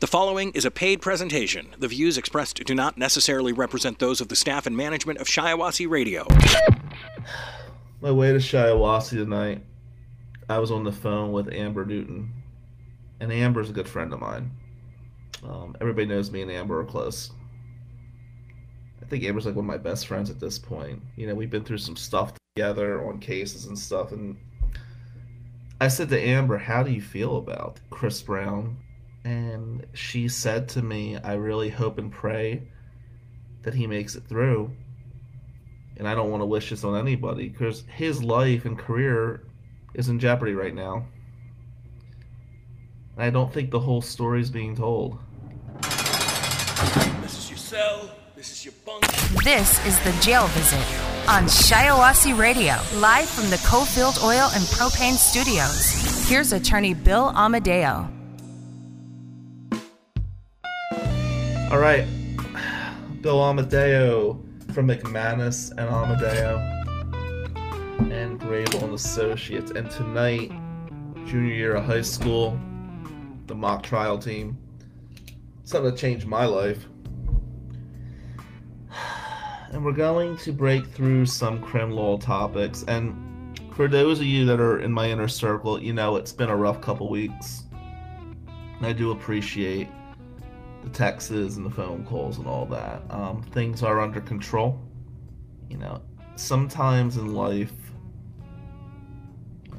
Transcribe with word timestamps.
The 0.00 0.06
following 0.06 0.52
is 0.52 0.64
a 0.64 0.70
paid 0.70 1.02
presentation. 1.02 1.74
The 1.76 1.88
views 1.88 2.16
expressed 2.16 2.62
do 2.64 2.72
not 2.72 2.96
necessarily 2.96 3.52
represent 3.52 3.98
those 3.98 4.20
of 4.20 4.28
the 4.28 4.36
staff 4.36 4.64
and 4.64 4.76
management 4.76 5.18
of 5.18 5.26
Shiawassee 5.26 5.90
Radio. 5.90 6.24
My 8.00 8.12
way 8.12 8.30
to 8.30 8.38
Shiawassee 8.38 9.16
tonight, 9.16 9.60
I 10.48 10.60
was 10.60 10.70
on 10.70 10.84
the 10.84 10.92
phone 10.92 11.32
with 11.32 11.52
Amber 11.52 11.84
Newton. 11.84 12.32
And 13.18 13.32
Amber's 13.32 13.70
a 13.70 13.72
good 13.72 13.88
friend 13.88 14.12
of 14.12 14.20
mine. 14.20 14.52
Um, 15.42 15.76
everybody 15.80 16.06
knows 16.06 16.30
me 16.30 16.42
and 16.42 16.50
Amber 16.52 16.78
are 16.78 16.84
close. 16.84 17.32
I 19.02 19.06
think 19.06 19.24
Amber's 19.24 19.46
like 19.46 19.56
one 19.56 19.64
of 19.64 19.68
my 19.68 19.78
best 19.78 20.06
friends 20.06 20.30
at 20.30 20.38
this 20.38 20.60
point. 20.60 21.02
You 21.16 21.26
know, 21.26 21.34
we've 21.34 21.50
been 21.50 21.64
through 21.64 21.78
some 21.78 21.96
stuff 21.96 22.34
together 22.54 23.04
on 23.04 23.18
cases 23.18 23.66
and 23.66 23.76
stuff. 23.76 24.12
And 24.12 24.36
I 25.80 25.88
said 25.88 26.08
to 26.10 26.20
Amber, 26.20 26.56
How 26.56 26.84
do 26.84 26.92
you 26.92 27.02
feel 27.02 27.38
about 27.38 27.80
Chris 27.90 28.22
Brown 28.22 28.76
and 29.24 29.86
she 29.94 30.28
said 30.28 30.68
to 30.70 30.82
me, 30.82 31.16
I 31.16 31.34
really 31.34 31.68
hope 31.68 31.98
and 31.98 32.10
pray 32.10 32.62
that 33.62 33.74
he 33.74 33.86
makes 33.86 34.14
it 34.14 34.24
through. 34.28 34.70
And 35.96 36.06
I 36.06 36.14
don't 36.14 36.30
want 36.30 36.42
to 36.42 36.46
wish 36.46 36.70
this 36.70 36.84
on 36.84 36.96
anybody 36.96 37.48
because 37.48 37.84
his 37.94 38.22
life 38.22 38.64
and 38.64 38.78
career 38.78 39.44
is 39.94 40.08
in 40.08 40.18
jeopardy 40.18 40.54
right 40.54 40.74
now. 40.74 41.04
And 43.16 43.24
I 43.24 43.30
don't 43.30 43.52
think 43.52 43.70
the 43.70 43.80
whole 43.80 44.00
story 44.00 44.40
is 44.40 44.50
being 44.50 44.76
told. 44.76 45.18
This 47.20 47.36
is 47.36 47.50
your 47.50 47.58
cell. 47.58 48.10
This 48.36 48.52
is 48.52 48.64
your 48.64 48.74
bunk. 48.86 49.04
This 49.42 49.84
is 49.84 49.98
the 50.04 50.12
jail 50.22 50.46
visit 50.48 50.78
on 51.28 51.44
Shiawassee 51.44 52.38
Radio, 52.38 52.76
live 53.00 53.28
from 53.28 53.50
the 53.50 53.56
Cofield 53.56 54.22
Oil 54.24 54.48
and 54.54 54.64
Propane 54.64 55.14
Studios. 55.14 56.28
Here's 56.28 56.52
attorney 56.52 56.94
Bill 56.94 57.32
Amadeo. 57.34 58.08
All 61.70 61.78
right, 61.78 62.06
Bill 63.20 63.42
Amadeo 63.42 64.42
from 64.72 64.88
McManus 64.88 65.70
and 65.72 65.80
Amadeo 65.80 66.56
and 68.10 68.40
Grable 68.40 68.84
and 68.84 68.94
Associates. 68.94 69.72
And 69.72 69.90
tonight, 69.90 70.50
junior 71.26 71.52
year 71.52 71.74
of 71.74 71.84
high 71.84 72.00
school, 72.00 72.58
the 73.48 73.54
mock 73.54 73.82
trial 73.82 74.16
team. 74.16 74.56
Something 75.64 75.90
that 75.90 75.98
changed 75.98 76.26
my 76.26 76.46
life. 76.46 76.86
And 79.70 79.84
we're 79.84 79.92
going 79.92 80.38
to 80.38 80.52
break 80.52 80.86
through 80.86 81.26
some 81.26 81.60
crim 81.60 81.90
law 81.90 82.16
topics. 82.16 82.86
And 82.88 83.60
for 83.74 83.88
those 83.88 84.20
of 84.20 84.24
you 84.24 84.46
that 84.46 84.58
are 84.58 84.80
in 84.80 84.90
my 84.90 85.10
inner 85.10 85.28
circle, 85.28 85.78
you 85.78 85.92
know 85.92 86.16
it's 86.16 86.32
been 86.32 86.48
a 86.48 86.56
rough 86.56 86.80
couple 86.80 87.10
weeks. 87.10 87.64
I 88.80 88.94
do 88.94 89.10
appreciate 89.10 89.88
the 90.82 90.90
texts 90.90 91.30
and 91.30 91.66
the 91.66 91.70
phone 91.70 92.04
calls 92.04 92.38
and 92.38 92.46
all 92.46 92.66
that. 92.66 93.02
Um, 93.10 93.42
things 93.42 93.82
are 93.82 94.00
under 94.00 94.20
control. 94.20 94.80
You 95.68 95.78
know, 95.78 96.02
sometimes 96.36 97.16
in 97.16 97.34
life, 97.34 97.72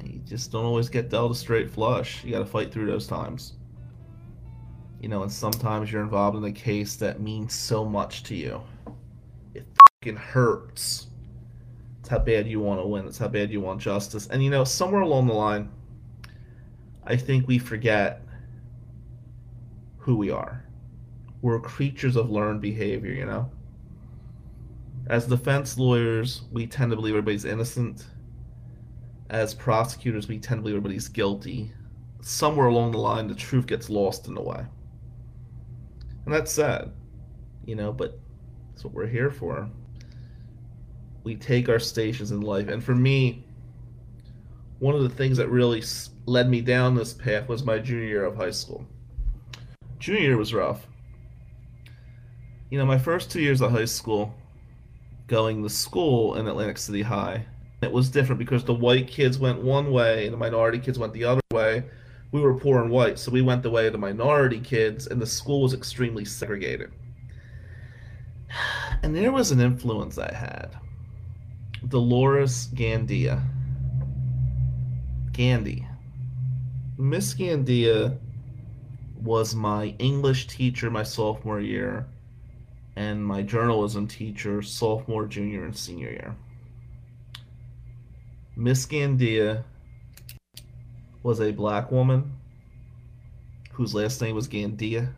you 0.04 0.20
just 0.20 0.52
don't 0.52 0.66
always 0.66 0.90
get 0.90 1.10
dealt 1.10 1.32
a 1.32 1.36
straight 1.36 1.70
flush. 1.70 2.24
You 2.24 2.32
got 2.32 2.40
to 2.40 2.46
fight 2.46 2.72
through 2.72 2.88
those 2.88 3.08
times. 3.08 3.54
You 5.00 5.08
know, 5.08 5.24
and 5.24 5.32
sometimes 5.32 5.92
you're 5.92 6.04
involved 6.04 6.38
in 6.38 6.44
a 6.44 6.52
case 6.52 6.96
that 6.98 7.22
means 7.22 7.54
so 7.54 7.86
much 7.86 8.24
to 8.24 8.36
you. 8.36 8.62
It 9.54 9.66
fucking 10.02 10.18
hurts. 10.18 11.08
It's 12.02 12.10
how 12.10 12.20
bad 12.20 12.48
you 12.48 12.60
want 12.60 12.82
to 12.82 12.86
win. 12.86 13.08
It's 13.08 13.18
how 13.18 13.30
bad 13.30 13.50
you 13.50 13.62
want 13.62 13.80
justice. 13.80 14.28
And 14.28 14.44
you 14.44 14.50
know, 14.50 14.66
somewhere 14.66 15.02
along 15.02 15.28
the 15.28 15.34
line, 15.34 15.70
I 17.06 17.16
think 17.16 17.48
we 17.48 17.58
forget 17.58 18.22
who 19.98 20.16
we 20.16 20.30
are 20.30 20.66
we're 21.42 21.60
creatures 21.60 22.16
of 22.16 22.30
learned 22.30 22.62
behavior, 22.62 23.12
you 23.12 23.26
know? 23.26 23.50
As 25.08 25.26
defense 25.26 25.78
lawyers, 25.78 26.44
we 26.52 26.68
tend 26.68 26.92
to 26.92 26.96
believe 26.96 27.14
everybody's 27.14 27.46
innocent. 27.46 28.08
As 29.30 29.54
prosecutors, 29.54 30.28
we 30.28 30.38
tend 30.38 30.60
to 30.60 30.62
believe 30.64 30.76
everybody's 30.76 31.08
guilty. 31.08 31.72
Somewhere 32.22 32.68
along 32.68 32.92
the 32.92 32.98
line, 32.98 33.28
the 33.28 33.36
truth 33.36 33.66
gets 33.66 33.90
lost 33.90 34.28
in 34.28 34.36
the 34.36 34.42
way. 34.42 34.64
And 36.26 36.34
that's 36.34 36.52
sad, 36.52 36.92
you 37.66 37.76
know, 37.76 37.92
but 37.92 38.20
that's 38.72 38.84
what 38.84 38.94
we're 38.94 39.08
here 39.08 39.32
for. 39.32 39.70
We 41.24 41.36
take 41.36 41.70
our 41.70 41.80
stations 41.80 42.32
in 42.32 42.42
life. 42.42 42.68
And 42.68 42.84
for 42.84 42.96
me, 42.96 43.46
one 44.80 44.96
of 44.96 45.02
the 45.02 45.10
things 45.10 45.38
that 45.38 45.50
really 45.50 45.84
led 46.26 46.50
me 46.50 46.62
down 46.62 46.96
this 46.96 47.14
path 47.14 47.48
was 47.48 47.64
my 47.64 47.80
junior 47.80 48.06
year 48.06 48.26
of 48.26 48.36
high 48.36 48.52
school. 48.52 48.86
Junior 50.00 50.22
year 50.22 50.38
was 50.38 50.54
rough 50.54 50.86
you 52.70 52.78
know, 52.78 52.86
my 52.86 53.00
first 53.00 53.32
two 53.32 53.42
years 53.42 53.62
of 53.62 53.72
high 53.72 53.86
school, 53.86 54.34
going 55.28 55.64
to 55.64 55.70
school 55.70 56.36
in 56.36 56.48
Atlantic 56.48 56.78
City 56.78 57.02
High, 57.02 57.46
it 57.82 57.92
was 57.92 58.10
different 58.10 58.40
because 58.40 58.64
the 58.64 58.74
white 58.74 59.08
kids 59.08 59.40
went 59.40 59.62
one 59.62 59.92
way 59.92 60.26
and 60.26 60.34
the 60.34 60.38
minority 60.38 60.80
kids 60.80 61.00
went 61.00 61.14
the 61.14 61.24
other 61.24 61.42
way. 61.52 61.84
We 62.32 62.42
were 62.42 62.60
poor 62.60 62.82
and 62.82 62.92
white, 62.92 63.18
so 63.18 63.32
we 63.32 63.42
went 63.42 63.64
the 63.64 63.72
way 63.72 63.88
of 63.88 63.94
the 63.94 63.98
minority 63.98 64.60
kids, 64.60 65.08
and 65.08 65.20
the 65.20 65.26
school 65.26 65.64
was 65.64 65.74
extremely 65.74 66.26
segregated. 66.26 66.92
And 69.02 69.16
there 69.16 69.32
was 69.32 69.52
an 69.52 69.62
influence 69.62 70.18
I 70.18 70.32
had. 70.34 70.76
Dolores 71.88 72.68
Gandia. 72.74 73.42
Gandy. 75.32 75.88
Miss 76.98 77.34
Gandia 77.34 78.18
was 79.16 79.56
my 79.56 79.96
English 80.00 80.48
teacher 80.48 80.92
my 80.92 81.04
sophomore 81.04 81.62
year 81.62 82.06
and 83.00 83.26
my 83.26 83.42
journalism 83.42 84.06
teacher 84.06 84.62
sophomore, 84.62 85.26
junior, 85.26 85.64
and 85.64 85.74
senior 85.76 86.10
year. 86.10 86.36
Miss 88.58 88.86
Gandia 88.86 89.64
was 91.24 91.40
a 91.40 91.54
black 91.54 91.94
woman 91.94 92.30
whose 93.72 93.96
last 93.96 94.22
name 94.22 94.36
was 94.36 94.50
Gandia, 94.50 95.14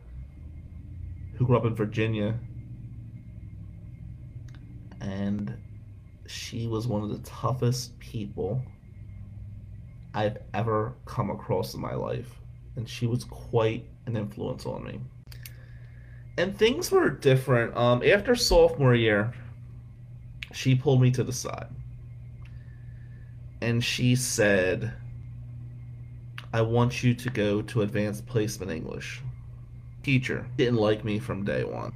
who 1.34 1.47
grew 1.47 1.58
up 1.58 1.66
in 1.66 1.74
Virginia, 1.74 2.36
and 5.00 5.58
she 6.28 6.68
was 6.68 6.86
one 6.86 7.02
of 7.02 7.09
the 7.09 7.28
toughest 7.28 7.98
people 7.98 8.62
I've 10.13 10.38
ever 10.53 10.94
come 11.06 11.31
across 11.31 11.74
in 11.74 11.81
my 11.81 11.96
life, 11.96 12.40
and 12.75 12.88
she 12.88 13.08
was 13.08 13.24
quite 13.24 13.88
an 14.06 14.16
influence 14.16 14.68
on 14.68 14.84
me 14.84 15.00
and 16.41 16.57
things 16.57 16.90
were 16.90 17.07
different. 17.07 17.78
Um, 17.78 18.02
after 18.03 18.35
sophomore 18.35 18.96
year, 18.96 19.31
she 20.52 20.74
pulled 20.74 21.00
me 21.00 21.12
to 21.12 21.24
the 21.24 21.31
side, 21.31 21.68
and 23.62 23.84
she 23.84 24.16
said, 24.16 24.91
"I 26.51 26.62
want 26.62 27.03
you 27.03 27.13
to 27.13 27.30
go 27.30 27.62
to 27.62 27.84
advanced 27.84 28.25
placement 28.25 28.72
English." 28.72 29.22
Teacher 30.01 30.47
didn't 30.57 30.78
like 30.78 31.06
me 31.06 31.19
from 31.19 31.46
day 31.46 31.63
one. 31.63 31.94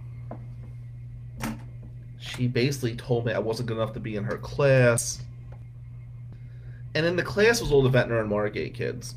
She 2.19 2.47
basically 2.47 2.95
told 2.95 3.25
me 3.25 3.33
I 3.33 3.39
wasn't 3.39 3.67
good 3.67 3.77
enough 3.77 3.93
to 3.93 3.99
be 3.99 4.15
in 4.15 4.23
her 4.23 4.37
class. 4.37 5.23
And 6.93 7.03
in 7.03 7.15
the 7.15 7.23
class 7.23 7.61
was 7.61 7.71
all 7.71 7.81
the 7.81 7.89
Ventnor 7.89 8.19
and 8.19 8.29
Margate 8.29 8.75
kids. 8.75 9.15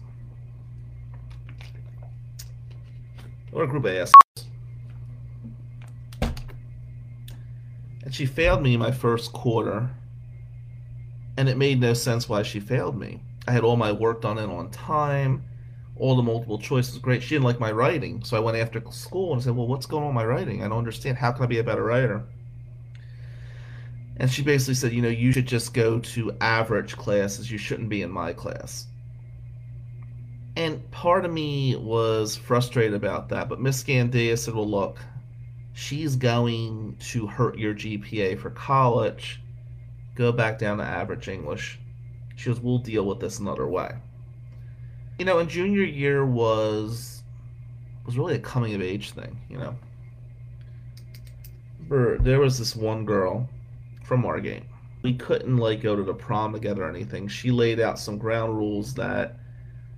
What 3.51 3.65
a 3.65 3.67
group 3.67 3.85
of 3.85 3.95
ass. 3.95 4.13
And 8.09 8.15
she 8.15 8.25
failed 8.25 8.63
me 8.63 8.73
in 8.73 8.81
my 8.81 8.91
first 8.91 9.35
quarter. 9.35 9.91
And 11.37 11.47
it 11.47 11.59
made 11.59 11.79
no 11.79 11.93
sense 11.93 12.27
why 12.27 12.43
she 12.43 12.59
failed 12.59 12.97
me. 12.97 13.21
I 13.47 13.53
had 13.53 13.65
all 13.65 13.77
my 13.77 13.93
work 13.93 14.23
done 14.23 14.39
in 14.39 14.49
on 14.49 14.71
time, 14.71 15.45
all 15.95 16.17
the 16.17 16.23
multiple 16.23 16.57
choices 16.59 16.97
great. 16.97 17.23
She 17.23 17.35
didn't 17.35 17.45
like 17.45 17.61
my 17.61 17.71
writing. 17.71 18.25
So 18.25 18.39
I 18.39 18.41
went 18.41 18.57
after 18.57 18.83
school 18.93 19.35
and 19.35 19.43
said, 19.43 19.55
Well, 19.55 19.67
what's 19.67 19.85
going 19.85 20.05
on 20.05 20.09
with 20.09 20.15
my 20.15 20.25
writing? 20.25 20.63
I 20.65 20.69
don't 20.69 20.79
understand. 20.79 21.19
How 21.19 21.33
can 21.33 21.43
I 21.43 21.47
be 21.49 21.59
a 21.59 21.63
better 21.63 21.85
writer? 21.85 22.25
And 24.17 24.31
she 24.31 24.41
basically 24.41 24.77
said, 24.77 24.95
You 24.95 25.03
know, 25.03 25.09
you 25.09 25.31
should 25.31 25.47
just 25.47 25.75
go 25.75 25.99
to 25.99 26.33
average 26.41 26.97
classes. 26.97 27.51
You 27.51 27.59
shouldn't 27.59 27.91
be 27.91 28.01
in 28.01 28.11
my 28.11 28.33
class. 28.33 28.87
And 30.57 30.91
part 30.93 31.27
of 31.27 31.31
me 31.31 31.77
was 31.77 32.37
frustrated 32.37 32.95
about 32.95 33.29
that. 33.29 33.51
But 33.51 33.61
Miss 33.61 33.85
Gandia 33.85 34.39
said, 34.39 34.55
Well, 34.55 34.67
look, 34.67 34.99
she's 35.79 36.17
going 36.17 36.97
to 36.99 37.25
hurt 37.29 37.57
your 37.57 37.73
GPA 37.73 38.37
for 38.41 38.51
college, 38.51 39.41
go 40.17 40.33
back 40.33 40.59
down 40.59 40.79
to 40.79 40.85
average 40.85 41.29
English. 41.29 41.79
She 42.35 42.51
goes, 42.51 42.59
we'll 42.59 42.79
deal 42.79 43.05
with 43.05 43.21
this 43.21 43.39
another 43.39 43.69
way. 43.69 43.95
You 45.21 45.25
know, 45.25 45.39
and 45.39 45.49
junior 45.49 45.85
year 45.85 46.27
was 46.27 47.23
was 48.05 48.19
really 48.19 48.35
a 48.35 48.41
coming 48.41 48.75
of 48.75 48.83
age 48.83 49.13
thing, 49.13 49.39
you 49.49 49.59
know. 49.59 49.77
There 51.89 52.41
was 52.41 52.59
this 52.59 52.75
one 52.75 53.05
girl 53.05 53.49
from 54.03 54.23
Margate. 54.23 54.65
We 55.03 55.15
couldn't 55.15 55.59
like 55.59 55.81
go 55.81 55.95
to 55.95 56.03
the 56.03 56.15
prom 56.15 56.53
together 56.53 56.85
or 56.85 56.91
anything. 56.91 57.29
She 57.29 57.53
laid 57.53 57.79
out 57.79 58.01
some 58.01 58.19
ground 58.19 58.57
rules 58.57 58.95
that, 58.95 59.37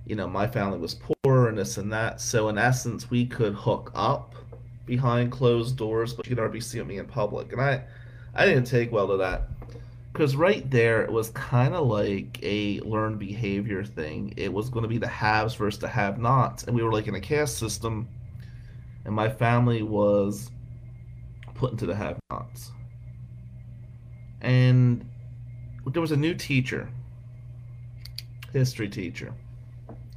you 0.05 0.15
know, 0.15 0.27
my 0.27 0.45
family 0.45 0.77
was 0.77 0.93
poor 0.93 1.47
and 1.47 1.57
this 1.57 1.77
and 1.77 1.91
that. 1.91 2.21
So 2.21 2.49
in 2.49 2.59
essence, 2.59 3.09
we 3.09 3.25
could 3.25 3.55
hook 3.55 3.91
up 3.95 4.30
behind 4.91 5.31
closed 5.31 5.77
doors, 5.77 6.13
but 6.13 6.25
you 6.25 6.31
could 6.31 6.39
already 6.39 6.59
see 6.59 6.83
me 6.83 6.97
in 6.97 7.05
public. 7.05 7.53
And 7.53 7.61
I, 7.61 7.81
I 8.35 8.45
didn't 8.45 8.65
take 8.65 8.91
well 8.91 9.07
to 9.07 9.15
that 9.17 9.43
because 10.11 10.35
right 10.35 10.69
there 10.69 11.01
it 11.01 11.09
was 11.09 11.29
kind 11.29 11.73
of 11.73 11.87
like 11.87 12.37
a 12.43 12.81
learned 12.81 13.17
behavior 13.17 13.85
thing. 13.85 14.33
It 14.35 14.51
was 14.51 14.69
going 14.69 14.83
to 14.83 14.89
be 14.89 14.97
the 14.97 15.07
haves 15.07 15.55
versus 15.55 15.79
the 15.79 15.87
have-nots, 15.87 16.65
and 16.65 16.75
we 16.75 16.83
were 16.83 16.91
like 16.91 17.07
in 17.07 17.15
a 17.15 17.21
caste 17.21 17.57
system, 17.57 18.09
and 19.05 19.15
my 19.15 19.29
family 19.29 19.81
was 19.81 20.51
put 21.55 21.71
into 21.71 21.85
the 21.85 21.95
have-nots. 21.95 22.71
And 24.41 25.05
there 25.85 26.01
was 26.01 26.11
a 26.11 26.17
new 26.17 26.33
teacher, 26.33 26.89
history 28.51 28.89
teacher, 28.89 29.33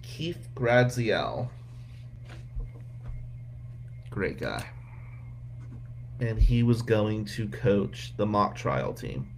Keith 0.03 0.49
Graziel. 0.57 1.49
Great 4.15 4.39
guy. 4.39 4.65
And 6.21 6.39
he 6.39 6.63
was 6.63 6.83
going 6.83 7.25
to 7.25 7.49
coach 7.49 8.17
the 8.17 8.25
mock 8.25 8.55
trial 8.55 8.95
team. 8.95 9.29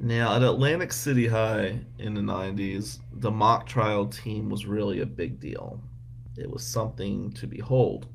Now, 0.00 0.34
at 0.34 0.42
Atlantic 0.42 0.92
City 0.92 1.28
High 1.28 1.78
in 2.00 2.14
the 2.14 2.20
90s, 2.20 2.98
the 3.12 3.30
mock 3.30 3.64
trial 3.64 4.06
team 4.06 4.50
was 4.50 4.66
really 4.66 5.02
a 5.02 5.06
big 5.06 5.38
deal. 5.38 5.80
It 6.36 6.50
was 6.50 6.66
something 6.66 7.30
to 7.34 7.46
behold. 7.46 8.08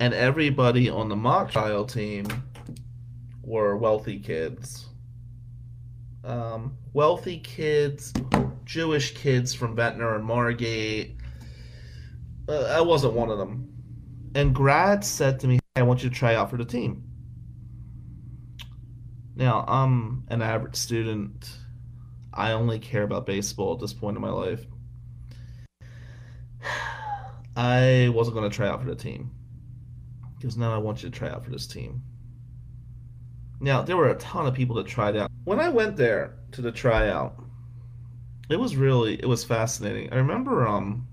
And 0.00 0.12
everybody 0.12 0.90
on 0.90 1.08
the 1.08 1.14
mock 1.14 1.52
trial 1.52 1.84
team 1.84 2.26
were 3.44 3.76
wealthy 3.76 4.18
kids. 4.18 4.86
Um, 6.24 6.76
wealthy 6.94 7.38
kids, 7.38 8.12
Jewish 8.64 9.14
kids 9.14 9.54
from 9.54 9.76
Ventnor 9.76 10.16
and 10.16 10.24
Margate. 10.24 11.16
Uh, 12.48 12.64
I 12.64 12.80
wasn't 12.80 13.12
one 13.12 13.30
of 13.30 13.38
them. 13.38 13.70
And 14.34 14.54
Grad 14.54 15.04
said 15.04 15.38
to 15.40 15.46
me, 15.46 15.54
hey, 15.54 15.80
I 15.80 15.82
want 15.82 16.02
you 16.02 16.10
to 16.10 16.14
try 16.14 16.34
out 16.34 16.50
for 16.50 16.56
the 16.56 16.64
team. 16.64 17.04
Now, 19.36 19.64
I'm 19.66 20.24
an 20.28 20.42
average 20.42 20.76
student. 20.76 21.58
I 22.32 22.52
only 22.52 22.78
care 22.78 23.02
about 23.02 23.26
baseball 23.26 23.74
at 23.74 23.80
this 23.80 23.92
point 23.92 24.16
in 24.16 24.22
my 24.22 24.30
life. 24.30 24.64
I 27.56 28.10
wasn't 28.12 28.36
going 28.36 28.50
to 28.50 28.56
try 28.56 28.68
out 28.68 28.82
for 28.82 28.88
the 28.88 28.96
team. 28.96 29.30
Because 30.36 30.56
now 30.56 30.74
I 30.74 30.78
want 30.78 31.02
you 31.02 31.10
to 31.10 31.16
try 31.16 31.30
out 31.30 31.44
for 31.44 31.50
this 31.50 31.66
team. 31.66 32.02
Now, 33.60 33.82
there 33.82 33.96
were 33.96 34.10
a 34.10 34.16
ton 34.16 34.46
of 34.46 34.54
people 34.54 34.76
that 34.76 34.86
tried 34.86 35.16
out. 35.16 35.30
When 35.44 35.60
I 35.60 35.68
went 35.68 35.96
there 35.96 36.34
to 36.52 36.60
the 36.60 36.72
tryout, 36.72 37.36
it 38.50 38.56
was 38.56 38.76
really 38.76 39.14
it 39.14 39.26
was 39.26 39.44
fascinating. 39.44 40.12
I 40.12 40.16
remember 40.16 40.66
um 40.66 41.08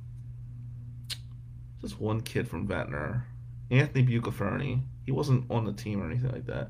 just 1.82 2.00
one 2.00 2.22
kid 2.22 2.48
from 2.48 2.68
Ventnor, 2.68 3.26
Anthony 3.70 4.06
Bucaferni. 4.06 4.82
He 5.06 5.12
wasn't 5.12 5.50
on 5.50 5.66
the 5.66 5.74
team 5.74 6.02
or 6.02 6.06
anything 6.06 6.32
like 6.32 6.46
that. 6.46 6.70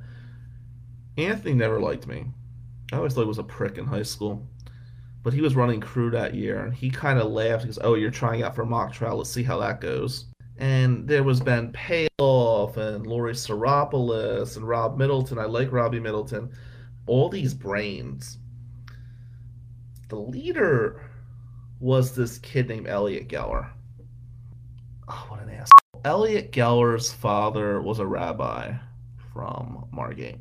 Anthony 1.17 1.53
never 1.53 1.79
liked 1.79 2.07
me. 2.07 2.25
I 2.91 2.97
always 2.97 3.13
thought 3.13 3.21
he 3.21 3.27
was 3.27 3.37
a 3.37 3.43
prick 3.43 3.77
in 3.77 3.85
high 3.85 4.03
school. 4.03 4.47
But 5.23 5.33
he 5.33 5.41
was 5.41 5.55
running 5.55 5.81
crew 5.81 6.09
that 6.11 6.33
year, 6.33 6.63
and 6.63 6.73
he 6.73 6.89
kind 6.89 7.19
of 7.19 7.31
laughed. 7.31 7.61
He 7.61 7.67
goes, 7.67 7.77
"Oh, 7.81 7.93
you're 7.93 8.09
trying 8.09 8.41
out 8.41 8.55
for 8.55 8.65
mock 8.65 8.91
trial. 8.91 9.17
Let's 9.17 9.29
see 9.29 9.43
how 9.43 9.59
that 9.59 9.79
goes." 9.79 10.25
And 10.57 11.07
there 11.07 11.23
was 11.23 11.41
Ben 11.41 11.71
Payoff 11.73 12.77
and 12.77 13.05
Lori 13.05 13.33
Seropoulos 13.33 14.57
and 14.57 14.67
Rob 14.67 14.97
Middleton. 14.97 15.37
I 15.37 15.45
like 15.45 15.71
Robbie 15.71 15.99
Middleton. 15.99 16.49
All 17.05 17.29
these 17.29 17.53
brains. 17.53 18.37
The 20.09 20.17
leader 20.17 21.01
was 21.79 22.15
this 22.15 22.37
kid 22.39 22.67
named 22.67 22.87
Elliot 22.87 23.27
Geller. 23.27 23.69
Oh, 25.13 25.25
what 25.27 25.41
an 25.41 25.49
ass. 25.49 25.69
Elliot 26.05 26.53
Geller's 26.53 27.11
father 27.11 27.81
was 27.81 27.99
a 27.99 28.05
rabbi 28.05 28.73
from 29.33 29.85
Margate. 29.91 30.39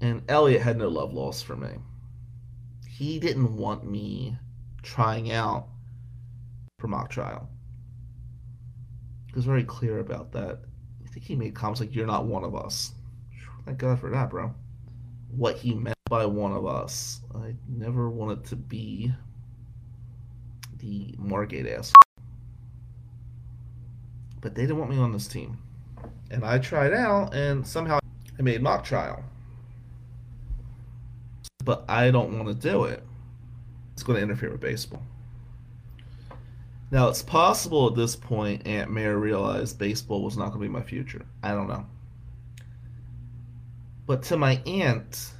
And 0.00 0.22
Elliot 0.28 0.62
had 0.62 0.76
no 0.76 0.86
love 0.86 1.12
lost 1.12 1.44
for 1.44 1.56
me. 1.56 1.70
He 2.88 3.18
didn't 3.18 3.56
want 3.56 3.84
me 3.84 4.36
trying 4.82 5.32
out 5.32 5.66
for 6.78 6.86
mock 6.86 7.10
trial. 7.10 7.48
He 9.26 9.34
was 9.34 9.44
very 9.44 9.64
clear 9.64 9.98
about 9.98 10.30
that. 10.32 10.60
I 11.04 11.08
think 11.08 11.26
he 11.26 11.34
made 11.34 11.56
comments 11.56 11.80
like, 11.80 11.96
You're 11.96 12.06
not 12.06 12.26
one 12.26 12.44
of 12.44 12.54
us. 12.54 12.92
Thank 13.64 13.78
God 13.78 13.98
for 13.98 14.10
that, 14.10 14.30
bro. 14.30 14.54
What 15.30 15.56
he 15.56 15.74
meant 15.74 15.98
by 16.08 16.26
one 16.26 16.52
of 16.52 16.64
us, 16.64 17.22
I 17.34 17.56
never 17.68 18.08
wanted 18.08 18.44
to 18.44 18.56
be 18.56 19.12
the 20.78 21.12
Margate 21.18 21.66
ass. 21.66 21.92
But 24.44 24.54
they 24.54 24.62
didn't 24.62 24.78
want 24.78 24.92
me 24.92 24.98
on 24.98 25.12
this 25.12 25.26
team. 25.26 25.58
And 26.30 26.44
I 26.44 26.58
tried 26.58 26.92
out, 26.92 27.34
and 27.34 27.66
somehow 27.66 27.98
I 28.38 28.42
made 28.42 28.62
mock 28.62 28.84
trial 28.84 29.24
but 31.64 31.84
I 31.88 32.10
don't 32.10 32.36
want 32.36 32.48
to 32.48 32.54
do 32.54 32.84
it. 32.84 33.02
It's 33.92 34.02
going 34.02 34.16
to 34.16 34.22
interfere 34.22 34.50
with 34.50 34.60
baseball. 34.60 35.02
Now, 36.90 37.08
it's 37.08 37.22
possible 37.22 37.88
at 37.88 37.96
this 37.96 38.14
point 38.14 38.66
Aunt 38.66 38.90
Mary 38.90 39.16
realized 39.16 39.78
baseball 39.78 40.22
was 40.22 40.36
not 40.36 40.48
going 40.48 40.60
to 40.60 40.66
be 40.66 40.68
my 40.68 40.82
future. 40.82 41.24
I 41.42 41.52
don't 41.52 41.68
know. 41.68 41.86
But 44.06 44.22
to 44.24 44.36
my 44.36 44.60
aunt, 44.66 45.32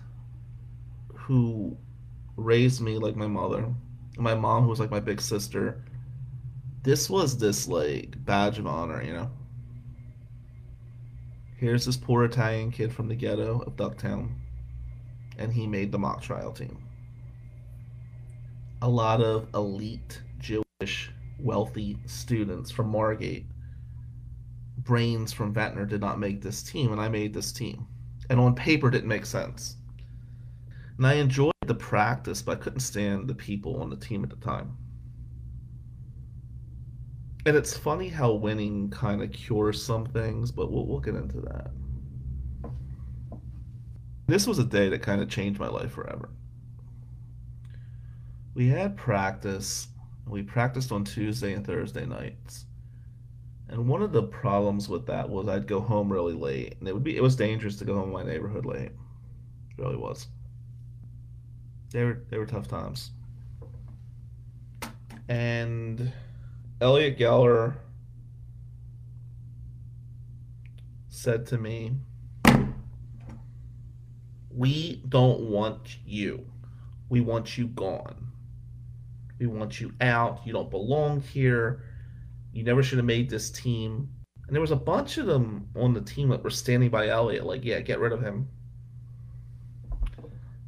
who 1.12 1.76
raised 2.36 2.80
me 2.80 2.98
like 2.98 3.14
my 3.14 3.26
mother, 3.26 3.66
my 4.16 4.34
mom, 4.34 4.64
who 4.64 4.70
was 4.70 4.80
like 4.80 4.90
my 4.90 5.00
big 5.00 5.20
sister, 5.20 5.82
this 6.84 7.10
was 7.10 7.36
this 7.36 7.66
like 7.66 8.14
badge 8.24 8.58
of 8.58 8.66
honor, 8.66 9.02
you 9.02 9.12
know? 9.12 9.30
Here's 11.56 11.86
this 11.86 11.96
poor 11.96 12.24
Italian 12.24 12.70
kid 12.70 12.92
from 12.92 13.08
the 13.08 13.14
ghetto 13.16 13.60
of 13.66 13.74
Ducktown 13.74 14.34
and 15.38 15.52
he 15.52 15.66
made 15.66 15.90
the 15.90 15.98
mock 15.98 16.22
trial 16.22 16.52
team. 16.52 16.78
A 18.82 18.88
lot 18.88 19.20
of 19.20 19.48
elite 19.54 20.20
Jewish 20.38 21.10
wealthy 21.38 21.98
students 22.06 22.70
from 22.70 22.88
Margate, 22.88 23.46
brains 24.78 25.32
from 25.32 25.52
Ventnor 25.52 25.86
did 25.86 26.00
not 26.00 26.20
make 26.20 26.42
this 26.42 26.62
team, 26.62 26.92
and 26.92 27.00
I 27.00 27.08
made 27.08 27.32
this 27.32 27.52
team. 27.52 27.86
And 28.30 28.38
on 28.38 28.54
paper, 28.54 28.90
didn't 28.90 29.08
make 29.08 29.26
sense. 29.26 29.76
And 30.98 31.06
I 31.06 31.14
enjoyed 31.14 31.52
the 31.66 31.74
practice, 31.74 32.42
but 32.42 32.58
I 32.58 32.60
couldn't 32.60 32.80
stand 32.80 33.28
the 33.28 33.34
people 33.34 33.80
on 33.80 33.90
the 33.90 33.96
team 33.96 34.22
at 34.22 34.30
the 34.30 34.36
time. 34.36 34.76
And 37.46 37.56
it's 37.56 37.76
funny 37.76 38.08
how 38.08 38.32
winning 38.32 38.88
kind 38.90 39.22
of 39.22 39.32
cures 39.32 39.82
some 39.82 40.06
things, 40.06 40.50
but 40.50 40.72
we'll, 40.72 40.86
we'll 40.86 41.00
get 41.00 41.14
into 41.14 41.40
that. 41.42 41.70
This 44.26 44.46
was 44.46 44.58
a 44.58 44.64
day 44.64 44.88
that 44.88 45.02
kind 45.02 45.20
of 45.20 45.28
changed 45.28 45.60
my 45.60 45.68
life 45.68 45.92
forever. 45.92 46.30
We 48.54 48.68
had 48.68 48.96
practice. 48.96 49.88
We 50.26 50.42
practiced 50.42 50.90
on 50.90 51.04
Tuesday 51.04 51.52
and 51.52 51.66
Thursday 51.66 52.06
nights. 52.06 52.64
And 53.68 53.88
one 53.88 54.02
of 54.02 54.12
the 54.12 54.22
problems 54.22 54.88
with 54.88 55.06
that 55.06 55.28
was 55.28 55.48
I'd 55.48 55.66
go 55.66 55.80
home 55.80 56.10
really 56.10 56.34
late, 56.34 56.76
and 56.78 56.88
it 56.88 56.94
would 56.94 57.04
be 57.04 57.16
it 57.16 57.22
was 57.22 57.36
dangerous 57.36 57.76
to 57.76 57.84
go 57.84 57.94
home 57.94 58.08
in 58.08 58.12
my 58.12 58.22
neighborhood 58.22 58.64
late. 58.64 58.92
It 58.92 59.78
really 59.78 59.96
was. 59.96 60.28
They 61.90 62.04
were 62.04 62.22
they 62.30 62.38
were 62.38 62.46
tough 62.46 62.68
times. 62.68 63.10
And 65.28 66.12
Elliot 66.84 67.18
Geller 67.18 67.76
said 71.08 71.46
to 71.46 71.56
me, 71.56 71.92
we 74.50 75.02
don't 75.08 75.48
want 75.48 75.96
you. 76.04 76.44
We 77.08 77.22
want 77.22 77.56
you 77.56 77.68
gone. 77.68 78.26
We 79.38 79.46
want 79.46 79.80
you 79.80 79.94
out. 80.02 80.42
You 80.44 80.52
don't 80.52 80.70
belong 80.70 81.22
here. 81.22 81.84
You 82.52 82.62
never 82.64 82.82
should 82.82 82.98
have 82.98 83.06
made 83.06 83.30
this 83.30 83.48
team. 83.50 84.10
And 84.46 84.54
there 84.54 84.60
was 84.60 84.70
a 84.70 84.76
bunch 84.76 85.16
of 85.16 85.24
them 85.24 85.66
on 85.74 85.94
the 85.94 86.02
team 86.02 86.28
that 86.28 86.44
were 86.44 86.50
standing 86.50 86.90
by 86.90 87.08
Elliot, 87.08 87.46
like, 87.46 87.64
yeah, 87.64 87.80
get 87.80 87.98
rid 87.98 88.12
of 88.12 88.20
him. 88.20 88.46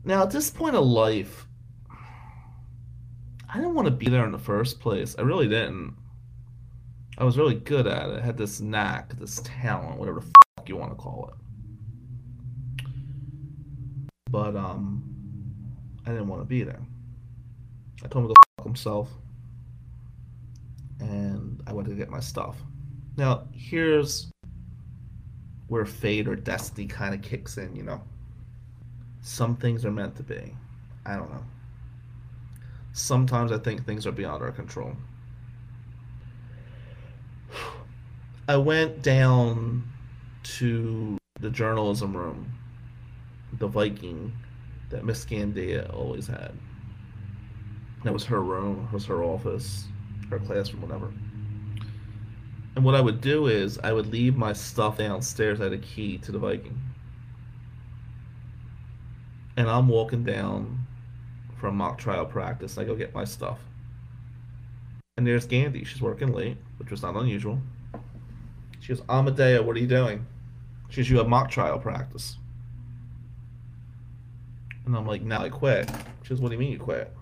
Now, 0.02 0.22
at 0.22 0.30
this 0.30 0.48
point 0.48 0.76
of 0.76 0.86
life, 0.86 1.46
I 3.52 3.56
didn't 3.56 3.74
want 3.74 3.84
to 3.84 3.92
be 3.92 4.08
there 4.08 4.24
in 4.24 4.32
the 4.32 4.38
first 4.38 4.80
place. 4.80 5.14
I 5.18 5.20
really 5.20 5.46
didn't. 5.46 5.94
I 7.18 7.24
was 7.24 7.38
really 7.38 7.54
good 7.54 7.86
at 7.86 8.10
it. 8.10 8.20
I 8.20 8.24
had 8.24 8.36
this 8.36 8.60
knack, 8.60 9.18
this 9.18 9.40
talent, 9.44 9.98
whatever 9.98 10.20
the 10.20 10.26
fuck 10.26 10.68
you 10.68 10.76
want 10.76 10.92
to 10.92 10.96
call 10.96 11.32
it. 11.32 12.84
But 14.30 14.54
um, 14.54 15.02
I 16.04 16.10
didn't 16.10 16.28
want 16.28 16.42
to 16.42 16.46
be 16.46 16.62
there. 16.62 16.80
I 18.04 18.08
told 18.08 18.26
him 18.26 18.28
to 18.28 18.34
fuck 18.58 18.66
himself, 18.66 19.08
and 21.00 21.62
I 21.66 21.72
went 21.72 21.88
to 21.88 21.94
get 21.94 22.10
my 22.10 22.20
stuff. 22.20 22.56
Now 23.16 23.48
here's 23.52 24.30
where 25.68 25.86
fate 25.86 26.28
or 26.28 26.36
destiny 26.36 26.86
kind 26.86 27.14
of 27.14 27.22
kicks 27.22 27.56
in. 27.56 27.74
You 27.74 27.84
know, 27.84 28.02
some 29.22 29.56
things 29.56 29.86
are 29.86 29.90
meant 29.90 30.16
to 30.16 30.22
be. 30.22 30.54
I 31.06 31.16
don't 31.16 31.30
know. 31.30 31.44
Sometimes 32.92 33.52
I 33.52 33.58
think 33.58 33.86
things 33.86 34.06
are 34.06 34.12
beyond 34.12 34.42
our 34.42 34.52
control. 34.52 34.92
I 38.48 38.56
went 38.56 39.02
down 39.02 39.82
to 40.58 41.18
the 41.40 41.50
journalism 41.50 42.16
room, 42.16 42.52
the 43.58 43.66
Viking 43.66 44.32
that 44.90 45.04
Miss 45.04 45.24
Gandia 45.24 45.92
always 45.92 46.26
had. 46.26 46.52
That 48.04 48.12
was 48.12 48.24
her 48.24 48.40
room, 48.40 48.88
was 48.92 49.04
her 49.06 49.24
office, 49.24 49.86
her 50.30 50.38
classroom, 50.38 50.82
whatever. 50.82 51.12
And 52.76 52.84
what 52.84 52.94
I 52.94 53.00
would 53.00 53.20
do 53.20 53.46
is 53.46 53.78
I 53.78 53.92
would 53.92 54.06
leave 54.06 54.36
my 54.36 54.52
stuff 54.52 54.98
downstairs. 54.98 55.60
I 55.60 55.64
had 55.64 55.72
a 55.72 55.78
key 55.78 56.18
to 56.18 56.30
the 56.30 56.38
Viking. 56.38 56.78
And 59.56 59.68
I'm 59.68 59.88
walking 59.88 60.22
down 60.22 60.86
from 61.58 61.76
mock 61.76 61.98
trial 61.98 62.26
practice. 62.26 62.76
I 62.76 62.84
go 62.84 62.94
get 62.94 63.14
my 63.14 63.24
stuff. 63.24 63.58
And 65.16 65.26
there's 65.26 65.46
Gandy. 65.46 65.84
She's 65.84 66.02
working 66.02 66.32
late, 66.32 66.58
which 66.78 66.90
was 66.90 67.02
not 67.02 67.16
unusual. 67.16 67.60
She 68.80 68.88
goes, 68.88 69.02
Amadeo, 69.08 69.62
what 69.62 69.76
are 69.76 69.80
you 69.80 69.86
doing? 69.86 70.26
She 70.90 71.00
goes, 71.00 71.10
You 71.10 71.18
have 71.18 71.28
mock 71.28 71.50
trial 71.50 71.78
practice. 71.78 72.36
And 74.84 74.94
I'm 74.94 75.06
like, 75.06 75.22
Now 75.22 75.42
I 75.42 75.48
quit. 75.48 75.90
She 76.22 76.28
goes, 76.28 76.40
What 76.40 76.50
do 76.50 76.54
you 76.54 76.60
mean 76.60 76.72
you 76.72 76.78
quit? 76.78 77.12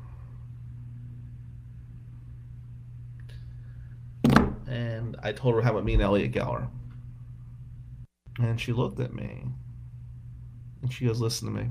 And 4.66 5.16
I 5.22 5.32
told 5.32 5.54
her 5.54 5.62
how 5.62 5.70
about 5.70 5.84
me 5.84 5.94
and 5.94 6.02
Elliot 6.02 6.32
Geller. 6.32 6.68
And 8.40 8.60
she 8.60 8.72
looked 8.72 8.98
at 8.98 9.14
me. 9.14 9.44
And 10.82 10.92
she 10.92 11.06
goes, 11.06 11.20
Listen 11.20 11.54
to 11.54 11.60
me. 11.62 11.70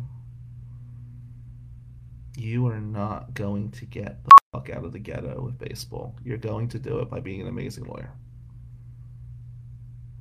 You 2.38 2.66
are 2.68 2.80
not 2.80 3.34
going 3.34 3.72
to 3.72 3.86
get 3.86 4.24
the 4.24 4.33
fuck 4.64 4.76
out 4.76 4.86
of 4.86 4.92
the 4.94 5.00
ghetto 5.00 5.42
with 5.42 5.58
baseball. 5.58 6.16
You're 6.24 6.38
going 6.38 6.68
to 6.70 6.80
do 6.80 7.00
it 7.00 7.10
by 7.10 7.20
being 7.20 7.42
an 7.42 7.48
amazing 7.48 7.86
lawyer. 7.86 8.12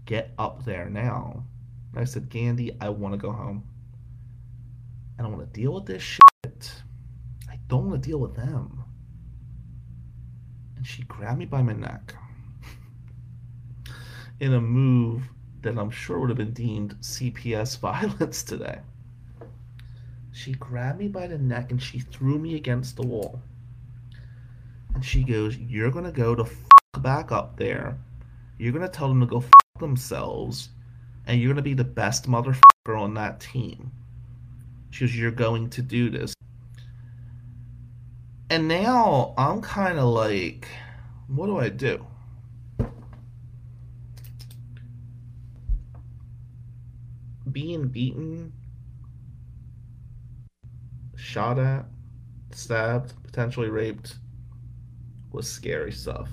Get 0.06 0.32
up 0.38 0.64
there 0.64 0.88
now. 0.88 1.44
And 1.92 2.00
I 2.00 2.04
said, 2.04 2.28
Gandy, 2.28 2.76
I 2.80 2.88
want 2.88 3.14
to 3.14 3.18
go 3.18 3.30
home. 3.30 3.64
I 5.18 5.22
don't 5.22 5.32
want 5.32 5.52
to 5.52 5.60
deal 5.60 5.74
with 5.74 5.86
this 5.86 6.02
shit. 6.02 6.72
I 7.50 7.58
don't 7.68 7.88
want 7.88 8.02
to 8.02 8.08
deal 8.08 8.18
with 8.18 8.34
them. 8.34 8.82
And 10.76 10.86
she 10.86 11.02
grabbed 11.02 11.38
me 11.38 11.44
by 11.44 11.62
my 11.62 11.74
neck 11.74 12.14
in 14.40 14.54
a 14.54 14.60
move 14.60 15.22
that 15.60 15.78
I'm 15.78 15.90
sure 15.90 16.18
would 16.18 16.30
have 16.30 16.38
been 16.38 16.52
deemed 16.52 16.96
CPS 17.00 17.78
violence 17.80 18.42
today. 18.42 18.80
She 20.32 20.52
grabbed 20.52 20.98
me 20.98 21.08
by 21.08 21.26
the 21.26 21.38
neck 21.38 21.70
and 21.70 21.80
she 21.80 22.00
threw 22.00 22.38
me 22.38 22.56
against 22.56 22.96
the 22.96 23.02
wall. 23.02 23.40
She 25.02 25.24
goes, 25.24 25.58
You're 25.58 25.90
going 25.90 26.04
to 26.04 26.12
go 26.12 26.34
to 26.34 26.44
f- 26.44 27.02
back 27.02 27.32
up 27.32 27.56
there. 27.56 27.98
You're 28.58 28.72
going 28.72 28.88
to 28.88 28.88
tell 28.88 29.08
them 29.08 29.20
to 29.20 29.26
go 29.26 29.38
f- 29.38 29.50
themselves. 29.80 30.70
And 31.26 31.40
you're 31.40 31.48
going 31.48 31.56
to 31.56 31.62
be 31.62 31.74
the 31.74 31.84
best 31.84 32.28
motherfucker 32.28 32.98
on 32.98 33.14
that 33.14 33.40
team. 33.40 33.90
She 34.90 35.04
goes, 35.04 35.16
You're 35.16 35.32
going 35.32 35.70
to 35.70 35.82
do 35.82 36.08
this. 36.08 36.34
And 38.48 38.68
now 38.68 39.34
I'm 39.36 39.60
kind 39.60 39.98
of 39.98 40.08
like, 40.08 40.68
What 41.26 41.46
do 41.46 41.58
I 41.58 41.68
do? 41.68 42.06
Being 47.50 47.88
beaten 47.88 48.52
shot 51.16 51.58
at, 51.58 51.86
stabbed, 52.52 53.14
potentially 53.24 53.68
raped 53.68 54.16
was 55.32 55.50
scary 55.50 55.92
stuff. 55.92 56.28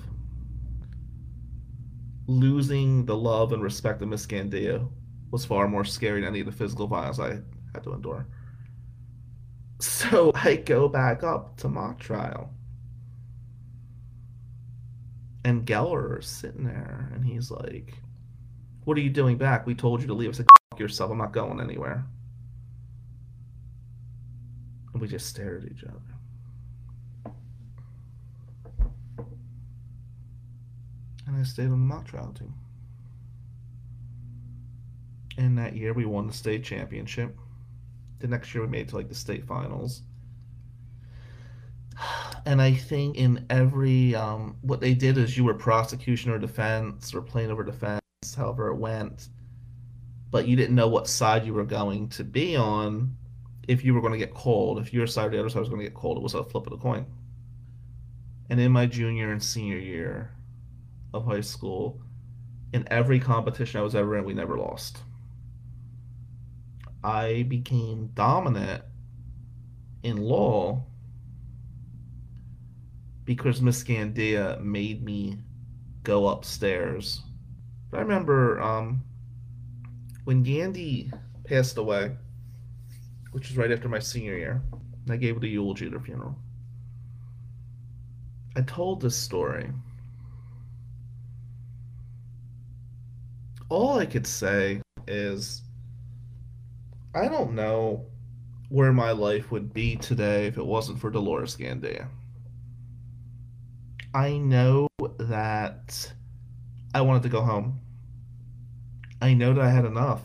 Losing 2.26 3.04
the 3.06 3.16
love 3.16 3.52
and 3.52 3.62
respect 3.62 4.02
of 4.02 4.08
Miss 4.08 4.26
Gandia 4.26 4.88
was 5.30 5.44
far 5.44 5.68
more 5.68 5.84
scary 5.84 6.20
than 6.20 6.28
any 6.28 6.40
of 6.40 6.46
the 6.46 6.52
physical 6.52 6.86
violence 6.86 7.18
I 7.18 7.40
had 7.72 7.84
to 7.84 7.92
endure. 7.92 8.26
So 9.80 10.32
I 10.34 10.56
go 10.56 10.88
back 10.88 11.22
up 11.22 11.56
to 11.58 11.68
mock 11.68 11.98
trial. 11.98 12.52
And 15.44 15.66
Geller 15.66 16.20
is 16.20 16.26
sitting 16.26 16.64
there 16.64 17.10
and 17.14 17.24
he's 17.24 17.50
like, 17.50 17.94
What 18.84 18.96
are 18.98 19.00
you 19.00 19.10
doing 19.10 19.38
back? 19.38 19.66
We 19.66 19.74
told 19.74 20.02
you 20.02 20.06
to 20.08 20.14
leave. 20.14 20.28
I 20.30 20.32
said, 20.32 20.46
yourself. 20.80 21.10
I'm 21.10 21.18
not 21.18 21.32
going 21.32 21.60
anywhere. 21.60 22.04
And 24.92 25.00
we 25.00 25.06
just 25.06 25.26
stared 25.26 25.64
at 25.64 25.70
each 25.70 25.84
other. 25.84 26.00
And 31.30 31.38
I 31.38 31.44
stayed 31.44 31.66
on 31.66 31.70
the 31.70 31.76
mock 31.76 32.08
trial 32.08 32.34
team. 32.36 32.52
And 35.38 35.56
that 35.58 35.76
year 35.76 35.92
we 35.92 36.04
won 36.04 36.26
the 36.26 36.32
state 36.32 36.64
championship. 36.64 37.38
The 38.18 38.26
next 38.26 38.52
year 38.52 38.64
we 38.64 38.68
made 38.68 38.80
it 38.80 38.88
to 38.88 38.96
like 38.96 39.08
the 39.08 39.14
state 39.14 39.44
finals. 39.44 40.02
And 42.46 42.60
I 42.60 42.72
think 42.72 43.16
in 43.16 43.46
every 43.48 44.12
um, 44.16 44.56
what 44.62 44.80
they 44.80 44.92
did 44.92 45.18
is 45.18 45.36
you 45.36 45.44
were 45.44 45.54
prosecution 45.54 46.32
or 46.32 46.38
defense 46.38 47.14
or 47.14 47.22
plaintiff 47.22 47.58
or 47.58 47.62
defense, 47.64 48.00
however 48.36 48.68
it 48.68 48.76
went. 48.76 49.28
But 50.32 50.48
you 50.48 50.56
didn't 50.56 50.74
know 50.74 50.88
what 50.88 51.06
side 51.06 51.46
you 51.46 51.54
were 51.54 51.64
going 51.64 52.08
to 52.08 52.24
be 52.24 52.56
on 52.56 53.14
if 53.68 53.84
you 53.84 53.94
were 53.94 54.00
going 54.00 54.14
to 54.14 54.18
get 54.18 54.34
called, 54.34 54.80
if 54.80 54.92
your 54.92 55.06
side 55.06 55.28
or 55.28 55.30
the 55.30 55.38
other 55.38 55.48
side 55.48 55.60
was 55.60 55.68
going 55.68 55.80
to 55.80 55.86
get 55.86 55.94
called, 55.94 56.16
it 56.16 56.24
was 56.24 56.34
a 56.34 56.42
flip 56.42 56.66
of 56.66 56.72
the 56.72 56.78
coin. 56.78 57.06
And 58.48 58.58
in 58.58 58.72
my 58.72 58.86
junior 58.86 59.30
and 59.30 59.40
senior 59.40 59.78
year 59.78 60.32
of 61.12 61.24
high 61.24 61.40
school, 61.40 62.00
in 62.72 62.86
every 62.90 63.18
competition 63.18 63.80
I 63.80 63.82
was 63.82 63.94
ever 63.94 64.16
in, 64.16 64.24
we 64.24 64.34
never 64.34 64.56
lost. 64.56 64.98
I 67.02 67.44
became 67.48 68.10
dominant 68.14 68.82
in 70.02 70.16
law 70.18 70.84
because 73.24 73.60
Miss 73.60 73.82
Gandia 73.82 74.60
made 74.60 75.02
me 75.02 75.38
go 76.02 76.28
upstairs. 76.28 77.22
I 77.92 78.00
remember 78.00 78.60
um, 78.60 79.02
when 80.24 80.42
Gandy 80.42 81.10
passed 81.44 81.76
away 81.76 82.12
which 83.32 83.48
was 83.48 83.56
right 83.56 83.70
after 83.70 83.88
my 83.88 83.98
senior 83.98 84.36
year. 84.36 84.62
I 85.08 85.16
gave 85.16 85.42
a 85.42 85.46
eulogy 85.46 85.86
at 85.86 85.92
her 85.92 86.00
funeral. 86.00 86.36
I 88.56 88.62
told 88.62 89.00
this 89.00 89.16
story. 89.16 89.70
All 93.70 93.98
I 93.98 94.04
could 94.04 94.26
say 94.26 94.82
is 95.08 95.62
I 97.14 97.28
don't 97.28 97.54
know 97.54 98.04
where 98.68 98.92
my 98.92 99.12
life 99.12 99.50
would 99.50 99.72
be 99.72 99.96
today 99.96 100.46
if 100.46 100.58
it 100.58 100.66
wasn't 100.66 101.00
for 101.00 101.10
Dolores 101.10 101.56
Gandia. 101.56 102.06
I 104.12 104.36
know 104.36 104.88
that 105.18 106.12
I 106.94 107.00
wanted 107.00 107.22
to 107.22 107.30
go 107.30 107.40
home. 107.40 107.80
I 109.22 109.32
know 109.32 109.54
that 109.54 109.64
I 109.64 109.70
had 109.70 109.86
enough 109.86 110.22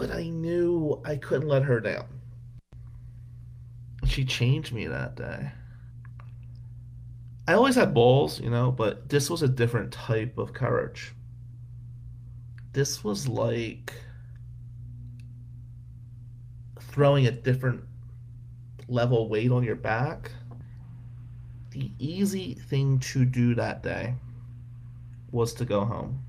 but 0.00 0.10
I 0.10 0.30
knew 0.30 0.98
I 1.04 1.16
couldn't 1.16 1.48
let 1.48 1.64
her 1.64 1.78
down. 1.78 2.06
She 4.06 4.24
changed 4.24 4.72
me 4.72 4.86
that 4.86 5.14
day. 5.14 5.50
I 7.46 7.52
always 7.52 7.74
had 7.74 7.92
balls, 7.92 8.40
you 8.40 8.48
know, 8.48 8.70
but 8.70 9.10
this 9.10 9.28
was 9.28 9.42
a 9.42 9.48
different 9.48 9.92
type 9.92 10.38
of 10.38 10.54
courage. 10.54 11.12
This 12.72 13.02
was 13.02 13.26
like 13.26 13.92
throwing 16.80 17.26
a 17.26 17.30
different 17.30 17.82
level 18.86 19.28
weight 19.28 19.50
on 19.50 19.64
your 19.64 19.76
back. 19.76 20.30
The 21.70 21.90
easy 21.98 22.54
thing 22.54 22.98
to 23.00 23.24
do 23.24 23.54
that 23.54 23.82
day 23.82 24.14
was 25.32 25.54
to 25.54 25.64
go 25.64 25.84
home, 25.84 26.24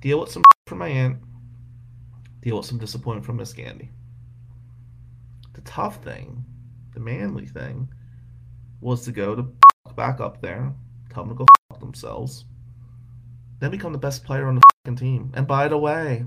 deal 0.00 0.20
with 0.20 0.30
some 0.30 0.42
from 0.66 0.78
my 0.78 0.88
aunt, 0.88 1.18
deal 2.40 2.56
with 2.56 2.66
some 2.66 2.78
disappointment 2.78 3.26
from 3.26 3.36
Miss 3.36 3.52
Gandy. 3.52 3.90
The 5.52 5.60
tough 5.62 6.02
thing, 6.02 6.44
the 6.94 7.00
manly 7.00 7.46
thing, 7.46 7.88
was 8.80 9.04
to 9.04 9.12
go 9.12 9.34
to 9.34 9.46
back 9.94 10.20
up 10.20 10.40
there, 10.40 10.72
tell 11.10 11.24
them 11.24 11.36
to 11.36 11.44
go 11.44 11.78
themselves, 11.78 12.46
then 13.58 13.70
become 13.70 13.92
the 13.92 13.98
best 13.98 14.24
player 14.24 14.46
on 14.48 14.56
the 14.56 14.62
fucking 14.84 14.96
team. 14.96 15.32
And 15.34 15.46
by 15.46 15.68
the 15.68 15.78
way, 15.78 16.24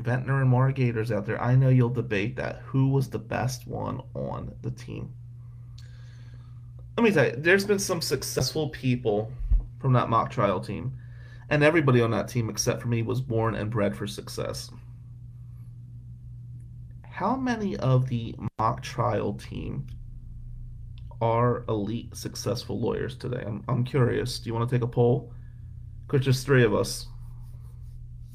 Ventnor 0.00 0.42
and 0.42 0.52
Margators 0.52 1.14
out 1.14 1.26
there, 1.26 1.42
I 1.42 1.54
know 1.54 1.68
you'll 1.68 1.88
debate 1.88 2.36
that. 2.36 2.62
Who 2.66 2.88
was 2.88 3.10
the 3.10 3.18
best 3.18 3.66
one 3.66 4.00
on 4.14 4.54
the 4.62 4.70
team? 4.70 5.12
Let 6.96 7.04
me 7.04 7.10
tell 7.10 7.26
you, 7.26 7.36
there's 7.36 7.64
been 7.64 7.78
some 7.78 8.00
successful 8.00 8.70
people 8.70 9.32
from 9.80 9.92
that 9.92 10.08
mock 10.08 10.30
trial 10.30 10.60
team 10.60 10.92
and 11.50 11.62
everybody 11.62 12.00
on 12.00 12.10
that 12.10 12.28
team 12.28 12.50
except 12.50 12.82
for 12.82 12.88
me 12.88 13.02
was 13.02 13.20
born 13.20 13.54
and 13.54 13.70
bred 13.70 13.96
for 13.96 14.06
success. 14.06 14.70
how 17.18 17.34
many 17.34 17.76
of 17.78 18.08
the 18.08 18.32
mock 18.60 18.80
trial 18.80 19.34
team 19.34 19.84
are 21.20 21.64
elite 21.68 22.16
successful 22.16 22.80
lawyers 22.80 23.16
today? 23.16 23.42
I'm, 23.46 23.64
I'm 23.68 23.84
curious. 23.84 24.38
Do 24.38 24.48
you 24.48 24.54
want 24.54 24.68
to 24.68 24.74
take 24.74 24.82
a 24.82 24.88
poll? 24.88 25.32
Because 26.06 26.24
just 26.24 26.46
three 26.46 26.64
of 26.64 26.74
us 26.74 27.06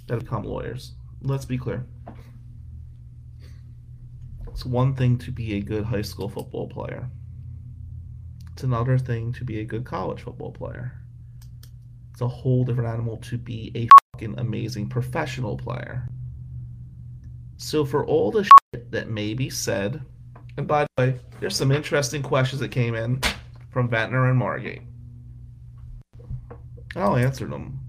that 0.07 0.15
have 0.15 0.23
become 0.23 0.43
lawyers. 0.43 0.93
Let's 1.21 1.45
be 1.45 1.57
clear. 1.57 1.85
It's 4.47 4.65
one 4.65 4.95
thing 4.95 5.17
to 5.19 5.31
be 5.31 5.55
a 5.55 5.61
good 5.61 5.83
high 5.83 6.01
school 6.01 6.29
football 6.29 6.67
player. 6.67 7.09
It's 8.51 8.63
another 8.63 8.99
thing 8.99 9.33
to 9.33 9.43
be 9.43 9.59
a 9.61 9.65
good 9.65 9.83
college 9.83 10.21
football 10.21 10.51
player. 10.51 10.93
It's 12.11 12.21
a 12.21 12.27
whole 12.27 12.63
different 12.63 12.89
animal 12.89 13.17
to 13.17 13.37
be 13.37 13.71
a 13.73 13.89
fucking 14.13 14.37
amazing 14.37 14.89
professional 14.89 15.57
player. 15.57 16.07
So 17.57 17.83
for 17.83 18.05
all 18.05 18.29
the 18.29 18.43
shit 18.43 18.91
that 18.91 19.09
may 19.09 19.33
be 19.33 19.49
said, 19.49 20.03
and 20.57 20.67
by 20.67 20.83
the 20.83 20.89
way, 20.97 21.19
there's 21.39 21.55
some 21.55 21.71
interesting 21.71 22.21
questions 22.21 22.59
that 22.61 22.69
came 22.69 22.95
in 22.95 23.21
from 23.71 23.89
Ventnor 23.89 24.29
and 24.29 24.37
Margate. 24.37 24.81
I'll 26.95 27.15
answer 27.15 27.45
them 27.45 27.79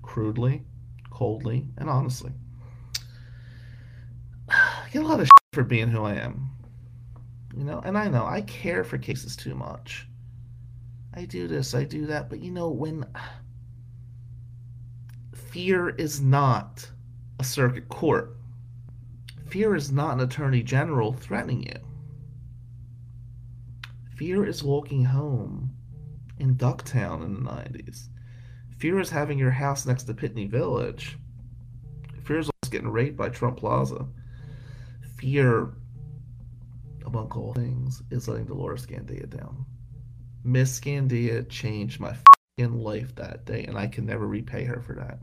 crudely, 0.00 0.62
coldly, 1.10 1.66
and 1.76 1.90
honestly. 1.90 2.32
I 4.48 4.88
get 4.92 5.02
a 5.02 5.06
lot 5.06 5.20
of 5.20 5.28
for 5.52 5.64
being 5.64 5.88
who 5.88 6.02
I 6.02 6.14
am. 6.14 6.50
You 7.54 7.64
know, 7.64 7.82
and 7.84 7.98
I 7.98 8.08
know 8.08 8.24
I 8.24 8.40
care 8.42 8.84
for 8.84 8.96
cases 8.96 9.36
too 9.36 9.54
much. 9.54 10.06
I 11.14 11.26
do 11.26 11.46
this, 11.46 11.74
I 11.74 11.84
do 11.84 12.06
that, 12.06 12.30
but 12.30 12.40
you 12.40 12.50
know, 12.50 12.70
when 12.70 13.04
fear 15.34 15.90
is 15.90 16.22
not 16.22 16.88
a 17.38 17.44
circuit 17.44 17.90
court, 17.90 18.36
fear 19.52 19.74
is 19.74 19.92
not 19.92 20.14
an 20.14 20.20
attorney 20.20 20.62
general 20.62 21.12
threatening 21.12 21.62
you. 21.62 21.76
Fear 24.16 24.46
is 24.46 24.62
walking 24.62 25.04
home 25.04 25.70
in 26.38 26.54
Ducktown 26.54 27.22
in 27.22 27.34
the 27.34 27.50
90s. 27.50 28.08
Fear 28.78 29.00
is 29.00 29.10
having 29.10 29.38
your 29.38 29.50
house 29.50 29.84
next 29.84 30.04
to 30.04 30.14
Pitney 30.14 30.48
Village. 30.48 31.18
Fear 32.24 32.38
is 32.38 32.46
almost 32.46 32.72
getting 32.72 32.88
raped 32.88 33.18
by 33.18 33.28
Trump 33.28 33.58
Plaza. 33.58 34.06
Fear, 35.18 35.74
among 37.04 37.30
all 37.32 37.52
things, 37.52 38.02
is 38.10 38.28
letting 38.28 38.46
Dolores 38.46 38.86
Gandia 38.86 39.28
down. 39.28 39.66
Miss 40.44 40.80
Gandia 40.80 41.46
changed 41.50 42.00
my 42.00 42.16
life 42.58 43.14
that 43.16 43.44
day, 43.44 43.64
and 43.64 43.76
I 43.76 43.86
can 43.86 44.06
never 44.06 44.26
repay 44.26 44.64
her 44.64 44.80
for 44.80 44.94
that. 44.94 45.18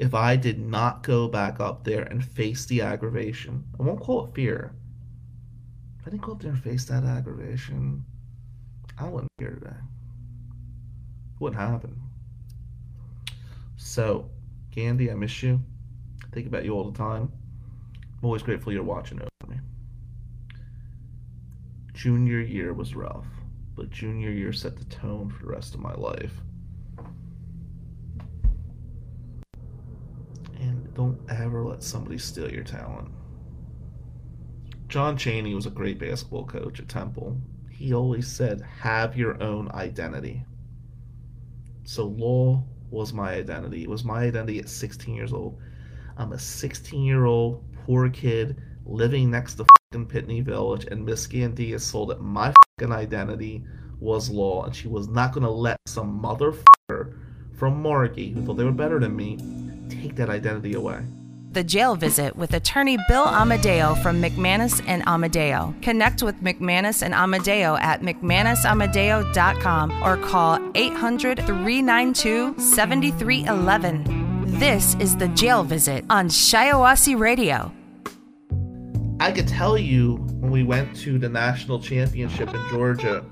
If 0.00 0.14
I 0.14 0.34
did 0.34 0.58
not 0.58 1.02
go 1.02 1.28
back 1.28 1.60
up 1.60 1.84
there 1.84 2.04
and 2.04 2.24
face 2.24 2.64
the 2.64 2.80
aggravation, 2.80 3.62
I 3.78 3.82
won't 3.82 4.00
call 4.00 4.24
it 4.24 4.34
fear. 4.34 4.74
If 5.98 6.06
I 6.06 6.10
didn't 6.10 6.22
go 6.22 6.32
up 6.32 6.40
there 6.40 6.52
and 6.52 6.62
face 6.62 6.86
that 6.86 7.04
aggravation, 7.04 8.02
I 8.98 9.04
wouldn't 9.04 9.30
be 9.36 9.44
here 9.44 9.54
today. 9.54 9.76
It 9.76 11.40
wouldn't 11.40 11.60
happen. 11.60 12.00
So, 13.76 14.30
Gandy, 14.70 15.10
I 15.10 15.14
miss 15.14 15.42
you. 15.42 15.60
I 16.24 16.28
think 16.34 16.46
about 16.46 16.64
you 16.64 16.72
all 16.72 16.90
the 16.90 16.96
time. 16.96 17.30
I'm 17.94 18.24
always 18.24 18.42
grateful 18.42 18.72
you're 18.72 18.82
watching 18.82 19.20
over 19.20 19.52
me. 19.52 19.60
Junior 21.92 22.40
year 22.40 22.72
was 22.72 22.94
rough, 22.94 23.26
but 23.74 23.90
junior 23.90 24.30
year 24.30 24.54
set 24.54 24.78
the 24.78 24.84
tone 24.86 25.28
for 25.28 25.44
the 25.44 25.52
rest 25.52 25.74
of 25.74 25.80
my 25.80 25.92
life. 25.92 26.40
And 30.60 30.79
don't 30.94 31.18
ever 31.28 31.64
let 31.64 31.82
somebody 31.82 32.18
steal 32.18 32.50
your 32.50 32.64
talent. 32.64 33.08
John 34.88 35.16
Chaney 35.16 35.54
was 35.54 35.66
a 35.66 35.70
great 35.70 35.98
basketball 35.98 36.46
coach 36.46 36.80
at 36.80 36.88
Temple. 36.88 37.40
He 37.70 37.94
always 37.94 38.26
said, 38.26 38.60
have 38.60 39.16
your 39.16 39.40
own 39.42 39.70
identity. 39.72 40.44
So 41.84 42.06
law 42.06 42.64
was 42.90 43.12
my 43.12 43.34
identity. 43.34 43.84
It 43.84 43.90
was 43.90 44.04
my 44.04 44.24
identity 44.24 44.58
at 44.58 44.68
16 44.68 45.14
years 45.14 45.32
old. 45.32 45.58
I'm 46.16 46.32
a 46.32 46.38
16 46.38 47.02
year 47.02 47.24
old 47.24 47.64
poor 47.86 48.10
kid 48.10 48.60
living 48.84 49.30
next 49.30 49.54
to 49.54 49.66
fucking 49.92 50.08
Pitney 50.08 50.42
Village, 50.42 50.86
and 50.90 51.04
Miss 51.04 51.26
Gandia 51.26 51.80
sold 51.80 52.10
that 52.10 52.20
my 52.20 52.52
fucking 52.78 52.92
identity 52.92 53.64
was 54.00 54.30
law, 54.30 54.64
and 54.64 54.74
she 54.74 54.88
was 54.88 55.08
not 55.08 55.32
going 55.32 55.44
to 55.44 55.50
let 55.50 55.78
some 55.86 56.20
motherfucker 56.20 57.16
from 57.56 57.80
Margate 57.80 58.34
who 58.34 58.44
thought 58.44 58.54
they 58.54 58.64
were 58.64 58.72
better 58.72 58.98
than 58.98 59.14
me 59.14 59.38
take 59.90 60.16
that 60.16 60.30
identity 60.30 60.74
away. 60.74 61.02
The 61.52 61.64
Jail 61.64 61.96
Visit 61.96 62.36
with 62.36 62.54
attorney 62.54 62.96
Bill 63.08 63.24
Amadeo 63.24 63.96
from 63.96 64.22
McManus 64.22 64.80
and 64.86 65.02
Amadeo. 65.08 65.74
Connect 65.82 66.22
with 66.22 66.36
McManus 66.36 67.02
and 67.02 67.12
Amadeo 67.12 67.74
at 67.76 68.02
McManusAmadeo.com 68.02 70.02
or 70.04 70.16
call 70.18 70.60
800 70.76 71.38
392 71.38 72.54
7311. 72.56 74.58
This 74.60 74.94
is 75.00 75.16
The 75.16 75.26
Jail 75.28 75.64
Visit 75.64 76.04
on 76.08 76.28
Shiawassee 76.28 77.18
Radio. 77.18 77.72
I 79.18 79.32
could 79.32 79.48
tell 79.48 79.76
you 79.76 80.18
when 80.38 80.52
we 80.52 80.62
went 80.62 80.94
to 80.98 81.18
the 81.18 81.28
national 81.28 81.80
championship 81.80 82.54
in 82.54 82.68
Georgia 82.70 83.24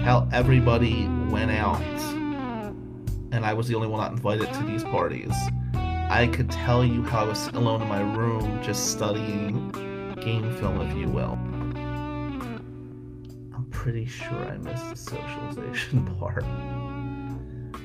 how 0.00 0.28
everybody 0.32 1.08
went 1.30 1.50
out 1.50 1.82
and 3.32 3.44
I 3.44 3.52
was 3.52 3.68
the 3.68 3.74
only 3.74 3.88
one 3.88 4.00
not 4.00 4.12
invited 4.12 4.52
to 4.54 4.62
these 4.64 4.84
parties. 4.84 5.32
I 6.10 6.26
could 6.32 6.50
tell 6.50 6.84
you 6.84 7.02
how 7.02 7.24
I 7.24 7.28
was 7.28 7.48
alone 7.48 7.82
in 7.82 7.88
my 7.88 8.00
room 8.00 8.62
just 8.62 8.92
studying 8.92 9.70
game 10.20 10.54
film, 10.56 10.80
if 10.80 10.96
you 10.96 11.08
will. 11.08 11.38
I'm 13.54 13.66
pretty 13.70 14.06
sure 14.06 14.38
I 14.46 14.56
missed 14.56 14.88
the 14.88 14.96
socialization 14.96 16.06
part. 16.18 16.44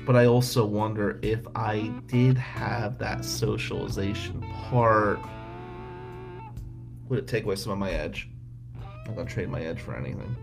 But 0.06 0.16
I 0.16 0.26
also 0.26 0.64
wonder 0.64 1.18
if 1.22 1.46
I 1.54 1.92
did 2.06 2.36
have 2.38 2.98
that 2.98 3.24
socialization 3.24 4.40
part, 4.68 5.18
would 7.08 7.18
it 7.18 7.26
take 7.26 7.44
away 7.44 7.56
some 7.56 7.72
of 7.72 7.78
my 7.78 7.90
edge? 7.90 8.28
I'm 8.76 9.04
not 9.06 9.16
gonna 9.16 9.30
trade 9.30 9.48
my 9.50 9.62
edge 9.62 9.80
for 9.80 9.94
anything. 9.94 10.34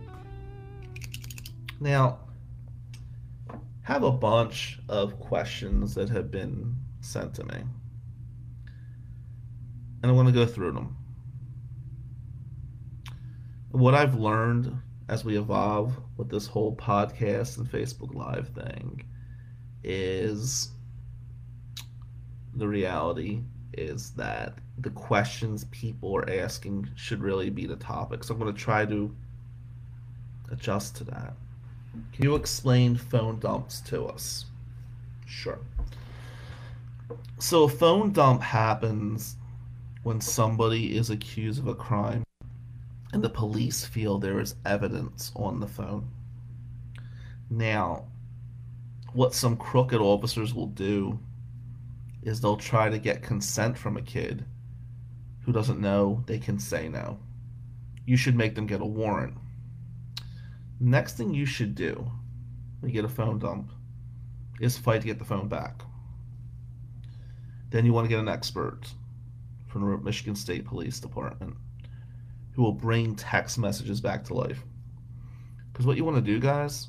Now, 1.79 2.19
have 3.83 4.03
a 4.03 4.11
bunch 4.11 4.79
of 4.89 5.19
questions 5.19 5.95
that 5.95 6.09
have 6.09 6.29
been 6.31 6.75
sent 7.01 7.33
to 7.35 7.43
me. 7.45 7.63
And 10.03 10.11
I 10.11 10.13
want 10.13 10.27
to 10.27 10.33
go 10.33 10.45
through 10.45 10.73
them. 10.73 10.97
What 13.71 13.95
I've 13.95 14.15
learned 14.15 14.75
as 15.07 15.25
we 15.25 15.37
evolve 15.37 15.93
with 16.17 16.29
this 16.29 16.47
whole 16.47 16.75
podcast 16.75 17.57
and 17.57 17.69
Facebook 17.69 18.13
Live 18.13 18.49
thing 18.49 19.03
is 19.83 20.69
the 22.53 22.67
reality 22.67 23.41
is 23.73 24.11
that 24.11 24.57
the 24.77 24.89
questions 24.91 25.65
people 25.71 26.15
are 26.15 26.29
asking 26.29 26.89
should 26.95 27.21
really 27.21 27.49
be 27.49 27.65
the 27.65 27.75
topic. 27.77 28.23
So 28.23 28.33
I'm 28.33 28.39
going 28.39 28.53
to 28.53 28.59
try 28.59 28.85
to 28.85 29.15
adjust 30.51 30.97
to 30.97 31.03
that. 31.05 31.33
Can 32.13 32.23
you 32.23 32.35
explain 32.35 32.95
phone 32.95 33.39
dumps 33.39 33.81
to 33.81 34.05
us? 34.05 34.45
Sure. 35.25 35.59
So 37.39 37.63
a 37.63 37.69
phone 37.69 38.11
dump 38.11 38.41
happens 38.41 39.35
when 40.03 40.21
somebody 40.21 40.95
is 40.95 41.09
accused 41.09 41.59
of 41.59 41.67
a 41.67 41.75
crime 41.75 42.23
and 43.13 43.23
the 43.23 43.29
police 43.29 43.85
feel 43.85 44.17
there 44.17 44.39
is 44.39 44.55
evidence 44.65 45.31
on 45.35 45.59
the 45.59 45.67
phone. 45.67 46.09
Now, 47.49 48.05
what 49.13 49.33
some 49.33 49.57
crooked 49.57 49.99
officers 49.99 50.53
will 50.53 50.67
do 50.67 51.19
is 52.23 52.39
they'll 52.39 52.57
try 52.57 52.89
to 52.89 52.99
get 52.99 53.21
consent 53.21 53.77
from 53.77 53.97
a 53.97 54.01
kid 54.01 54.45
who 55.41 55.51
doesn't 55.51 55.81
know 55.81 56.23
they 56.27 56.39
can 56.39 56.59
say 56.59 56.87
no. 56.87 57.19
You 58.05 58.15
should 58.15 58.35
make 58.35 58.55
them 58.55 58.67
get 58.67 58.81
a 58.81 58.85
warrant. 58.85 59.33
Next 60.83 61.15
thing 61.15 61.31
you 61.31 61.45
should 61.45 61.75
do 61.75 62.11
when 62.79 62.89
you 62.89 62.93
get 62.95 63.05
a 63.05 63.13
phone 63.13 63.37
dump 63.37 63.69
is 64.59 64.79
fight 64.79 65.01
to 65.01 65.07
get 65.07 65.19
the 65.19 65.25
phone 65.25 65.47
back. 65.47 65.83
Then 67.69 67.85
you 67.85 67.93
want 67.93 68.05
to 68.05 68.09
get 68.09 68.19
an 68.19 68.27
expert 68.27 68.87
from 69.67 69.81
the 69.81 69.97
Michigan 69.99 70.35
State 70.35 70.65
Police 70.65 70.99
Department 70.99 71.55
who 72.55 72.63
will 72.63 72.71
bring 72.71 73.15
text 73.15 73.59
messages 73.59 74.01
back 74.01 74.23
to 74.23 74.33
life. 74.33 74.63
Because 75.71 75.85
what 75.85 75.97
you 75.97 76.03
want 76.03 76.17
to 76.17 76.21
do, 76.21 76.39
guys, 76.39 76.87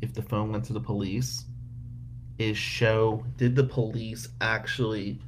if 0.00 0.14
the 0.14 0.22
phone 0.22 0.50
went 0.50 0.64
to 0.64 0.72
the 0.72 0.80
police, 0.80 1.44
is 2.38 2.56
show 2.56 3.22
did 3.36 3.54
the 3.54 3.64
police 3.64 4.30
actually 4.40 5.20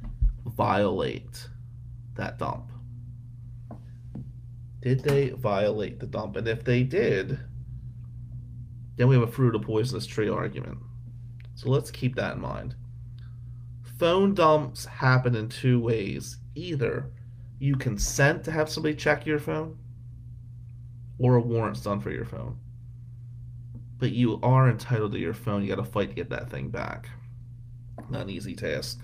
violate 0.47 1.47
that 2.15 2.39
dump? 2.39 2.71
Did 4.85 5.01
they 5.03 5.31
violate 5.31 5.99
the 5.99 6.07
dump? 6.07 6.37
And 6.37 6.47
if 6.47 6.63
they 6.63 6.83
did, 6.83 7.37
then 8.95 9.09
we 9.09 9.15
have 9.15 9.27
a 9.27 9.31
fruit 9.31 9.55
of 9.55 9.63
poisonous 9.63 10.05
tree 10.05 10.29
argument. 10.29 10.77
So 11.55 11.69
let's 11.69 11.91
keep 11.91 12.15
that 12.15 12.35
in 12.35 12.41
mind 12.41 12.75
phone 13.97 14.33
dumps 14.33 14.85
happen 14.85 15.35
in 15.35 15.49
two 15.49 15.79
ways. 15.79 16.37
Either 16.55 17.11
you 17.59 17.75
consent 17.75 18.43
to 18.43 18.51
have 18.51 18.69
somebody 18.69 18.95
check 18.95 19.25
your 19.25 19.39
phone 19.39 19.77
or 21.17 21.35
a 21.35 21.41
warrant's 21.41 21.81
done 21.81 21.99
for 21.99 22.11
your 22.11 22.25
phone. 22.25 22.57
But 23.97 24.11
you 24.11 24.39
are 24.43 24.69
entitled 24.69 25.13
to 25.13 25.19
your 25.19 25.33
phone. 25.33 25.61
You 25.61 25.69
got 25.69 25.83
to 25.83 25.89
fight 25.89 26.09
to 26.09 26.15
get 26.15 26.29
that 26.29 26.49
thing 26.49 26.69
back. 26.69 27.09
Not 28.09 28.23
an 28.23 28.29
easy 28.29 28.55
task. 28.55 28.99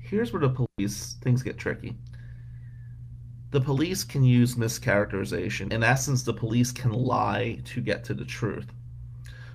Here's 0.00 0.32
where 0.32 0.40
the 0.40 0.66
police 0.76 1.16
things 1.22 1.42
get 1.42 1.56
tricky. 1.58 1.96
The 3.50 3.60
police 3.60 4.04
can 4.04 4.24
use 4.24 4.56
mischaracterization. 4.56 5.72
In 5.72 5.82
essence, 5.82 6.22
the 6.22 6.34
police 6.34 6.70
can 6.70 6.92
lie 6.92 7.60
to 7.64 7.80
get 7.80 8.04
to 8.04 8.14
the 8.14 8.24
truth. 8.24 8.66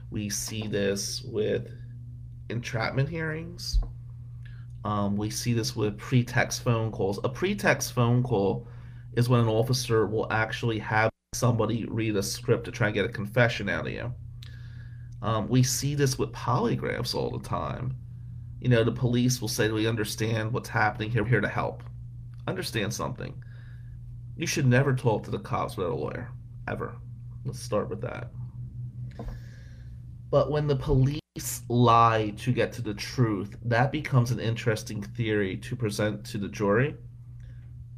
We 0.10 0.30
see 0.30 0.68
this 0.68 1.22
with 1.24 1.70
entrapment 2.50 3.10
hearings. 3.10 3.80
Um, 4.84 5.16
we 5.16 5.30
see 5.30 5.54
this 5.54 5.76
with 5.76 5.98
pretext 5.98 6.64
phone 6.64 6.92
calls. 6.92 7.20
A 7.24 7.30
pretext 7.30 7.94
phone 7.94 8.24
call 8.24 8.68
is 9.14 9.30
when 9.30 9.40
an 9.40 9.48
officer 9.48 10.08
will 10.08 10.32
actually 10.32 10.80
have 10.80 11.12
somebody 11.34 11.86
read 11.86 12.16
a 12.16 12.24
script 12.24 12.66
to 12.66 12.72
try 12.72 12.88
and 12.88 12.94
get 12.96 13.06
a 13.06 13.10
confession 13.10 13.70
out 13.70 13.88
of 13.88 13.94
you. 13.94 14.14
Um, 15.22 15.48
we 15.48 15.64
see 15.64 15.96
this 15.96 16.18
with 16.18 16.32
polygraphs 16.32 17.16
all 17.16 17.30
the 17.30 17.48
time. 17.48 17.96
You 18.60 18.70
know, 18.70 18.84
the 18.84 18.92
police 18.92 19.40
will 19.40 19.48
say, 19.48 19.70
We 19.70 19.88
understand 19.88 20.52
what's 20.52 20.70
happening 20.70 21.12
here, 21.12 21.24
we're 21.24 21.30
here 21.30 21.42
to 21.42 21.48
help. 21.48 21.84
Understand 22.48 22.94
something. 22.94 23.42
You 24.36 24.48
should 24.48 24.65
never 24.65 24.96
talk 24.96 25.24
to 25.24 25.32
the 25.32 25.39
cops 25.39 25.78
without 25.78 25.93
a 25.93 25.96
lawyer, 25.96 26.30
ever. 26.67 26.96
Let's 27.46 27.60
start 27.60 27.89
with 27.89 28.02
that. 28.02 28.32
But 30.32 30.50
when 30.50 30.65
the 30.65 30.76
police 30.76 31.22
lie 31.69 32.34
to 32.38 32.52
get 32.52 32.74
to 32.74 32.82
the 32.82 32.96
truth, 32.96 33.56
that 33.63 33.91
becomes 33.91 34.32
an 34.32 34.39
interesting 34.39 35.04
theory 35.04 35.58
to 35.58 35.76
present 35.76 36.26
to 36.26 36.39
the 36.39 36.48
jury. 36.50 36.96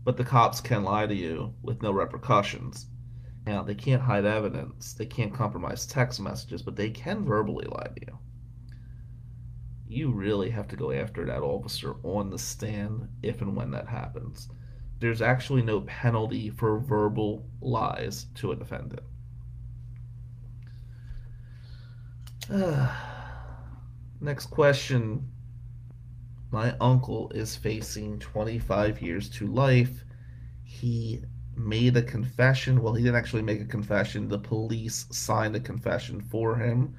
But 0.04 0.18
the 0.18 0.26
cops 0.26 0.60
can 0.60 0.84
lie 0.84 1.08
to 1.08 1.16
you 1.16 1.54
with 1.62 1.82
no 1.82 1.92
repercussions. 1.92 2.88
Now, 3.46 3.64
they 3.64 3.76
can't 3.76 4.02
hide 4.02 4.26
evidence, 4.26 4.94
they 4.94 5.06
can't 5.06 5.34
compromise 5.34 5.86
text 5.86 6.20
messages, 6.20 6.62
but 6.62 6.76
they 6.76 6.90
can 6.90 7.24
verbally 7.24 7.68
lie 7.68 7.88
to 7.96 8.02
you. 8.02 8.20
You 9.88 10.12
really 10.12 10.50
have 10.50 10.68
to 10.70 10.76
go 10.76 10.92
after 10.92 11.26
that 11.26 11.42
officer 11.42 11.96
on 12.04 12.30
the 12.30 12.40
stand 12.40 13.08
if 13.22 13.42
and 13.42 13.56
when 13.56 13.72
that 13.72 13.88
happens. 13.88 14.50
There's 15.00 15.22
actually 15.22 15.62
no 15.62 15.82
penalty 15.82 16.50
for 16.50 16.80
verbal 16.80 17.46
lies 17.62 18.28
to 18.36 18.52
a 18.52 18.56
defendant. 18.56 19.04
Next 24.22 24.48
question. 24.48 25.30
My 26.52 26.76
uncle 26.80 27.32
is 27.32 27.56
facing 27.56 28.20
25 28.20 29.02
years 29.02 29.30
to 29.32 29.48
life. 29.48 30.06
He 30.64 31.22
made 31.58 31.98
a 31.98 32.02
confession. 32.02 32.82
Well, 32.82 32.94
he 32.94 33.04
didn't 33.04 33.18
actually 33.18 33.42
make 33.42 33.62
a 33.62 33.66
confession. 33.66 34.28
The 34.28 34.40
police 34.40 35.06
signed 35.12 35.56
a 35.56 35.60
confession 35.60 36.22
for 36.22 36.56
him 36.56 36.96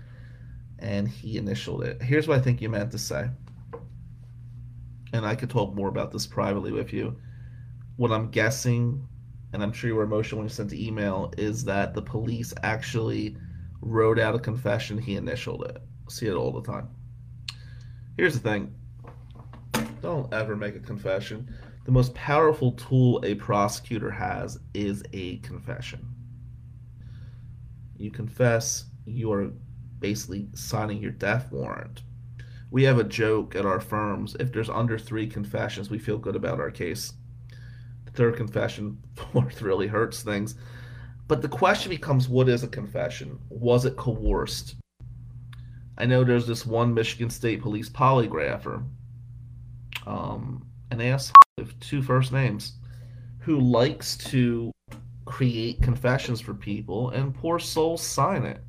and 0.79 1.09
he 1.09 1.39
initialed 1.39 1.85
it. 1.85 2.03
Here's 2.03 2.29
what 2.29 2.39
I 2.39 2.43
think 2.43 2.61
you 2.61 2.69
meant 2.69 2.91
to 2.93 2.99
say. 2.99 3.31
And 5.13 5.25
I 5.25 5.35
could 5.35 5.51
talk 5.51 5.75
more 5.75 5.89
about 5.89 6.13
this 6.13 6.27
privately 6.27 6.73
with 6.73 6.93
you. 6.93 7.17
What 7.97 8.13
I'm 8.13 8.31
guessing, 8.31 9.07
and 9.53 9.63
I'm 9.63 9.73
sure 9.73 9.89
you 9.89 9.97
were 9.97 10.03
emotional 10.03 10.41
when 10.41 10.49
you 10.49 10.55
sent 10.55 10.71
the 10.71 10.87
email, 10.87 11.33
is 11.39 11.65
that 11.65 11.95
the 11.95 12.03
police 12.03 12.53
actually 12.63 13.37
wrote 13.81 14.19
out 14.19 14.35
a 14.35 14.39
confession, 14.39 14.99
he 14.99 15.17
initialed 15.17 15.65
it. 15.65 15.83
See 16.09 16.27
it 16.27 16.35
all 16.35 16.53
the 16.53 16.63
time. 16.63 16.89
Here's 18.17 18.35
the 18.35 18.41
thing 18.41 18.75
don't 20.01 20.33
ever 20.33 20.57
make 20.57 20.77
a 20.77 20.81
confession. 20.81 21.53
The 21.85 21.93
most 21.93 22.15
powerful 22.15 22.73
tool 22.73 23.21
a 23.25 23.35
prosecutor 23.35 24.11
has 24.11 24.59
is 24.75 25.03
a 25.13 25.39
confession. 25.39 26.07
You 27.97 28.11
confess, 28.11 28.85
you're 29.05 29.53
basically 29.99 30.49
signing 30.55 30.99
your 30.99 31.13
death 31.13 31.51
warrant. 31.51 32.03
We 32.71 32.83
have 32.85 32.99
a 32.99 33.05
joke 33.05 33.55
at 33.55 33.65
our 33.65 33.81
firms 33.81 34.37
if 34.39 34.53
there's 34.53 34.69
under 34.69 34.99
three 34.99 35.27
confessions, 35.27 35.89
we 35.89 35.99
feel 35.99 36.19
good 36.19 36.37
about 36.37 36.61
our 36.61 36.71
case. 36.71 37.15
The 38.17 38.23
third 38.23 38.37
confession, 38.37 38.99
fourth, 39.15 39.61
really 39.61 39.87
hurts 39.87 40.23
things. 40.23 40.55
But 41.29 41.43
the 41.43 41.49
question 41.49 41.91
becomes 41.91 42.29
what 42.29 42.49
is 42.49 42.63
a 42.63 42.69
confession? 42.69 43.39
Was 43.51 43.85
it 43.85 43.97
coerced? 43.97 44.77
I 45.99 46.07
know 46.07 46.25
there's 46.25 46.47
this 46.47 46.65
one 46.65 46.95
Michigan 46.95 47.31
State 47.31 47.63
Police 47.63 47.91
polygrapher, 47.91 48.85
um, 50.07 50.67
an 50.91 51.01
ass 51.01 51.33
with 51.59 51.79
two 51.81 52.03
first 52.03 52.33
names, 52.33 52.75
who 53.39 53.61
likes 53.61 54.17
to 54.17 54.71
create 55.25 55.83
confessions 55.83 56.41
for 56.41 56.55
people, 56.55 57.11
and 57.11 57.35
poor 57.35 57.59
souls 57.59 58.03
sign 58.03 58.45
it. 58.45 58.63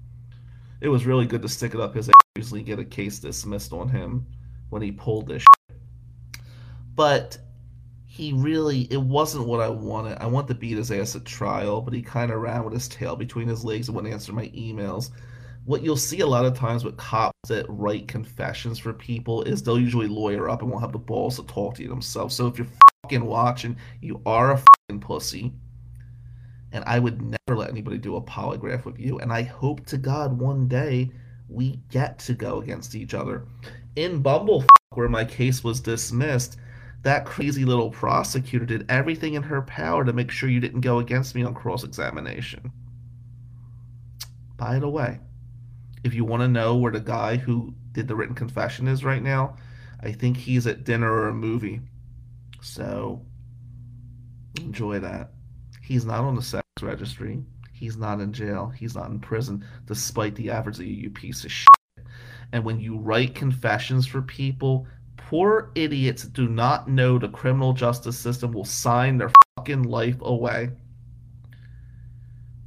It 0.82 0.90
was 0.90 1.06
really 1.06 1.26
good 1.26 1.42
to 1.42 1.50
stick 1.50 1.74
it 1.74 1.80
up 1.80 1.96
his 1.96 2.10
ass, 2.10 2.16
usually 2.36 2.64
get 2.64 2.80
a 2.80 2.86
case 2.86 3.20
dismissed 3.20 3.72
on 3.72 3.88
him 3.90 4.26
when 4.70 4.82
he 4.82 4.92
pulled 4.92 5.28
this. 5.28 5.44
Shit. 5.44 5.80
But 6.96 7.38
he 8.18 8.34
really, 8.34 8.82
it 8.92 9.02
wasn't 9.02 9.48
what 9.48 9.62
I 9.62 9.70
wanted. 9.70 10.18
I 10.20 10.26
want 10.26 10.48
to 10.48 10.56
beat 10.56 10.78
his 10.78 10.92
ass 10.92 11.16
at 11.16 11.26
trial, 11.26 11.82
but 11.82 11.94
he 11.94 12.02
kind 12.02 12.32
of 12.32 12.42
ran 12.42 12.64
with 12.64 12.74
his 12.74 12.88
tail 12.88 13.16
between 13.16 13.48
his 13.48 13.64
legs 13.64 13.88
and 13.88 13.96
wouldn't 13.96 14.14
answer 14.14 14.34
my 14.34 14.48
emails 14.50 15.12
what 15.68 15.84
you'll 15.84 15.98
see 15.98 16.22
a 16.22 16.26
lot 16.26 16.46
of 16.46 16.58
times 16.58 16.86
with 16.86 16.96
cops 16.96 17.50
that 17.50 17.66
write 17.68 18.08
confessions 18.08 18.80
for 18.80 18.94
people 18.94 19.44
is 19.44 19.62
they'll 19.62 19.78
usually 19.78 20.08
lawyer 20.08 20.50
up 20.50 20.62
and 20.62 20.72
won't 20.72 20.82
have 20.82 20.94
the 20.94 20.98
balls 20.98 21.36
to 21.36 21.44
talk 21.44 21.76
to 21.76 21.84
you 21.84 21.90
themselves. 21.90 22.34
So 22.34 22.48
if 22.48 22.58
you're 22.58 22.70
fucking 23.04 23.26
watching, 23.26 23.76
you 24.02 24.22
are 24.26 24.54
a 24.54 24.58
fucking 24.58 25.02
pussy. 25.02 25.52
And 26.72 26.86
I 26.86 27.00
would 27.00 27.22
never 27.22 27.58
let 27.58 27.70
anybody 27.70 27.98
do 27.98 28.16
a 28.16 28.22
polygraph 28.22 28.86
with 28.86 28.98
you. 28.98 29.20
And 29.20 29.34
I 29.34 29.42
hope 29.42 29.86
to 29.88 29.98
God 29.98 30.40
one 30.40 30.70
day 30.70 31.12
we 31.50 31.82
get 31.90 32.18
to 32.20 32.34
go 32.34 32.62
against 32.62 32.96
each 32.96 33.14
other. 33.14 33.46
In 33.98 34.24
Bumblefuck, 34.24 34.68
where 34.92 35.10
my 35.10 35.26
case 35.26 35.66
was 35.66 35.82
dismissed, 35.82 36.56
that 37.08 37.26
crazy 37.26 37.64
little 37.64 37.90
prosecutor 37.90 38.66
did 38.66 38.86
everything 38.92 39.36
in 39.36 39.44
her 39.44 39.62
power 39.62 40.04
to 40.04 40.12
make 40.12 40.30
sure 40.30 40.50
you 40.50 40.60
didn't 40.60 40.82
go 40.82 41.00
against 41.00 41.36
me 41.36 41.42
on 41.42 41.54
cross 41.54 41.86
examination. 41.86 42.70
By 44.58 44.78
the 44.80 44.90
way, 44.90 45.22
if 46.04 46.14
you 46.14 46.26
want 46.26 46.42
to 46.42 46.50
know 46.50 46.76
where 46.76 46.92
the 46.92 47.00
guy 47.00 47.38
who 47.38 47.74
did 47.94 48.10
the 48.10 48.16
written 48.16 48.36
confession 48.36 48.90
is 48.90 49.06
right 49.06 49.24
now, 49.24 49.56
I 50.02 50.12
think 50.12 50.36
he's 50.36 50.68
at 50.68 50.84
dinner 50.84 51.10
or 51.10 51.30
a 51.30 51.34
movie. 51.34 51.80
So 52.62 53.26
enjoy 54.60 55.00
that. 55.00 55.32
He's 55.82 56.04
not 56.04 56.26
on 56.26 56.36
the 56.36 56.42
sex 56.42 56.66
registry. 56.82 57.42
He's 57.72 57.96
not 57.96 58.20
in 58.20 58.34
jail. 58.34 58.68
He's 58.68 58.96
not 58.96 59.12
in 59.12 59.22
prison, 59.22 59.64
despite 59.86 60.36
the 60.36 60.50
average 60.50 60.80
of 60.80 60.86
you, 60.86 60.94
you 60.94 61.10
piece 61.10 61.46
of 61.46 61.54
shit. 61.54 61.68
And 62.52 62.66
when 62.66 62.82
you 62.82 62.98
write 62.98 63.34
confessions 63.34 64.06
for 64.06 64.22
people, 64.22 64.88
poor 65.30 65.72
idiots 65.76 66.24
do 66.24 66.48
not 66.48 66.88
know 66.88 67.18
the 67.18 67.30
criminal 67.30 67.74
justice 67.74 68.18
system 68.18 68.52
will 68.52 68.66
sign 68.66 69.18
their 69.18 69.32
fucking 69.58 69.84
life 69.84 70.18
away 70.22 70.70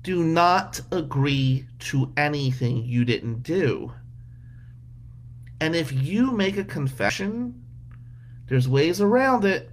do 0.03 0.25
not 0.25 0.81
agree 0.93 1.67
to 1.79 2.13
anything 2.17 2.85
you 2.85 3.05
didn't 3.05 3.43
do. 3.43 3.93
And 5.61 5.77
if 5.77 5.93
you 5.93 6.33
make 6.33 6.57
a 6.57 6.65
confession, 6.65 7.63
there's 8.49 8.69
ways 8.69 9.01
around 9.01 9.45
it, 9.45 9.71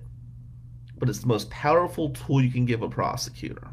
but 0.97 1.07
it's 1.07 1.19
the 1.19 1.27
most 1.27 1.49
powerful 1.49 2.09
tool 2.09 2.41
you 2.41 2.51
can 2.51 2.65
give 2.65 2.81
a 2.81 2.89
prosecutor. 2.89 3.69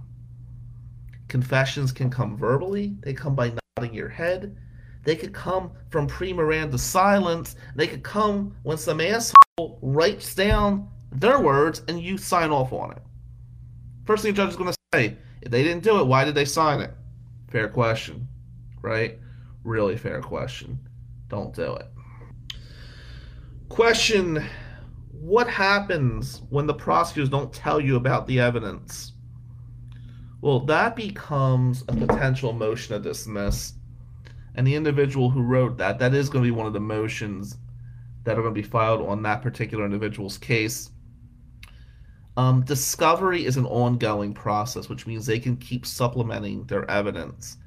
Confessions 1.26 1.90
can 1.90 2.08
come 2.08 2.36
verbally, 2.36 2.96
they 3.00 3.14
come 3.14 3.34
by 3.34 3.52
nodding 3.76 3.94
your 3.94 4.08
head, 4.08 4.56
they 5.04 5.16
could 5.16 5.32
come 5.32 5.70
from 5.90 6.06
pre 6.06 6.32
Miranda 6.32 6.78
silence, 6.78 7.56
they 7.76 7.86
could 7.86 8.02
come 8.02 8.56
when 8.62 8.76
some 8.76 9.00
asshole 9.00 9.78
writes 9.82 10.34
down 10.34 10.88
their 11.12 11.38
words 11.38 11.82
and 11.88 12.00
you 12.00 12.18
sign 12.18 12.50
off 12.50 12.72
on 12.72 12.92
it. 12.92 13.02
First 14.04 14.22
thing 14.22 14.32
the 14.32 14.36
judge 14.36 14.50
is 14.50 14.56
going 14.56 14.72
to 14.72 14.78
say, 14.92 15.16
if 15.42 15.50
they 15.50 15.62
didn't 15.62 15.84
do 15.84 16.00
it, 16.00 16.06
why 16.06 16.24
did 16.24 16.34
they 16.34 16.44
sign 16.44 16.80
it? 16.80 16.92
Fair 17.50 17.68
question, 17.68 18.26
right? 18.82 19.18
Really 19.62 19.96
fair 19.96 20.20
question. 20.20 20.78
Don't 21.28 21.54
do 21.54 21.74
it. 21.74 21.86
Question 23.68 24.44
What 25.10 25.48
happens 25.48 26.42
when 26.50 26.66
the 26.66 26.74
prosecutors 26.74 27.28
don't 27.28 27.52
tell 27.52 27.80
you 27.80 27.96
about 27.96 28.26
the 28.26 28.40
evidence? 28.40 29.12
Well, 30.40 30.60
that 30.66 30.94
becomes 30.96 31.82
a 31.88 31.94
potential 31.94 32.52
motion 32.52 32.94
to 32.94 33.08
dismiss. 33.08 33.74
And 34.54 34.66
the 34.66 34.74
individual 34.74 35.30
who 35.30 35.42
wrote 35.42 35.78
that, 35.78 35.98
that 35.98 36.14
is 36.14 36.28
going 36.28 36.44
to 36.44 36.48
be 36.48 36.56
one 36.56 36.66
of 36.66 36.72
the 36.72 36.80
motions 36.80 37.58
that 38.24 38.38
are 38.38 38.42
going 38.42 38.54
to 38.54 38.60
be 38.60 38.66
filed 38.66 39.06
on 39.06 39.22
that 39.22 39.42
particular 39.42 39.84
individual's 39.84 40.38
case. 40.38 40.90
Um, 42.36 42.62
discovery 42.62 43.44
is 43.44 43.56
an 43.56 43.66
ongoing 43.66 44.34
process, 44.34 44.88
which 44.88 45.06
means 45.06 45.26
they 45.26 45.38
can 45.38 45.56
keep 45.56 45.86
supplementing 45.86 46.64
their 46.64 46.90
evidence, 46.90 47.58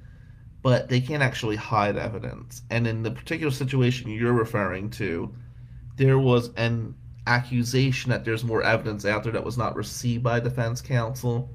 but 0.61 0.89
they 0.89 0.99
can't 0.99 1.23
actually 1.23 1.55
hide 1.55 1.95
evidence. 1.95 2.63
And 2.69 2.85
in 2.85 3.03
the 3.03 3.11
particular 3.11 3.51
situation 3.51 4.09
you're 4.11 4.33
referring 4.33 4.89
to, 4.91 5.33
there 5.95 6.19
was 6.19 6.51
an 6.55 6.95
accusation 7.27 8.09
that 8.09 8.25
there's 8.25 8.43
more 8.43 8.63
evidence 8.63 9.05
out 9.05 9.23
there 9.23 9.33
that 9.33 9.43
was 9.43 9.57
not 9.57 9.75
received 9.75 10.23
by 10.23 10.39
defense 10.39 10.81
counsel, 10.81 11.49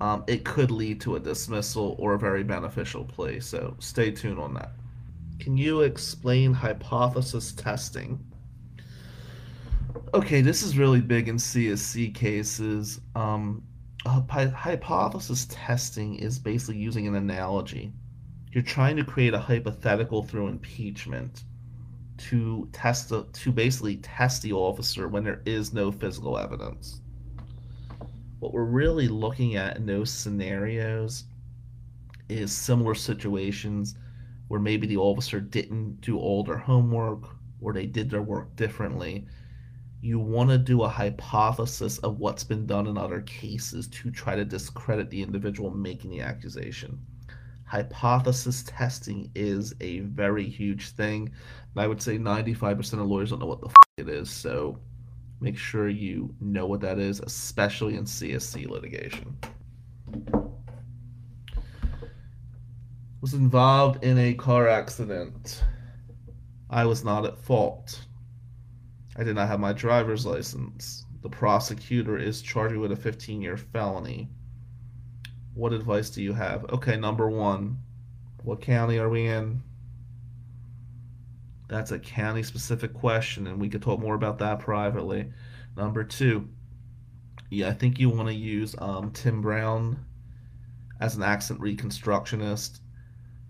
um, 0.00 0.24
it 0.26 0.44
could 0.44 0.70
lead 0.70 1.00
to 1.02 1.16
a 1.16 1.20
dismissal 1.20 1.96
or 1.98 2.14
a 2.14 2.18
very 2.18 2.42
beneficial 2.42 3.04
plea. 3.04 3.40
So 3.40 3.76
stay 3.78 4.10
tuned 4.10 4.38
on 4.38 4.54
that. 4.54 4.72
Can 5.38 5.56
you 5.56 5.82
explain 5.82 6.52
hypothesis 6.52 7.52
testing? 7.52 8.24
Okay, 10.14 10.40
this 10.40 10.62
is 10.62 10.78
really 10.78 11.00
big 11.00 11.28
in 11.28 11.36
CSC 11.36 12.14
cases. 12.14 13.00
Um, 13.14 13.62
hypothesis 14.06 15.46
testing 15.50 16.16
is 16.16 16.38
basically 16.38 16.78
using 16.78 17.06
an 17.06 17.14
analogy. 17.14 17.92
You're 18.52 18.62
trying 18.62 18.96
to 18.96 19.04
create 19.04 19.34
a 19.34 19.38
hypothetical 19.38 20.22
through 20.22 20.48
impeachment 20.48 21.44
to 22.18 22.68
test 22.72 23.12
to 23.32 23.52
basically 23.52 23.96
test 23.96 24.42
the 24.42 24.52
officer 24.52 25.08
when 25.08 25.24
there 25.24 25.40
is 25.46 25.72
no 25.72 25.90
physical 25.90 26.36
evidence. 26.36 26.99
What 28.40 28.52
we're 28.52 28.64
really 28.64 29.06
looking 29.06 29.56
at 29.56 29.76
in 29.76 29.86
those 29.86 30.10
scenarios 30.10 31.24
is 32.28 32.52
similar 32.52 32.94
situations 32.94 33.94
where 34.48 34.60
maybe 34.60 34.86
the 34.86 34.96
officer 34.96 35.40
didn't 35.40 36.00
do 36.00 36.18
all 36.18 36.42
their 36.42 36.58
homework 36.58 37.24
or 37.60 37.72
they 37.72 37.86
did 37.86 38.10
their 38.10 38.22
work 38.22 38.56
differently. 38.56 39.26
You 40.00 40.18
want 40.18 40.50
to 40.50 40.58
do 40.58 40.82
a 40.82 40.88
hypothesis 40.88 41.98
of 41.98 42.18
what's 42.18 42.42
been 42.42 42.66
done 42.66 42.86
in 42.86 42.98
other 42.98 43.20
cases 43.20 43.86
to 43.88 44.10
try 44.10 44.34
to 44.34 44.44
discredit 44.44 45.10
the 45.10 45.22
individual 45.22 45.70
making 45.70 46.10
the 46.10 46.22
accusation 46.22 46.98
hypothesis 47.70 48.64
testing 48.66 49.30
is 49.36 49.72
a 49.80 50.00
very 50.00 50.44
huge 50.44 50.88
thing. 50.88 51.30
And 51.72 51.84
I 51.84 51.86
would 51.86 52.02
say 52.02 52.18
95% 52.18 52.94
of 52.94 53.06
lawyers 53.06 53.30
don't 53.30 53.38
know 53.38 53.46
what 53.46 53.60
the 53.60 53.68
f- 53.68 53.74
it 53.96 54.08
is. 54.08 54.28
So 54.28 54.80
make 55.40 55.56
sure 55.56 55.88
you 55.88 56.34
know 56.40 56.66
what 56.66 56.80
that 56.82 56.98
is, 56.98 57.20
especially 57.20 57.96
in 57.96 58.04
CSC 58.04 58.68
litigation. 58.68 59.36
Was 63.20 63.34
involved 63.34 64.04
in 64.04 64.18
a 64.18 64.34
car 64.34 64.68
accident. 64.68 65.62
I 66.68 66.84
was 66.84 67.04
not 67.04 67.24
at 67.26 67.38
fault. 67.38 68.00
I 69.16 69.24
did 69.24 69.34
not 69.34 69.48
have 69.48 69.60
my 69.60 69.72
driver's 69.72 70.24
license. 70.24 71.04
The 71.22 71.28
prosecutor 71.28 72.16
is 72.16 72.40
charged 72.40 72.76
with 72.76 72.92
a 72.92 72.96
15 72.96 73.42
year 73.42 73.56
felony. 73.56 74.28
What 75.54 75.72
advice 75.72 76.10
do 76.10 76.22
you 76.22 76.32
have? 76.32 76.64
Okay, 76.70 76.96
number 76.96 77.28
one, 77.28 77.76
what 78.42 78.62
county 78.62 78.98
are 78.98 79.08
we 79.08 79.26
in? 79.26 79.62
That's 81.70 81.92
a 81.92 82.00
county 82.00 82.42
specific 82.42 82.92
question, 82.92 83.46
and 83.46 83.60
we 83.60 83.68
could 83.68 83.80
talk 83.80 84.00
more 84.00 84.16
about 84.16 84.38
that 84.38 84.58
privately. 84.58 85.32
Number 85.76 86.02
two, 86.02 86.48
yeah, 87.48 87.68
I 87.68 87.72
think 87.72 88.00
you 88.00 88.10
want 88.10 88.28
to 88.28 88.34
use 88.34 88.74
um, 88.78 89.12
Tim 89.12 89.40
Brown 89.40 90.04
as 91.00 91.14
an 91.14 91.22
accident 91.22 91.62
reconstructionist. 91.62 92.80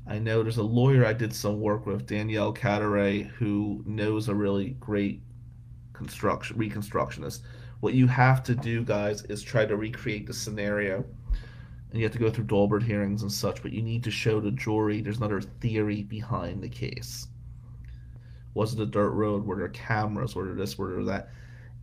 I 0.07 0.19
know 0.19 0.43
there's 0.43 0.59
a 0.59 0.63
lawyer 0.63 1.07
I 1.07 1.15
did 1.15 1.35
some 1.35 1.63
work 1.63 1.87
with, 1.87 2.05
Danielle 2.05 2.53
Cataray, 2.53 3.27
who 3.27 3.83
knows 3.87 4.29
a 4.29 4.35
really 4.35 4.77
great 4.79 5.23
construction 5.95 6.59
reconstructionist. 6.59 7.41
What 7.81 7.95
you 7.95 8.07
have 8.07 8.43
to 8.43 8.55
do, 8.55 8.85
guys, 8.85 9.23
is 9.25 9.43
try 9.43 9.65
to 9.65 9.77
recreate 9.77 10.27
the 10.27 10.35
scenario 10.35 11.07
and 11.91 11.99
you 11.99 12.05
have 12.05 12.13
to 12.13 12.19
go 12.19 12.31
through 12.31 12.45
Daubert 12.45 12.83
hearings 12.83 13.23
and 13.23 13.33
such, 13.33 13.63
but 13.63 13.73
you 13.73 13.83
need 13.83 14.05
to 14.05 14.11
show 14.11 14.41
the 14.41 14.51
jury 14.51 15.01
there's 15.01 15.17
another 15.17 15.41
theory 15.41 16.03
behind 16.03 16.63
the 16.63 16.69
case. 16.69 17.27
Was 18.55 18.75
it 18.75 18.81
a 18.81 18.87
dirt 18.87 19.11
road? 19.11 19.45
Were 19.45 19.57
there 19.57 19.69
cameras? 19.69 20.35
Were 20.35 20.47
there 20.47 20.55
this? 20.55 20.77
Were 20.77 20.95
there 20.95 21.05
that? 21.05 21.31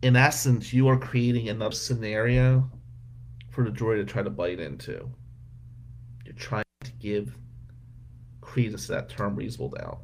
In 0.02 0.16
essence, 0.16 0.72
you 0.72 0.88
are 0.88 0.98
creating 0.98 1.46
enough 1.46 1.74
scenario 1.74 2.70
for 3.50 3.64
the 3.64 3.70
jury 3.70 3.98
to 3.98 4.04
try 4.04 4.22
to 4.22 4.30
bite 4.30 4.60
into. 4.60 5.10
You're 6.24 6.34
trying 6.34 6.64
to 6.84 6.92
give 6.92 7.36
credence 8.40 8.86
to 8.86 8.92
that 8.92 9.08
term 9.08 9.34
reasonable 9.34 9.70
doubt. 9.70 9.98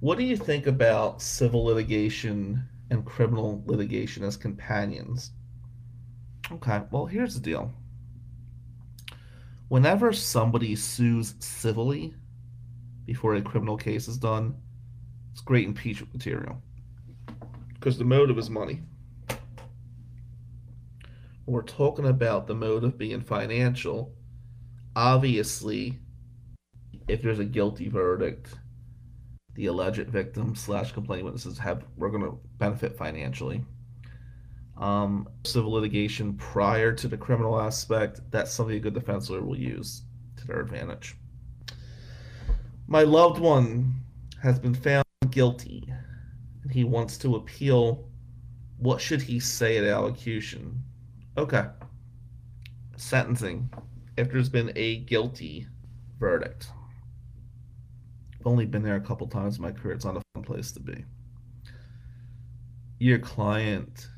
What 0.00 0.16
do 0.16 0.24
you 0.24 0.36
think 0.36 0.66
about 0.68 1.20
civil 1.20 1.64
litigation 1.64 2.68
and 2.90 3.04
criminal 3.04 3.62
litigation 3.66 4.22
as 4.22 4.36
companions? 4.36 5.32
Okay, 6.52 6.82
well, 6.90 7.04
here's 7.04 7.34
the 7.34 7.40
deal. 7.40 7.72
Whenever 9.68 10.12
somebody 10.12 10.74
sues 10.76 11.34
civilly 11.40 12.14
before 13.08 13.34
a 13.36 13.40
criminal 13.40 13.78
case 13.78 14.06
is 14.06 14.18
done, 14.18 14.54
it's 15.32 15.40
great 15.40 15.66
impeachment 15.66 16.12
material 16.12 16.60
because 17.72 17.96
the 17.96 18.04
motive 18.04 18.36
is 18.36 18.50
money. 18.50 18.82
When 21.46 21.54
we're 21.54 21.62
talking 21.62 22.04
about 22.04 22.46
the 22.46 22.54
motive 22.54 22.98
being 22.98 23.22
financial, 23.22 24.12
obviously, 24.94 25.98
if 27.08 27.22
there's 27.22 27.38
a 27.38 27.46
guilty 27.46 27.88
verdict, 27.88 28.58
the 29.54 29.64
alleged 29.66 30.10
victim 30.10 30.54
slash 30.54 30.92
complaint 30.92 31.24
witnesses 31.24 31.56
have 31.56 31.86
we're 31.96 32.10
going 32.10 32.24
to 32.24 32.38
benefit 32.58 32.94
financially 32.98 33.64
um, 34.76 35.26
civil 35.44 35.72
litigation 35.72 36.34
prior 36.34 36.92
to 36.92 37.08
the 37.08 37.16
criminal 37.16 37.58
aspect, 37.58 38.20
that's 38.30 38.52
something 38.52 38.76
a 38.76 38.80
good 38.80 38.92
defense 38.92 39.30
lawyer 39.30 39.42
will 39.42 39.58
use 39.58 40.02
to 40.36 40.46
their 40.46 40.60
advantage. 40.60 41.16
My 42.90 43.02
loved 43.02 43.38
one 43.38 43.92
has 44.42 44.58
been 44.58 44.74
found 44.74 45.04
guilty 45.28 45.92
and 46.62 46.72
he 46.72 46.84
wants 46.84 47.18
to 47.18 47.36
appeal. 47.36 48.08
What 48.78 48.98
should 48.98 49.20
he 49.20 49.40
say 49.40 49.76
at 49.76 49.84
allocution? 49.84 50.82
Okay. 51.36 51.66
Sentencing. 52.96 53.68
If 54.16 54.32
there's 54.32 54.48
been 54.48 54.72
a 54.74 55.00
guilty 55.00 55.66
verdict. 56.18 56.68
I've 58.40 58.46
only 58.46 58.64
been 58.64 58.82
there 58.82 58.96
a 58.96 59.00
couple 59.00 59.26
times 59.26 59.56
in 59.56 59.62
my 59.62 59.72
career. 59.72 59.94
It's 59.94 60.06
not 60.06 60.16
a 60.16 60.22
fun 60.34 60.44
place 60.44 60.72
to 60.72 60.80
be. 60.80 61.04
Your 62.98 63.18
client 63.18 64.08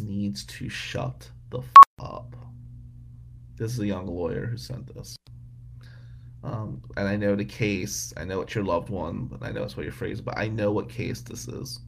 needs 0.00 0.44
to 0.46 0.68
shut 0.68 1.28
the 1.50 1.58
f- 1.58 1.72
up. 1.98 2.36
This 3.56 3.72
is 3.72 3.80
a 3.80 3.86
young 3.86 4.06
lawyer 4.06 4.46
who 4.46 4.56
sent 4.56 4.94
this. 4.94 5.16
Um, 6.44 6.82
and 6.96 7.06
I 7.06 7.16
know 7.16 7.36
the 7.36 7.44
case. 7.44 8.12
I 8.16 8.24
know 8.24 8.40
it's 8.40 8.54
your 8.54 8.64
loved 8.64 8.90
one, 8.90 9.26
but 9.26 9.42
I 9.42 9.52
know 9.52 9.62
it's 9.62 9.76
what 9.76 9.84
your 9.84 9.92
phrase. 9.92 10.20
But 10.20 10.36
I 10.36 10.48
know 10.48 10.72
what 10.72 10.88
case 10.88 11.20
this 11.20 11.46
is, 11.46 11.80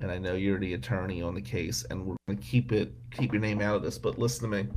and 0.00 0.10
I 0.10 0.18
know 0.18 0.34
you're 0.34 0.58
the 0.58 0.74
attorney 0.74 1.22
on 1.22 1.34
the 1.34 1.42
case, 1.42 1.84
and 1.90 2.06
we're 2.06 2.16
gonna 2.28 2.40
keep 2.40 2.72
it, 2.72 2.92
keep 3.10 3.32
your 3.32 3.42
name 3.42 3.60
out 3.60 3.74
of 3.74 3.82
this. 3.82 3.98
But 3.98 4.18
listen 4.18 4.50
to 4.50 4.62
me. 4.62 4.68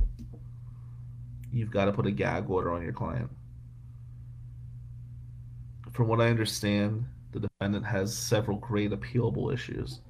You've 1.52 1.70
got 1.70 1.86
to 1.86 1.92
put 1.92 2.06
a 2.06 2.10
gag 2.10 2.50
order 2.50 2.72
on 2.72 2.82
your 2.82 2.92
client. 2.92 3.30
From 5.92 6.08
what 6.08 6.20
I 6.20 6.28
understand, 6.28 7.06
the 7.32 7.40
defendant 7.40 7.86
has 7.86 8.14
several 8.14 8.58
great 8.58 8.90
appealable 8.90 9.54
issues 9.54 10.00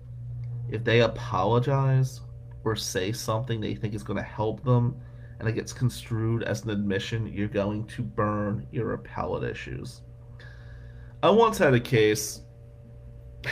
if 0.69 0.85
they 0.85 1.01
apologize 1.01 2.21
or 2.64 2.75
say 2.75 3.12
something 3.12 3.61
they 3.61 3.75
think 3.75 3.95
is 3.95 4.03
going 4.03 4.16
to 4.16 4.23
help 4.23 4.62
them 4.64 4.97
and 5.38 5.49
it 5.49 5.53
gets 5.53 5.72
construed 5.72 6.42
as 6.42 6.64
an 6.64 6.70
admission, 6.70 7.27
you're 7.27 7.49
going 7.49 7.87
to 7.88 8.03
burn 8.03 8.66
your 8.70 8.94
appellate 8.94 9.49
issues. 9.51 10.03
I 11.22 11.31
once 11.31 11.59
had 11.59 11.75
a 11.75 11.81
case. 11.81 12.40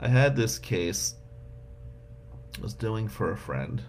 I 0.00 0.08
had 0.08 0.36
this 0.36 0.58
case. 0.58 1.14
I 2.58 2.62
was 2.62 2.74
doing 2.74 3.08
for 3.08 3.32
a 3.32 3.36
friend. 3.36 3.82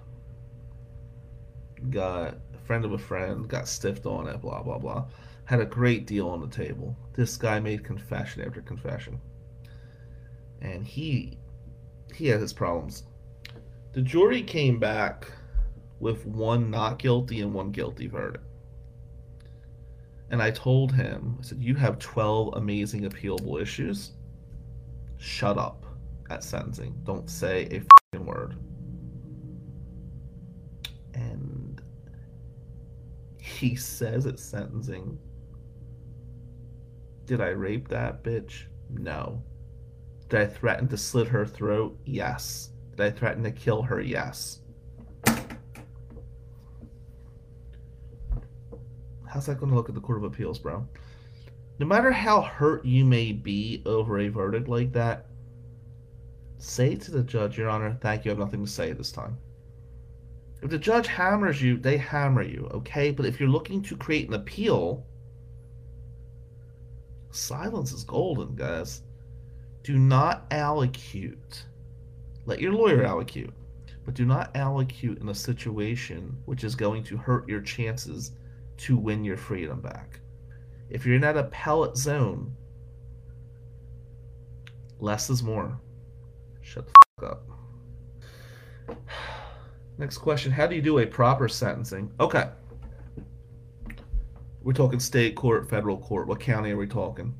Got 1.90 2.36
a 2.54 2.60
friend 2.66 2.86
of 2.86 2.94
a 2.94 2.98
friend, 2.98 3.48
got 3.48 3.68
stiffed 3.68 4.06
on 4.06 4.28
it, 4.28 4.42
blah, 4.42 4.62
blah, 4.62 4.78
blah. 4.78 5.06
Had 5.46 5.60
a 5.60 5.66
great 5.66 6.06
deal 6.06 6.30
on 6.30 6.42
the 6.42 6.48
table. 6.48 6.96
This 7.14 7.36
guy 7.38 7.60
made 7.60 7.84
confession 7.84 8.44
after 8.44 8.62
confession 8.62 9.20
and 10.62 10.86
he 10.86 11.38
he 12.14 12.28
had 12.28 12.40
his 12.40 12.54
problems. 12.54 13.04
The 13.94 14.02
jury 14.02 14.42
came 14.42 14.80
back 14.80 15.28
with 16.00 16.26
one 16.26 16.72
not 16.72 16.98
guilty 16.98 17.42
and 17.42 17.54
one 17.54 17.72
guilty 17.72 18.08
verdict. 18.08 18.46
And 20.30 20.42
I 20.42 20.50
told 20.50 20.94
him, 20.94 21.38
I 21.40 21.44
said, 21.44 21.62
You 21.62 21.76
have 21.76 22.00
12 22.00 22.54
amazing 22.56 23.02
appealable 23.02 23.62
issues. 23.62 24.14
Shut 25.18 25.58
up 25.58 25.86
at 26.30 26.44
sentencing. 26.44 26.96
Don't 27.04 27.30
say 27.30 27.84
a 28.14 28.20
word. 28.20 28.58
And 31.14 31.82
he 33.38 33.76
says 33.76 34.26
at 34.26 34.40
sentencing, 34.40 35.20
Did 37.26 37.42
I 37.42 37.50
rape 37.50 37.90
that 37.90 38.24
bitch? 38.24 38.64
No. 38.90 39.44
Did 40.30 40.40
I 40.40 40.46
threaten 40.46 40.88
to 40.88 40.98
slit 40.98 41.28
her 41.28 41.46
throat? 41.46 42.00
Yes. 42.06 42.71
Did 43.02 43.16
I 43.16 43.18
threaten 43.18 43.44
to 43.46 43.52
kill 43.52 43.82
her? 43.82 44.00
Yes. 44.00 44.60
How's 49.26 49.48
that 49.48 49.60
going 49.60 49.72
to 49.72 49.76
look 49.76 49.90
at 49.90 49.96
the 49.96 50.02
Court 50.02 50.20
of 50.20 50.24
Appeals, 50.26 50.60
bro? 50.60 50.88
no 51.80 51.88
matter 51.88 52.12
how 52.12 52.42
hurt 52.42 52.86
you 52.86 53.04
may 53.04 53.32
be 53.32 53.82
over 53.88 54.20
a 54.20 54.28
verdict 54.28 54.68
like 54.68 54.94
that, 54.94 55.26
say 56.60 56.96
to 56.96 57.10
the 57.10 57.24
judge, 57.24 57.58
Your 57.58 57.70
Honor, 57.70 57.98
thank 58.02 58.24
you, 58.24 58.30
I 58.30 58.34
have 58.34 58.40
nothing 58.40 58.64
to 58.64 58.72
say 58.72 58.92
this 58.92 59.12
time. 59.12 59.36
If 60.62 60.70
the 60.70 60.78
judge 60.78 61.08
hammers 61.08 61.60
you, 61.60 61.78
they 61.78 61.98
hammer 61.98 62.44
you, 62.44 62.70
okay? 62.72 63.10
But 63.10 63.26
if 63.26 63.40
you're 63.40 63.50
looking 63.50 63.82
to 63.82 63.98
create 63.98 64.28
an 64.28 64.36
appeal, 64.36 65.08
silence 67.32 67.94
is 67.94 68.04
golden, 68.04 68.54
guys. 68.56 69.02
Do 69.82 69.98
not 69.98 70.48
allocute. 70.52 71.64
Let 72.46 72.60
your 72.60 72.74
lawyer 72.74 73.04
allocute, 73.04 73.52
but 74.06 74.14
do 74.14 74.26
not 74.26 74.54
allocute 74.54 75.22
in 75.22 75.30
a 75.30 75.36
situation 75.36 76.36
which 76.46 76.64
is 76.64 76.76
going 76.76 77.04
to 77.06 77.18
hurt 77.18 77.48
your 77.48 77.62
chances 77.62 78.32
to 78.78 78.98
win 78.98 79.24
your 79.24 79.38
freedom 79.38 79.80
back. 79.80 80.20
If 80.90 81.06
you're 81.06 81.16
in 81.16 81.22
that 81.22 81.38
appellate 81.38 81.96
zone, 81.96 82.54
less 85.00 85.30
is 85.30 85.44
more. 85.44 85.80
Shut 86.62 86.88
the 86.88 86.94
fuck 87.20 87.32
up. 87.32 88.98
Next 89.98 90.18
question 90.18 90.52
How 90.52 90.66
do 90.68 90.76
you 90.76 90.82
do 90.82 91.00
a 91.00 91.06
proper 91.06 91.48
sentencing? 91.48 92.12
Okay. 92.20 92.50
We're 94.64 94.74
talking 94.74 95.00
state 95.00 95.36
court, 95.36 95.70
federal 95.70 95.98
court. 95.98 96.28
What 96.28 96.40
county 96.40 96.72
are 96.72 96.78
we 96.78 96.88
talking? 96.88 97.34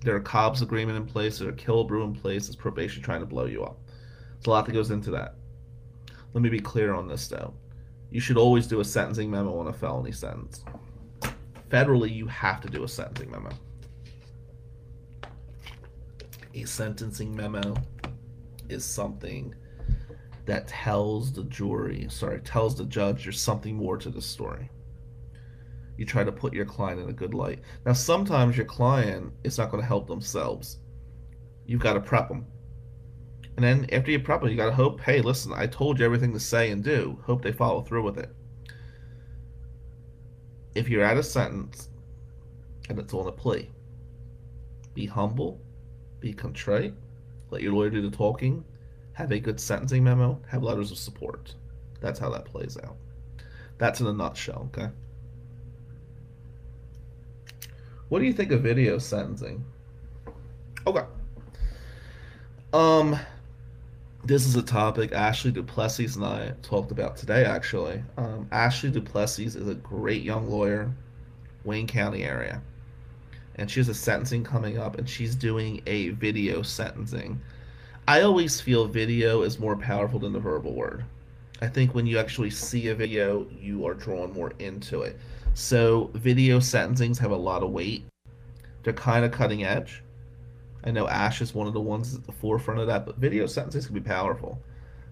There 0.00 0.14
are 0.14 0.20
Cobbs 0.20 0.62
agreement 0.62 0.96
in 0.96 1.06
place, 1.06 1.38
there 1.38 1.48
are 1.48 1.52
Killebrew 1.52 2.04
in 2.04 2.14
place, 2.14 2.48
is 2.48 2.56
probation 2.56 3.02
trying 3.02 3.20
to 3.20 3.26
blow 3.26 3.46
you 3.46 3.64
up. 3.64 3.80
There's 4.36 4.46
a 4.46 4.50
lot 4.50 4.66
that 4.66 4.72
goes 4.72 4.90
into 4.90 5.10
that. 5.12 5.34
Let 6.32 6.42
me 6.42 6.48
be 6.48 6.60
clear 6.60 6.94
on 6.94 7.08
this 7.08 7.28
though. 7.28 7.54
You 8.10 8.20
should 8.20 8.36
always 8.36 8.66
do 8.66 8.80
a 8.80 8.84
sentencing 8.84 9.30
memo 9.30 9.58
on 9.58 9.68
a 9.68 9.72
felony 9.72 10.12
sentence. 10.12 10.64
Federally, 11.68 12.14
you 12.14 12.26
have 12.26 12.60
to 12.60 12.68
do 12.68 12.84
a 12.84 12.88
sentencing 12.88 13.30
memo. 13.30 13.50
A 16.54 16.64
sentencing 16.64 17.34
memo 17.34 17.74
is 18.68 18.84
something 18.84 19.54
that 20.46 20.68
tells 20.68 21.32
the 21.32 21.44
jury, 21.44 22.06
sorry, 22.08 22.40
tells 22.40 22.76
the 22.76 22.84
judge 22.84 23.24
there's 23.24 23.40
something 23.40 23.74
more 23.74 23.96
to 23.98 24.10
the 24.10 24.22
story. 24.22 24.70
You 25.96 26.04
try 26.04 26.24
to 26.24 26.32
put 26.32 26.52
your 26.52 26.66
client 26.66 27.00
in 27.00 27.08
a 27.08 27.12
good 27.12 27.34
light. 27.34 27.60
Now, 27.84 27.94
sometimes 27.94 28.56
your 28.56 28.66
client 28.66 29.32
is 29.44 29.58
not 29.58 29.70
going 29.70 29.82
to 29.82 29.86
help 29.86 30.06
themselves. 30.06 30.78
You've 31.66 31.80
got 31.80 31.94
to 31.94 32.00
prep 32.00 32.28
them. 32.28 32.46
And 33.56 33.64
then 33.64 33.86
after 33.90 34.10
you 34.10 34.20
prep 34.20 34.40
them, 34.40 34.50
you 34.50 34.56
got 34.56 34.66
to 34.66 34.74
hope, 34.74 35.00
hey, 35.00 35.22
listen, 35.22 35.52
I 35.54 35.66
told 35.66 35.98
you 35.98 36.04
everything 36.04 36.32
to 36.34 36.40
say 36.40 36.70
and 36.70 36.84
do. 36.84 37.18
Hope 37.24 37.42
they 37.42 37.52
follow 37.52 37.82
through 37.82 38.02
with 38.02 38.18
it. 38.18 38.30
If 40.74 40.90
you're 40.90 41.04
at 41.04 41.16
a 41.16 41.22
sentence 41.22 41.88
and 42.90 42.98
it's 42.98 43.14
on 43.14 43.26
a 43.26 43.32
plea, 43.32 43.70
be 44.92 45.06
humble, 45.06 45.58
be 46.20 46.34
contrite, 46.34 46.94
let 47.50 47.62
your 47.62 47.72
lawyer 47.72 47.88
do 47.88 48.02
the 48.02 48.14
talking, 48.14 48.62
have 49.14 49.32
a 49.32 49.38
good 49.38 49.58
sentencing 49.58 50.04
memo, 50.04 50.38
have 50.46 50.62
letters 50.62 50.90
of 50.92 50.98
support. 50.98 51.54
That's 52.00 52.18
how 52.18 52.28
that 52.30 52.44
plays 52.44 52.76
out. 52.84 52.96
That's 53.78 54.00
in 54.00 54.06
a 54.06 54.12
nutshell, 54.12 54.70
okay? 54.74 54.90
What 58.08 58.18
do 58.18 58.26
you 58.26 58.32
think 58.34 58.52
of 58.52 58.62
video 58.62 58.98
sentencing? 58.98 59.64
Okay. 60.86 61.04
Um, 62.72 63.18
this 64.26 64.44
is 64.44 64.56
a 64.56 64.62
topic 64.62 65.12
Ashley 65.12 65.52
Duplessis 65.52 66.16
and 66.16 66.24
I 66.24 66.52
talked 66.60 66.90
about 66.90 67.16
today, 67.16 67.44
actually. 67.44 68.02
Um, 68.16 68.48
Ashley 68.50 68.90
Duplessis 68.90 69.54
is 69.54 69.68
a 69.68 69.74
great 69.74 70.22
young 70.22 70.50
lawyer, 70.50 70.90
Wayne 71.64 71.86
County 71.86 72.24
area. 72.24 72.60
And 73.54 73.70
she 73.70 73.78
has 73.78 73.88
a 73.88 73.94
sentencing 73.94 74.42
coming 74.42 74.78
up, 74.78 74.98
and 74.98 75.08
she's 75.08 75.36
doing 75.36 75.80
a 75.86 76.10
video 76.10 76.62
sentencing. 76.62 77.40
I 78.08 78.22
always 78.22 78.60
feel 78.60 78.86
video 78.86 79.42
is 79.42 79.60
more 79.60 79.76
powerful 79.76 80.18
than 80.18 80.32
the 80.32 80.40
verbal 80.40 80.74
word. 80.74 81.04
I 81.62 81.68
think 81.68 81.94
when 81.94 82.06
you 82.06 82.18
actually 82.18 82.50
see 82.50 82.88
a 82.88 82.94
video, 82.94 83.46
you 83.50 83.86
are 83.86 83.94
drawn 83.94 84.32
more 84.32 84.52
into 84.58 85.02
it. 85.02 85.18
So, 85.54 86.10
video 86.14 86.58
sentencings 86.58 87.18
have 87.18 87.30
a 87.30 87.36
lot 87.36 87.62
of 87.62 87.70
weight. 87.70 88.04
They're 88.82 88.92
kind 88.92 89.24
of 89.24 89.30
cutting 89.30 89.64
edge. 89.64 90.02
I 90.86 90.92
know 90.92 91.08
Ash 91.08 91.42
is 91.42 91.52
one 91.52 91.66
of 91.66 91.74
the 91.74 91.80
ones 91.80 92.14
at 92.14 92.24
the 92.24 92.32
forefront 92.32 92.78
of 92.78 92.86
that, 92.86 93.04
but 93.04 93.16
video 93.16 93.46
sentences 93.46 93.86
can 93.86 93.94
be 93.94 94.00
powerful. 94.00 94.62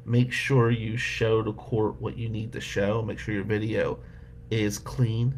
Make 0.04 0.30
sure 0.30 0.70
you 0.70 0.96
show 0.96 1.42
the 1.42 1.52
court 1.52 2.00
what 2.00 2.16
you 2.16 2.28
need 2.28 2.52
to 2.52 2.60
show. 2.60 3.02
Make 3.02 3.18
sure 3.18 3.34
your 3.34 3.42
video 3.42 3.98
is 4.50 4.78
clean. 4.78 5.34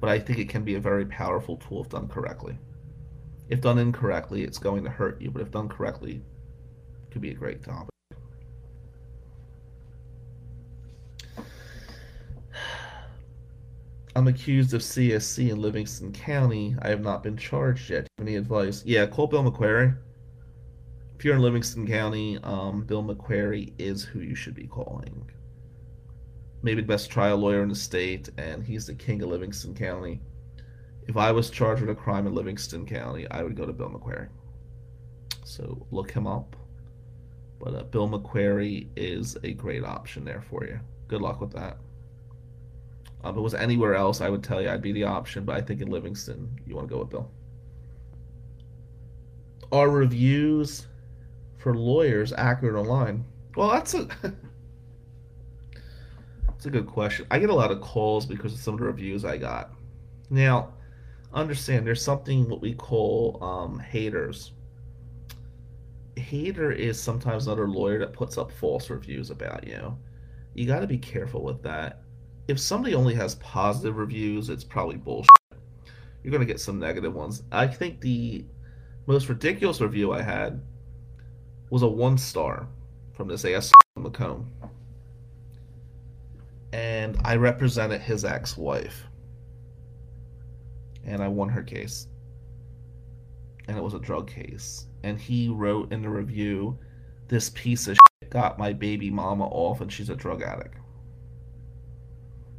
But 0.00 0.08
I 0.08 0.20
think 0.20 0.38
it 0.38 0.48
can 0.48 0.64
be 0.64 0.76
a 0.76 0.80
very 0.80 1.04
powerful 1.04 1.58
tool 1.58 1.82
if 1.82 1.90
done 1.90 2.08
correctly. 2.08 2.56
If 3.50 3.60
done 3.60 3.78
incorrectly, 3.78 4.42
it's 4.42 4.58
going 4.58 4.84
to 4.84 4.90
hurt 4.90 5.20
you, 5.20 5.30
but 5.30 5.42
if 5.42 5.50
done 5.50 5.68
correctly, 5.68 6.22
it 7.02 7.10
could 7.10 7.20
be 7.22 7.32
a 7.32 7.34
great 7.34 7.62
topic. 7.62 7.90
I'm 14.18 14.26
accused 14.26 14.74
of 14.74 14.80
CSC 14.80 15.50
in 15.50 15.62
Livingston 15.62 16.10
County. 16.10 16.74
I 16.82 16.88
have 16.88 17.02
not 17.02 17.22
been 17.22 17.36
charged 17.36 17.88
yet. 17.88 18.08
Any 18.20 18.34
advice? 18.34 18.84
Yeah, 18.84 19.06
call 19.06 19.28
Bill 19.28 19.48
McQuarrie. 19.48 19.96
If 21.16 21.24
you're 21.24 21.36
in 21.36 21.40
Livingston 21.40 21.86
County, 21.86 22.36
um, 22.42 22.82
Bill 22.82 23.04
McQuarrie 23.04 23.74
is 23.78 24.02
who 24.02 24.18
you 24.18 24.34
should 24.34 24.56
be 24.56 24.66
calling. 24.66 25.30
Maybe 26.64 26.80
the 26.80 26.88
best 26.88 27.12
trial 27.12 27.36
lawyer 27.36 27.62
in 27.62 27.68
the 27.68 27.76
state, 27.76 28.28
and 28.38 28.64
he's 28.64 28.88
the 28.88 28.94
king 28.94 29.22
of 29.22 29.28
Livingston 29.28 29.72
County. 29.72 30.20
If 31.06 31.16
I 31.16 31.30
was 31.30 31.48
charged 31.48 31.82
with 31.82 31.90
a 31.90 31.94
crime 31.94 32.26
in 32.26 32.34
Livingston 32.34 32.86
County, 32.86 33.24
I 33.30 33.44
would 33.44 33.54
go 33.54 33.66
to 33.66 33.72
Bill 33.72 33.88
McQuarrie. 33.88 34.30
So 35.44 35.86
look 35.92 36.10
him 36.10 36.26
up. 36.26 36.56
But 37.60 37.74
uh, 37.76 37.82
Bill 37.84 38.08
McQuarrie 38.08 38.88
is 38.96 39.36
a 39.44 39.52
great 39.52 39.84
option 39.84 40.24
there 40.24 40.42
for 40.42 40.64
you. 40.64 40.80
Good 41.06 41.22
luck 41.22 41.40
with 41.40 41.52
that. 41.52 41.76
Um, 43.24 43.34
if 43.34 43.38
it 43.38 43.40
was 43.40 43.54
anywhere 43.54 43.94
else, 43.94 44.20
I 44.20 44.28
would 44.28 44.44
tell 44.44 44.62
you 44.62 44.70
I'd 44.70 44.82
be 44.82 44.92
the 44.92 45.04
option, 45.04 45.44
but 45.44 45.56
I 45.56 45.60
think 45.60 45.80
in 45.80 45.90
Livingston, 45.90 46.48
you 46.66 46.74
want 46.76 46.88
to 46.88 46.94
go 46.94 47.00
with 47.00 47.10
Bill. 47.10 47.30
Are 49.72 49.90
reviews 49.90 50.86
for 51.58 51.74
lawyers 51.74 52.32
accurate 52.32 52.76
online? 52.76 53.24
Well, 53.56 53.70
that's 53.70 53.94
a 53.94 54.08
that's 56.46 56.66
a 56.66 56.70
good 56.70 56.86
question. 56.86 57.26
I 57.30 57.38
get 57.38 57.50
a 57.50 57.54
lot 57.54 57.70
of 57.70 57.80
calls 57.80 58.24
because 58.24 58.54
of 58.54 58.60
some 58.60 58.74
of 58.74 58.80
the 58.80 58.86
reviews 58.86 59.24
I 59.24 59.36
got. 59.36 59.72
Now, 60.30 60.74
understand 61.32 61.86
there's 61.86 62.02
something 62.02 62.48
what 62.48 62.60
we 62.60 62.74
call 62.74 63.38
um, 63.42 63.78
haters. 63.78 64.52
Hater 66.16 66.72
is 66.72 67.00
sometimes 67.00 67.46
another 67.46 67.68
lawyer 67.68 67.98
that 67.98 68.12
puts 68.12 68.38
up 68.38 68.50
false 68.50 68.90
reviews 68.90 69.30
about 69.30 69.66
you. 69.66 69.96
You 70.54 70.66
got 70.66 70.80
to 70.80 70.86
be 70.86 70.98
careful 70.98 71.42
with 71.42 71.62
that 71.62 72.02
if 72.48 72.58
somebody 72.58 72.94
only 72.94 73.14
has 73.14 73.34
positive 73.36 73.96
reviews, 73.96 74.48
it's 74.48 74.64
probably 74.64 74.96
bullshit. 74.96 75.28
You're 76.22 76.32
going 76.32 76.46
to 76.46 76.50
get 76.50 76.60
some 76.60 76.78
negative 76.78 77.14
ones. 77.14 77.42
I 77.52 77.66
think 77.66 78.00
the 78.00 78.44
most 79.06 79.28
ridiculous 79.28 79.82
review 79.82 80.12
I 80.12 80.22
had 80.22 80.60
was 81.70 81.82
a 81.82 81.88
one 81.88 82.16
star 82.16 82.66
from 83.12 83.28
this 83.28 83.44
ass 83.44 83.70
McComb. 83.98 84.46
And 86.72 87.18
I 87.22 87.36
represented 87.36 88.00
his 88.00 88.24
ex 88.24 88.56
wife. 88.56 89.04
And 91.04 91.22
I 91.22 91.28
won 91.28 91.50
her 91.50 91.62
case. 91.62 92.08
And 93.68 93.76
it 93.76 93.82
was 93.82 93.94
a 93.94 93.98
drug 93.98 94.30
case. 94.30 94.86
And 95.02 95.20
he 95.20 95.48
wrote 95.48 95.92
in 95.92 96.00
the 96.00 96.08
review, 96.08 96.78
This 97.28 97.50
piece 97.50 97.88
of 97.88 97.96
shit 97.96 98.30
got 98.30 98.58
my 98.58 98.72
baby 98.72 99.10
mama 99.10 99.46
off 99.46 99.82
and 99.82 99.92
she's 99.92 100.10
a 100.10 100.16
drug 100.16 100.42
addict. 100.42 100.77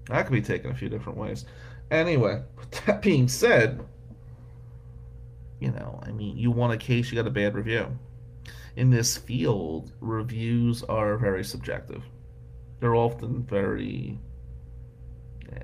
That 0.09 0.25
could 0.25 0.33
be 0.33 0.41
taken 0.41 0.71
a 0.71 0.75
few 0.75 0.89
different 0.89 1.17
ways. 1.17 1.45
Anyway, 1.91 2.41
with 2.57 2.71
that 2.85 3.01
being 3.01 3.27
said, 3.27 3.79
you 5.59 5.71
know, 5.71 5.99
I 6.03 6.11
mean, 6.11 6.37
you 6.37 6.51
won 6.51 6.71
a 6.71 6.77
case, 6.77 7.11
you 7.11 7.15
got 7.15 7.27
a 7.27 7.31
bad 7.31 7.55
review. 7.55 7.87
In 8.75 8.89
this 8.89 9.17
field, 9.17 9.91
reviews 9.99 10.83
are 10.83 11.17
very 11.17 11.43
subjective. 11.43 12.03
They're 12.79 12.95
often 12.95 13.43
very. 13.43 14.19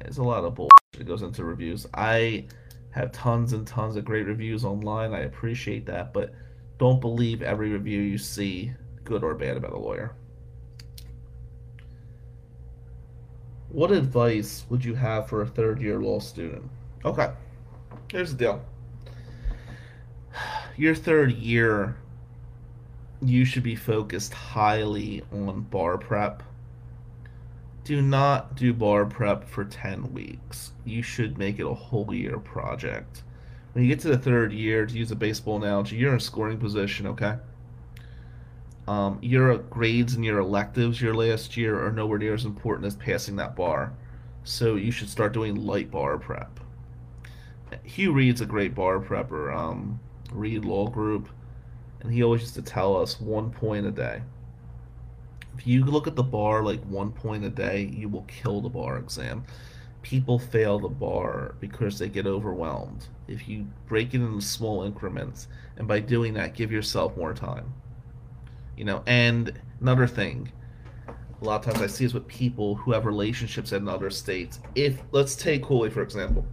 There's 0.01 0.17
a 0.17 0.24
lot 0.24 0.43
of 0.43 0.55
bullshit 0.55 0.72
that 0.97 1.05
goes 1.05 1.22
into 1.22 1.43
reviews. 1.43 1.88
I 1.93 2.47
have 2.91 3.11
tons 3.11 3.53
and 3.53 3.65
tons 3.65 3.95
of 3.95 4.05
great 4.05 4.26
reviews 4.26 4.65
online. 4.65 5.13
I 5.13 5.22
appreciate 5.22 5.86
that, 5.86 6.13
but 6.13 6.34
don't 6.78 6.99
believe 6.99 7.41
every 7.41 7.70
review 7.70 8.01
you 8.01 8.17
see, 8.17 8.74
good 9.03 9.24
or 9.24 9.34
bad, 9.36 9.57
about 9.57 9.74
a 9.74 9.78
lawyer. 9.78 10.13
What 13.76 13.91
advice 13.91 14.63
would 14.69 14.86
you 14.86 14.95
have 14.95 15.28
for 15.28 15.41
a 15.41 15.45
third 15.45 15.82
year 15.82 15.99
law 15.99 16.19
student? 16.19 16.63
Okay, 17.03 17.30
here's 18.09 18.32
the 18.32 18.38
deal. 18.38 18.65
Your 20.78 20.95
third 20.95 21.34
year, 21.34 21.97
you 23.21 23.43
should 23.43 23.63
be 23.63 23.76
focused 23.76 24.34
highly 24.34 25.23
on 25.30 25.63
bar 25.63 25.97
prep. 25.97 26.41
Do 27.84 28.01
not 28.01 28.55
do 28.55 28.73
bar 28.73 29.05
prep 29.05 29.45
for 29.45 29.65
10 29.65 30.13
weeks. 30.13 30.71
You 30.86 31.01
should 31.01 31.38
make 31.38 31.59
it 31.59 31.65
a 31.65 31.73
whole 31.73 32.13
year 32.13 32.39
project 32.39 33.23
when 33.76 33.84
you 33.84 33.89
get 33.89 33.99
to 33.99 34.07
the 34.07 34.17
third 34.17 34.53
year, 34.53 34.86
to 34.86 34.97
use 34.97 35.11
a 35.11 35.17
baseball 35.17 35.57
analogy, 35.57 35.97
you're 35.97 36.13
in 36.13 36.19
scoring 36.21 36.57
position, 36.57 37.05
okay? 37.07 37.36
Um, 38.88 39.17
your 39.21 39.57
grades 39.57 40.13
and 40.13 40.23
your 40.23 40.39
electives 40.39 41.01
your 41.01 41.15
last 41.15 41.57
year 41.57 41.83
are 41.83 41.91
nowhere 41.91 42.19
near 42.19 42.36
as 42.36 42.45
important 42.45 42.86
as 42.86 42.95
passing 42.95 43.36
that 43.38 43.55
bar. 43.55 43.93
So 44.43 44.75
you 44.75 44.91
should 44.91 45.09
start 45.09 45.33
doing 45.33 45.55
light 45.55 45.89
bar 45.89 46.17
prep. 46.19 46.59
Hugh 47.83 48.11
Reed's 48.11 48.41
a 48.41 48.45
great 48.45 48.75
bar 48.75 48.99
prepper, 48.99 49.55
um, 49.55 49.99
Reed 50.31 50.65
Law 50.65 50.88
Group, 50.88 51.29
and 52.01 52.13
he 52.13 52.23
always 52.23 52.41
used 52.41 52.55
to 52.55 52.61
tell 52.61 52.95
us 52.95 53.19
one 53.19 53.49
point 53.49 53.88
a 53.88 53.91
day. 53.91 54.21
If 55.57 55.65
you 55.65 55.83
look 55.83 56.05
at 56.05 56.15
the 56.15 56.23
bar 56.23 56.63
like 56.63 56.83
one 56.83 57.11
point 57.11 57.43
a 57.43 57.49
day, 57.49 57.91
you 57.91 58.07
will 58.07 58.25
kill 58.27 58.61
the 58.61 58.69
bar 58.69 58.97
exam. 58.97 59.45
People 60.03 60.38
fail 60.38 60.77
the 60.77 60.89
bar 60.89 61.55
because 61.59 61.97
they 61.97 62.09
get 62.09 62.27
overwhelmed. 62.27 63.07
If 63.27 63.47
you 63.49 63.65
break 63.88 64.13
it 64.13 64.21
into 64.21 64.41
small 64.41 64.83
increments, 64.83 65.47
and 65.77 65.88
by 65.88 66.01
doing 66.01 66.36
that, 66.36 66.53
give 66.53 66.71
yourself 66.71 67.17
more 67.17 67.33
time. 67.33 67.73
You 68.78 68.86
know, 68.86 69.03
and 69.07 69.53
another 69.80 70.07
thing, 70.07 70.51
a 71.41 71.45
lot 71.45 71.65
of 71.65 71.73
times 71.73 71.84
I 71.84 71.88
see 71.88 72.05
is 72.05 72.13
with 72.13 72.28
people 72.28 72.76
who 72.76 72.91
have 72.91 73.05
relationships 73.05 73.71
in 73.71 73.88
other 73.88 74.09
states. 74.09 74.59
If 74.76 75.01
let's 75.11 75.36
take 75.36 75.63
Cooley 75.63 75.89
for 75.89 76.01
example. 76.01 76.45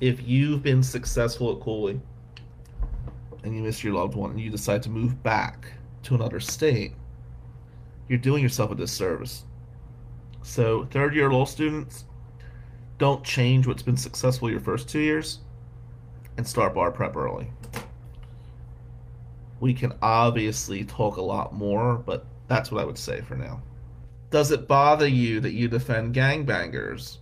If 0.00 0.26
you've 0.26 0.62
been 0.62 0.82
successful 0.82 1.52
at 1.54 1.60
Cooley 1.60 2.00
and 3.44 3.54
you 3.54 3.62
miss 3.62 3.84
your 3.84 3.94
loved 3.94 4.16
one 4.16 4.32
and 4.32 4.40
you 4.40 4.50
decide 4.50 4.82
to 4.82 4.90
move 4.90 5.22
back 5.22 5.72
to 6.04 6.14
another 6.14 6.40
state, 6.40 6.94
you're 8.08 8.18
doing 8.18 8.42
yourself 8.42 8.72
a 8.72 8.74
disservice. 8.74 9.44
So, 10.42 10.86
third 10.90 11.14
year 11.14 11.30
law 11.30 11.44
students, 11.44 12.04
don't 12.98 13.22
change 13.24 13.66
what's 13.66 13.82
been 13.82 13.96
successful 13.96 14.50
your 14.50 14.60
first 14.60 14.88
two 14.88 14.98
years 14.98 15.38
and 16.36 16.46
start 16.46 16.74
bar 16.74 16.90
prep 16.90 17.16
early. 17.16 17.50
We 19.62 19.72
can 19.72 19.92
obviously 20.02 20.82
talk 20.82 21.18
a 21.18 21.22
lot 21.22 21.54
more, 21.54 21.94
but 21.94 22.26
that's 22.48 22.72
what 22.72 22.82
I 22.82 22.84
would 22.84 22.98
say 22.98 23.20
for 23.20 23.36
now. 23.36 23.62
Does 24.30 24.50
it 24.50 24.66
bother 24.66 25.06
you 25.06 25.38
that 25.38 25.52
you 25.52 25.68
defend 25.68 26.16
gangbangers? 26.16 27.18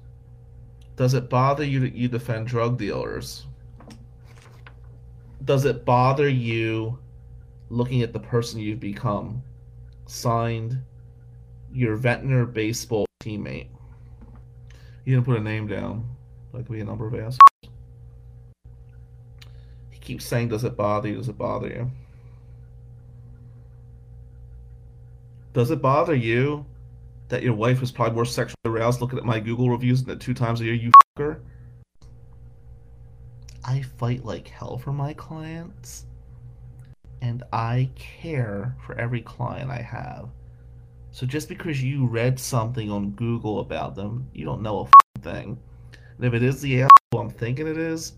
Does 0.97 1.13
it 1.13 1.29
bother 1.29 1.65
you 1.65 1.81
that 1.81 1.95
you 1.95 2.09
defend 2.09 2.47
drug 2.47 2.79
dealers? 2.79 3.45
Does 5.45 5.67
it 5.67 5.85
bother 5.85 6.31
you 6.31 6.99
looking 7.69 8.01
at 8.01 8.15
the 8.15 8.21
person 8.21 8.59
you've 8.59 8.81
become? 8.81 9.43
Signed, 10.07 10.79
your 11.71 11.95
Ventnor 11.95 12.47
baseball 12.47 13.05
teammate. 13.23 13.69
You 15.05 15.15
didn't 15.15 15.27
put 15.27 15.37
a 15.37 15.43
name 15.43 15.67
down. 15.67 16.09
That 16.55 16.65
could 16.65 16.73
be 16.73 16.81
a 16.81 16.85
number 16.87 17.07
of 17.07 17.15
assholes. 17.15 17.39
He 19.91 19.99
keeps 20.01 20.25
saying, 20.25 20.49
Does 20.49 20.65
it 20.65 20.75
bother 20.75 21.09
you? 21.11 21.17
Does 21.17 21.29
it 21.29 21.37
bother 21.37 21.69
you? 21.69 21.91
Does 25.53 25.71
it 25.71 25.83
bother 25.83 26.15
you 26.15 26.65
that 27.29 27.43
your 27.43 27.55
wife 27.55 27.83
is 27.83 27.91
probably 27.91 28.15
more 28.15 28.25
sexually 28.25 28.57
aroused 28.65 29.01
looking 29.01 29.19
at 29.19 29.25
my 29.25 29.41
Google 29.41 29.71
reviews 29.71 30.05
than 30.05 30.19
two 30.19 30.35
times 30.35 30.61
a 30.61 30.65
year, 30.65 30.75
you 30.75 30.93
fucker? 31.19 31.41
I 33.65 33.83
fight 33.83 34.25
like 34.25 34.49
hell 34.49 34.79
for 34.79 34.93
my 34.93 35.13
clients, 35.13 36.07
and 37.21 37.43
I 37.53 37.91
care 37.97 38.77
for 38.87 38.95
every 38.99 39.23
client 39.23 39.71
I 39.71 39.83
have. 39.83 40.29
So 41.11 41.27
just 41.27 41.49
because 41.49 41.83
you 41.83 42.07
read 42.07 42.39
something 42.39 42.91
on 42.91 43.11
Google 43.11 43.61
about 43.61 43.97
them, 43.97 44.29
you 44.33 44.45
don't 44.45 44.63
know 44.63 44.89
a 45.17 45.21
thing. 45.21 45.59
And 46.17 46.27
if 46.27 46.35
it 46.35 46.43
is 46.43 46.61
the 46.61 46.83
asshole 46.83 47.23
I'm 47.23 47.31
thinking 47.31 47.67
it 47.67 47.77
is, 47.77 48.15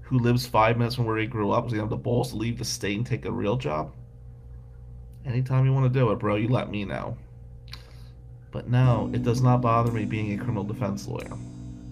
who 0.00 0.18
lives 0.18 0.46
five 0.46 0.78
minutes 0.78 0.94
from 0.94 1.04
where 1.04 1.18
he 1.18 1.26
grew 1.26 1.50
up, 1.50 1.64
because 1.64 1.74
he 1.74 1.78
have 1.78 1.90
the 1.90 1.96
balls 1.96 2.30
to 2.30 2.36
leave 2.36 2.58
the 2.58 2.64
state 2.64 2.96
and 2.96 3.06
take 3.06 3.26
a 3.26 3.32
real 3.32 3.56
job, 3.56 3.92
anytime 5.26 5.66
you 5.66 5.72
want 5.72 5.92
to 5.92 5.98
do 5.98 6.10
it, 6.12 6.18
bro, 6.18 6.36
you 6.36 6.48
let 6.48 6.70
me 6.70 6.84
know. 6.84 7.16
But 8.52 8.70
no, 8.70 9.10
it 9.12 9.22
does 9.22 9.42
not 9.42 9.60
bother 9.60 9.92
me 9.92 10.04
being 10.04 10.32
a 10.32 10.42
criminal 10.42 10.64
defense 10.64 11.06
lawyer. 11.06 11.36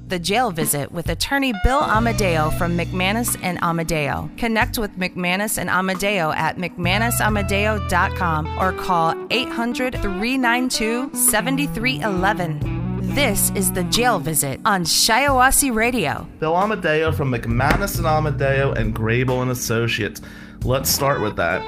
The 0.08 0.18
Jail 0.18 0.50
Visit 0.50 0.92
with 0.92 1.08
attorney 1.08 1.54
Bill 1.64 1.80
Amadeo 1.80 2.50
from 2.50 2.76
McManus 2.76 3.38
and 3.42 3.58
Amadeo. 3.62 4.30
Connect 4.36 4.78
with 4.78 4.96
McManus 4.98 5.56
and 5.56 5.70
Amadeo 5.70 6.30
at 6.32 6.56
McManusAmadeo.com 6.56 8.58
or 8.58 8.72
call 8.74 9.14
800 9.30 9.94
392 9.94 11.10
7311. 11.14 13.14
This 13.14 13.50
is 13.54 13.72
The 13.72 13.84
Jail 13.84 14.18
Visit 14.18 14.60
on 14.64 14.84
Shiawassee 14.84 15.74
Radio. 15.74 16.28
Bill 16.38 16.54
Amadeo 16.54 17.10
from 17.10 17.32
McManus 17.32 17.96
and 17.96 18.06
Amadeo 18.06 18.72
and 18.72 18.94
Grabel 18.94 19.40
and 19.40 19.50
Associates. 19.50 20.20
Let's 20.64 20.90
start 20.90 21.22
with 21.22 21.36
that. 21.36 21.66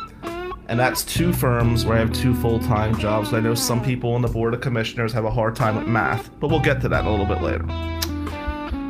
And 0.69 0.81
that's 0.81 1.05
two 1.05 1.33
firms 1.33 1.87
where 1.87 1.97
I 1.97 2.01
have 2.01 2.13
two 2.13 2.35
full-time 2.35 2.99
jobs. 2.99 3.33
I 3.33 3.41
know 3.41 3.55
some 3.55 3.83
people 3.83 4.15
on 4.15 4.23
the 4.23 4.29
board 4.29 4.53
of 4.53 4.61
commissioners 4.61 5.13
have 5.13 5.25
a 5.25 5.31
hard 5.31 5.55
time 5.55 5.77
with 5.77 5.87
math, 5.87 6.29
but 6.41 6.49
we'll 6.49 6.61
get 6.61 6.81
to 6.81 6.89
that 6.89 7.05
a 7.05 7.11
little 7.11 7.27
bit 7.27 7.41
later. 7.41 7.65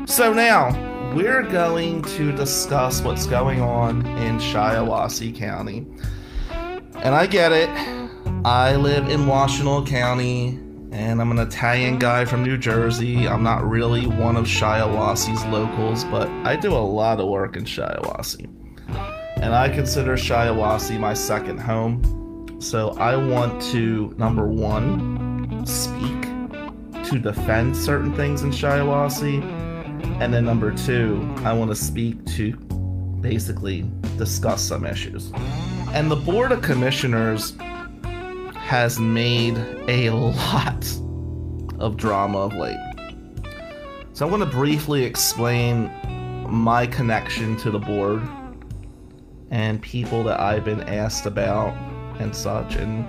So 0.07 0.33
now 0.33 0.71
we're 1.15 1.43
going 1.43 2.03
to 2.03 2.33
discuss 2.33 3.03
what's 3.03 3.27
going 3.27 3.61
on 3.61 4.07
in 4.07 4.39
Shiawassee 4.39 5.35
County. 5.37 5.87
And 6.51 7.15
I 7.15 7.27
get 7.27 7.53
it. 7.53 7.69
I 8.47 8.77
live 8.77 9.09
in 9.09 9.27
Washtenaw 9.27 9.87
County 9.87 10.59
and 10.93 11.21
I'm 11.21 11.31
an 11.31 11.39
Italian 11.39 11.99
guy 11.99 12.25
from 12.25 12.43
New 12.43 12.57
Jersey. 12.57 13.29
I'm 13.29 13.43
not 13.43 13.69
really 13.69 14.07
one 14.07 14.37
of 14.37 14.47
Shiawassee's 14.47 15.45
locals, 15.47 16.05
but 16.05 16.29
I 16.47 16.57
do 16.57 16.73
a 16.73 16.79
lot 16.79 17.21
of 17.21 17.29
work 17.29 17.57
in 17.57 17.65
Shiawassee. 17.65 18.49
And 19.47 19.55
I 19.55 19.69
consider 19.69 20.17
Shiawassee 20.17 20.99
my 20.99 21.15
second 21.15 21.59
home. 21.59 22.59
So 22.59 22.91
I 22.99 23.15
want 23.15 23.63
to, 23.71 24.13
number 24.19 24.49
one, 24.49 25.65
speak 25.65 26.23
to 27.05 27.21
defend 27.21 27.77
certain 27.77 28.13
things 28.17 28.43
in 28.43 28.51
Shiawassee 28.51 29.41
and 30.21 30.35
then 30.35 30.45
number 30.45 30.73
two, 30.73 31.33
I 31.45 31.53
want 31.53 31.71
to 31.71 31.77
speak 31.77 32.27
to 32.37 32.57
basically 33.21 33.89
discuss 34.19 34.63
some 34.63 34.85
issues. 34.85 35.31
And 35.93 36.11
the 36.11 36.17
Board 36.17 36.51
of 36.51 36.61
Commissioners 36.63 37.55
has 38.57 38.99
made 38.99 39.57
a 39.87 40.11
lot 40.11 40.85
of 41.79 41.97
drama 41.97 42.39
of 42.39 42.55
late. 42.55 42.77
So 44.13 44.27
I'm 44.27 44.33
going 44.33 44.41
to 44.41 44.57
briefly 44.57 45.05
explain 45.05 45.89
my 46.51 46.85
connection 46.89 47.57
to 47.59 47.71
the 47.71 47.79
board 47.79 48.29
and 49.51 49.81
people 49.81 50.23
that 50.25 50.41
I've 50.41 50.65
been 50.65 50.83
asked 50.83 51.27
about 51.27 51.75
and 52.19 52.35
such, 52.35 52.77
and 52.77 53.05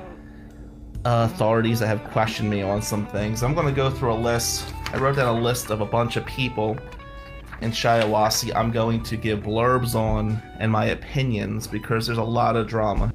uh, 1.05 1.29
authorities 1.31 1.79
that 1.79 1.87
have 1.87 2.03
questioned 2.11 2.49
me 2.49 2.61
on 2.61 2.81
some 2.81 3.07
things. 3.07 3.43
I'm 3.43 3.53
going 3.53 3.67
to 3.67 3.73
go 3.73 3.89
through 3.89 4.13
a 4.13 4.15
list. 4.15 4.73
I 4.91 4.97
wrote 4.97 5.15
down 5.15 5.35
a 5.35 5.39
list 5.39 5.69
of 5.69 5.81
a 5.81 5.85
bunch 5.85 6.17
of 6.17 6.25
people 6.25 6.77
in 7.61 7.71
Shiawassee 7.71 8.55
I'm 8.55 8.71
going 8.71 9.01
to 9.03 9.17
give 9.17 9.39
blurbs 9.39 9.95
on 9.95 10.41
and 10.59 10.71
my 10.71 10.85
opinions 10.85 11.67
because 11.67 12.05
there's 12.05 12.17
a 12.17 12.23
lot 12.23 12.55
of 12.55 12.67
drama. 12.67 13.13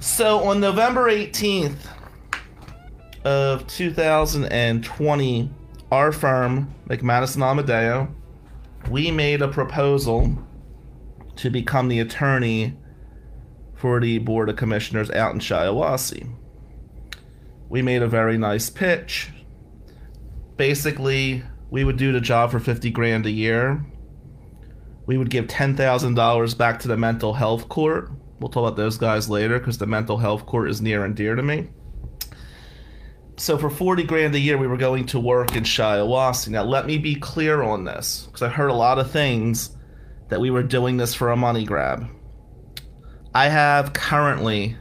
So 0.00 0.42
on 0.44 0.60
November 0.60 1.10
18th 1.10 1.76
of 3.24 3.66
2020, 3.66 5.50
our 5.92 6.12
firm, 6.12 6.74
McManus 6.88 7.34
and 7.34 7.44
Amadeo, 7.44 8.08
we 8.88 9.10
made 9.10 9.42
a 9.42 9.48
proposal 9.48 10.36
to 11.40 11.48
become 11.48 11.88
the 11.88 12.00
attorney 12.00 12.76
for 13.74 13.98
the 13.98 14.18
Board 14.18 14.50
of 14.50 14.56
Commissioners 14.56 15.10
out 15.10 15.32
in 15.32 15.40
Shiawassee. 15.40 16.30
We 17.70 17.80
made 17.80 18.02
a 18.02 18.08
very 18.08 18.36
nice 18.36 18.68
pitch. 18.68 19.30
Basically, 20.58 21.42
we 21.70 21.84
would 21.84 21.96
do 21.96 22.12
the 22.12 22.20
job 22.20 22.50
for 22.50 22.60
50 22.60 22.90
grand 22.90 23.24
a 23.24 23.30
year. 23.30 23.82
We 25.06 25.16
would 25.16 25.30
give 25.30 25.46
$10,000 25.46 26.58
back 26.58 26.78
to 26.80 26.88
the 26.88 26.98
mental 26.98 27.32
health 27.32 27.70
court. 27.70 28.10
We'll 28.38 28.50
talk 28.50 28.66
about 28.66 28.76
those 28.76 28.98
guys 28.98 29.30
later 29.30 29.58
because 29.58 29.78
the 29.78 29.86
mental 29.86 30.18
health 30.18 30.44
court 30.44 30.68
is 30.68 30.82
near 30.82 31.06
and 31.06 31.16
dear 31.16 31.34
to 31.36 31.42
me. 31.42 31.70
So 33.38 33.56
for 33.56 33.70
40 33.70 34.02
grand 34.02 34.34
a 34.34 34.38
year, 34.38 34.58
we 34.58 34.66
were 34.66 34.76
going 34.76 35.06
to 35.06 35.18
work 35.18 35.56
in 35.56 35.64
Shiawassee. 35.64 36.48
Now, 36.48 36.64
let 36.64 36.84
me 36.84 36.98
be 36.98 37.14
clear 37.14 37.62
on 37.62 37.84
this 37.84 38.26
because 38.26 38.42
I 38.42 38.50
heard 38.50 38.68
a 38.68 38.74
lot 38.74 38.98
of 38.98 39.10
things 39.10 39.74
that 40.30 40.40
we 40.40 40.50
were 40.50 40.62
doing 40.62 40.96
this 40.96 41.14
for 41.14 41.30
a 41.30 41.36
money 41.36 41.64
grab. 41.64 42.08
I 43.34 43.48
have 43.48 43.92
currently 43.92 44.76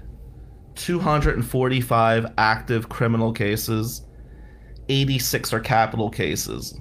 245 0.76 2.34
active 2.38 2.90
criminal 2.90 3.34
cases 3.34 4.06
86 4.90 5.54
are 5.54 5.60
capital 5.60 6.10
cases. 6.10 6.80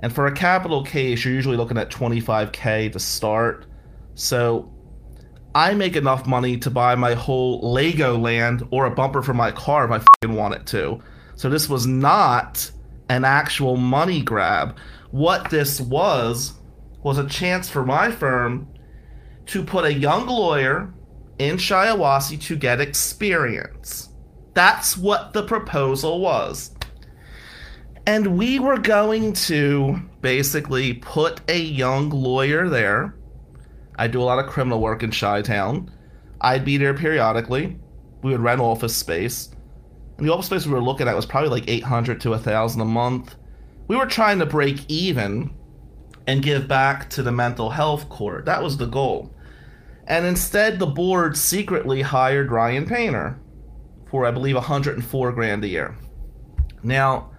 And 0.00 0.12
for 0.12 0.26
a 0.26 0.32
capital 0.32 0.82
case, 0.82 1.24
you're 1.24 1.34
usually 1.34 1.56
looking 1.56 1.78
at 1.78 1.90
25k 1.90 2.92
to 2.92 2.98
start. 2.98 3.66
So 4.14 4.72
I 5.54 5.74
make 5.74 5.96
enough 5.96 6.26
money 6.26 6.56
to 6.58 6.70
buy 6.70 6.94
my 6.94 7.14
whole 7.14 7.62
Legoland 7.62 8.66
or 8.70 8.86
a 8.86 8.90
bumper 8.90 9.22
for 9.22 9.34
my 9.34 9.50
car 9.52 9.92
if 9.92 10.04
I 10.22 10.26
want 10.26 10.54
it 10.54 10.66
to. 10.68 11.00
So 11.36 11.48
this 11.50 11.68
was 11.68 11.86
not 11.86 12.70
an 13.08 13.24
actual 13.24 13.76
money 13.76 14.22
grab. 14.22 14.76
What 15.10 15.50
this 15.50 15.80
was 15.80 16.54
was 17.02 17.18
a 17.18 17.28
chance 17.28 17.68
for 17.68 17.84
my 17.84 18.10
firm 18.10 18.68
to 19.46 19.62
put 19.62 19.84
a 19.84 19.92
young 19.92 20.26
lawyer 20.26 20.92
in 21.38 21.56
Shiawassee 21.56 22.40
to 22.42 22.56
get 22.56 22.80
experience. 22.80 24.10
That's 24.54 24.96
what 24.96 25.32
the 25.32 25.44
proposal 25.44 26.20
was. 26.20 26.74
And 28.06 28.38
we 28.38 28.58
were 28.58 28.78
going 28.78 29.34
to 29.34 30.00
basically 30.20 30.94
put 30.94 31.40
a 31.48 31.58
young 31.58 32.10
lawyer 32.10 32.68
there. 32.68 33.14
I 33.96 34.08
do 34.08 34.20
a 34.20 34.24
lot 34.24 34.38
of 34.38 34.50
criminal 34.50 34.80
work 34.80 35.02
in 35.02 35.10
Chi 35.10 35.42
Town. 35.42 35.90
I'd 36.40 36.64
be 36.64 36.76
there 36.76 36.94
periodically. 36.94 37.78
We 38.22 38.32
would 38.32 38.40
rent 38.40 38.60
office 38.60 38.96
space. 38.96 39.50
And 40.16 40.26
the 40.26 40.32
office 40.32 40.46
space 40.46 40.66
we 40.66 40.72
were 40.72 40.82
looking 40.82 41.06
at 41.06 41.14
was 41.14 41.26
probably 41.26 41.50
like 41.50 41.68
800 41.68 42.20
to 42.22 42.30
1000 42.30 42.80
a 42.80 42.84
month. 42.84 43.36
We 43.86 43.96
were 43.96 44.06
trying 44.06 44.38
to 44.40 44.46
break 44.46 44.84
even 44.88 45.50
and 46.28 46.42
give 46.42 46.68
back 46.68 47.08
to 47.08 47.22
the 47.22 47.32
mental 47.32 47.70
health 47.70 48.08
court. 48.10 48.44
That 48.44 48.62
was 48.62 48.76
the 48.76 48.86
goal. 48.86 49.34
And 50.06 50.26
instead, 50.26 50.78
the 50.78 50.86
board 50.86 51.38
secretly 51.38 52.02
hired 52.02 52.52
Ryan 52.52 52.86
Painter 52.86 53.40
for, 54.10 54.26
I 54.26 54.30
believe, 54.30 54.54
104 54.54 55.32
grand 55.32 55.64
a 55.64 55.68
year. 55.68 55.96
Now, 56.82 57.30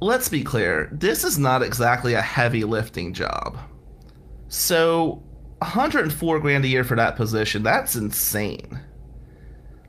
let's 0.00 0.30
be 0.30 0.42
clear 0.42 0.88
this 0.92 1.24
is 1.24 1.38
not 1.38 1.62
exactly 1.62 2.14
a 2.14 2.22
heavy 2.22 2.64
lifting 2.64 3.12
job. 3.12 3.58
So, 4.48 5.22
104 5.58 6.40
grand 6.40 6.64
a 6.64 6.68
year 6.68 6.84
for 6.84 6.96
that 6.96 7.16
position, 7.16 7.62
that's 7.62 7.96
insane. 7.96 8.80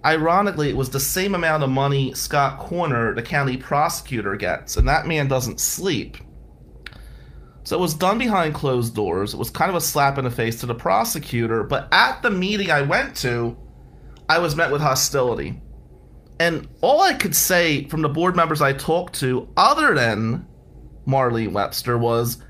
Ironically, 0.04 0.70
it 0.70 0.78
was 0.78 0.90
the 0.90 1.00
same 1.00 1.34
amount 1.34 1.64
of 1.64 1.70
money 1.70 2.14
Scott 2.14 2.60
Koerner, 2.60 3.16
the 3.16 3.22
county 3.22 3.56
prosecutor, 3.56 4.36
gets, 4.36 4.76
and 4.76 4.88
that 4.90 5.08
man 5.08 5.30
doesn't 5.30 5.62
sleep. 5.62 6.18
So 7.70 7.78
it 7.78 7.82
was 7.82 7.94
done 7.94 8.18
behind 8.18 8.56
closed 8.56 8.96
doors. 8.96 9.36
It 9.36 9.38
was 9.38 9.52
kind 9.52 9.70
of 9.70 9.76
a 9.76 9.82
slap 9.82 10.18
in 10.18 10.24
the 10.24 10.32
face 10.32 10.60
to 10.62 10.66
the 10.66 10.74
prosecutor, 10.74 11.64
but 11.64 11.88
at 11.92 12.20
the 12.24 12.32
meeting 12.32 12.72
I 12.72 12.82
went 12.82 13.16
to, 13.18 13.56
I 14.28 14.40
was 14.40 14.56
met 14.56 14.72
with 14.72 14.82
hostility. 14.82 15.62
And 16.40 16.68
all 16.82 17.04
I 17.04 17.14
could 17.14 17.36
say 17.36 17.84
from 17.84 18.02
the 18.02 18.10
board 18.10 18.36
members 18.36 18.64
I 18.64 18.74
talked 18.74 19.14
to, 19.20 19.48
other 19.56 19.94
than 19.94 20.48
Marlene 21.06 21.52
Webster, 21.52 21.96
was 21.96 22.44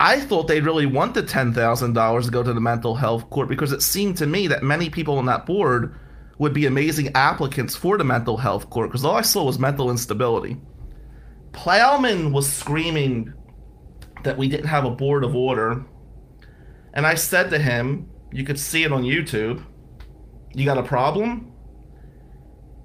I 0.00 0.20
thought 0.20 0.48
they'd 0.48 0.64
really 0.64 0.86
want 0.86 1.12
the 1.12 1.22
$10,000 1.22 2.24
to 2.24 2.30
go 2.30 2.42
to 2.42 2.52
the 2.54 2.60
mental 2.62 2.94
health 2.94 3.28
court 3.28 3.50
because 3.50 3.72
it 3.72 3.82
seemed 3.82 4.16
to 4.16 4.26
me 4.26 4.46
that 4.46 4.62
many 4.62 4.88
people 4.88 5.18
on 5.18 5.26
that 5.26 5.44
board 5.44 6.00
would 6.38 6.54
be 6.54 6.64
amazing 6.64 7.10
applicants 7.14 7.76
for 7.76 7.98
the 7.98 8.04
mental 8.04 8.38
health 8.38 8.70
court 8.70 8.88
because 8.88 9.04
all 9.04 9.16
I 9.16 9.20
saw 9.20 9.44
was 9.44 9.58
mental 9.58 9.90
instability. 9.90 10.56
Plowman 11.52 12.32
was 12.32 12.50
screaming 12.50 13.34
that 14.24 14.36
we 14.36 14.48
didn't 14.48 14.66
have 14.66 14.84
a 14.84 14.90
board 14.90 15.24
of 15.24 15.34
order. 15.34 15.84
And 16.92 17.06
I 17.06 17.14
said 17.14 17.50
to 17.50 17.58
him, 17.58 18.08
you 18.32 18.44
could 18.44 18.58
see 18.58 18.82
it 18.82 18.92
on 18.92 19.02
YouTube, 19.02 19.64
you 20.52 20.64
got 20.64 20.78
a 20.78 20.82
problem? 20.82 21.52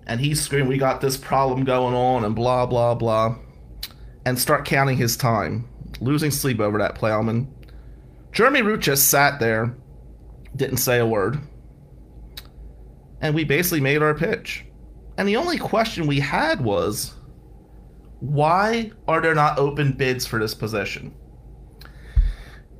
And 0.06 0.20
he 0.20 0.34
screamed, 0.36 0.68
we 0.68 0.78
got 0.78 1.02
this 1.02 1.18
problem 1.18 1.64
going 1.64 1.96
on, 1.96 2.24
and 2.24 2.36
blah, 2.36 2.66
blah, 2.66 2.96
blah. 2.96 3.36
And 4.26 4.38
start 4.38 4.66
counting 4.66 4.98
his 4.98 5.16
time, 5.16 5.68
losing 6.02 6.32
sleep 6.32 6.60
over 6.60 6.78
that 6.80 6.96
plowman. 6.96 7.54
Jeremy 8.32 8.62
Root 8.62 8.82
just 8.82 9.10
sat 9.10 9.40
there, 9.40 9.76
didn't 10.56 10.78
say 10.78 11.00
a 11.00 11.06
word. 11.06 11.40
And 13.22 13.36
we 13.36 13.44
basically 13.44 13.82
made 13.82 14.02
our 14.02 14.16
pitch. 14.16 14.66
And 15.18 15.28
the 15.28 15.36
only 15.36 15.58
question 15.58 16.08
we 16.08 16.20
had 16.20 16.62
was 16.62 17.14
why 18.20 18.92
are 19.08 19.22
there 19.22 19.36
not 19.36 19.60
open 19.60 19.94
bids 19.94 20.26
for 20.26 20.40
this 20.40 20.54
position? 20.54 21.14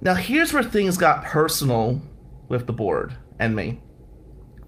Now, 0.02 0.14
here's 0.14 0.54
where 0.54 0.64
things 0.64 0.98
got 0.98 1.26
personal 1.26 2.02
with 2.48 2.68
the 2.68 2.74
board 2.74 3.18
and 3.38 3.56
me. 3.56 3.82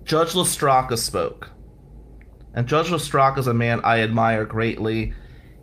Judge 0.04 0.34
Lostracco 0.34 0.98
spoke. 0.98 1.50
And 2.54 2.68
Judge 2.68 2.88
Lostracco 2.88 3.38
is 3.38 3.48
a 3.48 3.54
man 3.54 3.80
I 3.84 4.02
admire 4.02 4.46
greatly. 4.46 5.14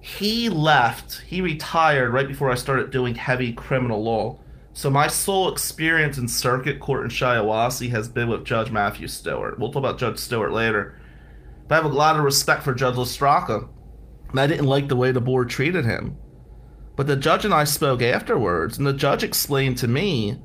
He 0.01 0.49
left, 0.49 1.21
he 1.27 1.43
retired 1.43 2.13
right 2.13 2.27
before 2.27 2.51
I 2.51 2.55
started 2.55 2.91
doing 2.91 3.15
heavy 3.15 3.53
criminal 3.53 4.03
law. 4.03 4.41
So 4.73 4.89
my 4.89 5.09
sole 5.09 5.53
experience 5.53 6.19
in 6.19 6.29
circuit 6.29 6.81
court 6.81 7.05
in 7.05 7.11
Shiawassee 7.11 7.91
has 7.91 8.09
been 8.09 8.29
with 8.29 8.45
Judge 8.45 8.71
Matthew 8.71 9.09
Stewart. 9.09 9.59
We'll 9.59 9.71
talk 9.73 9.81
about 9.81 9.99
Judge 9.99 10.19
Stewart 10.19 10.53
later. 10.53 10.99
But 11.67 11.75
I 11.75 11.83
have 11.83 11.93
a 11.93 11.95
lot 11.95 12.17
of 12.17 12.25
respect 12.25 12.63
for 12.63 12.73
Judge 12.73 12.95
Lostracco. 12.95 13.69
And 14.31 14.41
I 14.41 14.47
didn't 14.47 14.67
like 14.67 14.89
the 14.89 14.97
way 14.97 15.11
the 15.11 15.21
board 15.21 15.51
treated 15.51 15.85
him. 15.85 16.17
But 16.99 17.07
the 17.07 17.15
judge 17.15 17.45
and 17.45 17.55
I 17.55 17.63
spoke 17.63 18.03
afterwards, 18.03 18.77
and 18.77 18.85
the 18.85 18.93
judge 18.93 19.23
explained 19.23 19.79
to 19.79 19.87
me 19.87 20.37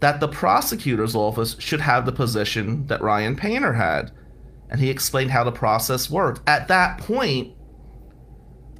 that 0.00 0.18
the 0.18 0.28
prosecutor's 0.28 1.14
office 1.14 1.56
should 1.58 1.82
have 1.82 2.06
the 2.06 2.12
position 2.12 2.86
that 2.86 3.02
Ryan 3.02 3.36
Painter 3.36 3.74
had. 3.74 4.10
And 4.70 4.80
he 4.80 4.88
explained 4.88 5.30
how 5.30 5.44
the 5.44 5.52
process 5.52 6.08
worked. 6.08 6.40
At 6.48 6.68
that 6.68 7.00
point, 7.00 7.54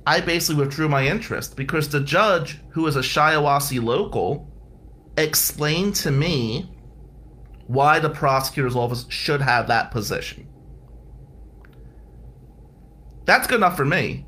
I 0.06 0.22
basically 0.22 0.64
withdrew 0.64 0.88
my 0.88 1.06
interest 1.06 1.56
because 1.56 1.90
the 1.90 2.00
judge, 2.00 2.58
who 2.70 2.86
is 2.86 2.96
a 2.96 3.00
Shiawassee 3.00 3.84
local, 3.84 4.50
explained 5.18 5.96
to 5.96 6.10
me 6.10 6.74
why 7.66 7.98
the 7.98 8.08
prosecutor's 8.08 8.76
office 8.76 9.04
should 9.10 9.42
have 9.42 9.68
that 9.68 9.90
position. 9.90 10.48
That's 13.26 13.46
good 13.46 13.56
enough 13.56 13.76
for 13.76 13.84
me. 13.84 14.26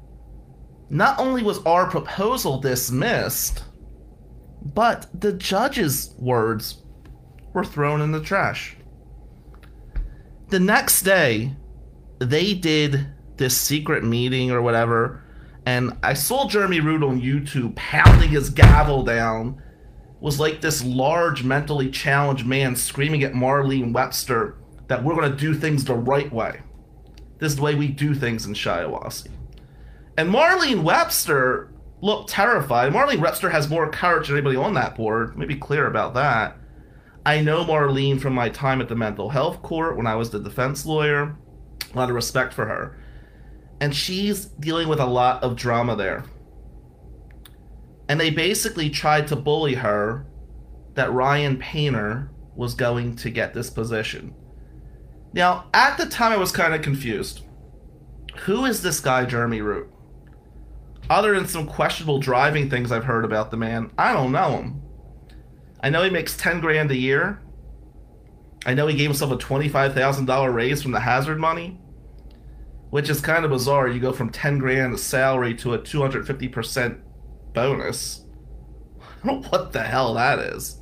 Not 0.89 1.19
only 1.19 1.43
was 1.43 1.65
our 1.65 1.91
proposal 1.91 2.61
dismissed, 2.61 3.65
but 4.63 5.09
the 5.19 5.33
judge's 5.33 6.15
words 6.19 6.83
were 7.53 7.65
thrown 7.65 8.01
in 8.01 8.13
the 8.13 8.21
trash. 8.21 8.77
The 10.49 10.61
next 10.61 11.03
day, 11.03 11.57
they 12.19 12.55
did 12.55 13.09
this 13.37 13.57
secret 13.57 14.05
meeting 14.05 14.51
or 14.51 14.63
whatever, 14.63 15.25
and 15.67 15.97
I 16.03 16.15
saw 16.15 16.49
Jeremy 16.49 16.81
Root 16.81 17.03
on 17.03 17.21
YouTube 17.21 17.75
pounding 17.75 18.31
his 18.31 18.51
gavel 18.51 19.03
down. 19.03 19.63
Was 20.21 20.41
like 20.41 20.61
this 20.61 20.83
large, 20.83 21.45
mentally 21.45 21.91
challenged 21.91 22.47
man 22.47 22.75
screaming 22.75 23.23
at 23.23 23.35
Marlene 23.35 23.93
Webster 23.93 24.57
that 24.89 25.05
we're 25.05 25.15
going 25.15 25.31
to 25.31 25.37
do 25.37 25.53
things 25.53 25.85
the 25.85 25.95
right 25.95 26.33
way. 26.33 26.63
This 27.39 27.53
is 27.53 27.57
the 27.57 27.63
way 27.63 27.75
we 27.75 27.89
do 27.89 28.15
things 28.15 28.47
in 28.47 28.55
Shiawassee. 28.55 29.36
And 30.17 30.31
Marlene 30.31 30.83
Webster 30.83 31.73
looked 32.01 32.31
terrified. 32.31 32.93
Marlene 32.93 33.21
Webster 33.21 33.51
has 33.51 33.69
more 33.69 33.91
courage 33.91 34.29
than 34.29 34.37
anybody 34.37 34.57
on 34.57 34.75
that 34.75 34.97
board. 34.97 35.31
Let 35.31 35.39
me 35.39 35.47
be 35.47 35.57
clear 35.57 35.87
about 35.87 36.15
that. 36.15 36.57
I 37.25 37.41
know 37.41 37.65
Marlene 37.65 38.21
from 38.21 38.35
my 38.35 38.49
time 38.49 38.81
at 38.81 38.89
the 38.89 38.95
mental 38.95 39.29
health 39.29 39.61
court 39.63 39.97
when 39.97 40.07
I 40.07 40.15
was 40.15 40.31
the 40.31 40.39
defense 40.39 40.87
lawyer. 40.87 41.37
A 41.93 41.97
lot 41.97 42.09
of 42.09 42.15
respect 42.15 42.55
for 42.55 42.67
her. 42.67 42.99
And 43.81 43.95
she's 43.95 44.47
dealing 44.47 44.89
with 44.89 45.01
a 45.01 45.07
lot 45.07 45.43
of 45.43 45.57
drama 45.57 45.97
there. 45.97 46.25
And 48.09 48.21
they 48.21 48.31
basically 48.31 48.89
tried 48.89 49.27
to 49.29 49.37
bully 49.37 49.75
her 49.75 50.27
that 50.95 51.13
Ryan 51.13 51.59
Painter 51.59 52.31
was 52.55 52.75
going 52.75 53.17
to 53.17 53.31
get 53.31 53.53
this 53.53 53.69
position. 53.69 54.35
Now, 55.33 55.69
at 55.75 55.99
the 55.99 56.07
time, 56.07 56.33
I 56.33 56.37
was 56.37 56.53
kind 56.53 56.73
of 56.75 56.81
confused. 56.81 57.43
Who 58.45 58.65
is 58.65 58.81
this 58.81 59.01
guy, 59.01 59.27
Jeremy 59.27 59.61
Root? 59.61 59.91
Other 61.09 61.35
than 61.35 61.47
some 61.47 61.67
questionable 61.67 62.19
driving 62.19 62.69
things 62.69 62.91
I've 62.91 63.05
heard 63.05 63.25
about 63.25 63.51
the 63.51 63.57
man, 63.57 63.93
I 63.97 64.13
don't 64.13 64.33
know 64.33 64.57
him. 64.57 64.83
I 65.81 65.91
know 65.91 66.03
he 66.03 66.11
makes 66.11 66.37
10 66.37 66.61
grand 66.61 66.91
a 66.91 66.97
year. 66.97 67.43
I 68.65 68.75
know 68.75 68.89
he 68.89 68.97
gave 68.97 69.11
himself 69.11 69.31
a 69.31 69.37
$25,000 69.37 70.55
raise 70.55 70.83
from 70.83 70.91
the 70.91 71.01
hazard 71.01 71.39
money, 71.39 71.81
which 72.91 73.09
is 73.09 73.21
kind 73.21 73.45
of 73.45 73.53
bizarre. 73.53 73.87
You 73.87 74.01
go 74.01 74.13
from 74.13 74.31
10 74.31 74.59
grand 74.59 74.99
salary 74.99 75.55
to 75.57 75.75
a 75.75 75.79
250% 75.79 77.01
bonus. 77.53 78.25
I 79.01 79.27
don't 79.27 79.43
know 79.43 79.49
what 79.49 79.73
the 79.73 79.83
hell 79.83 80.15
that 80.15 80.41
is. 80.41 80.81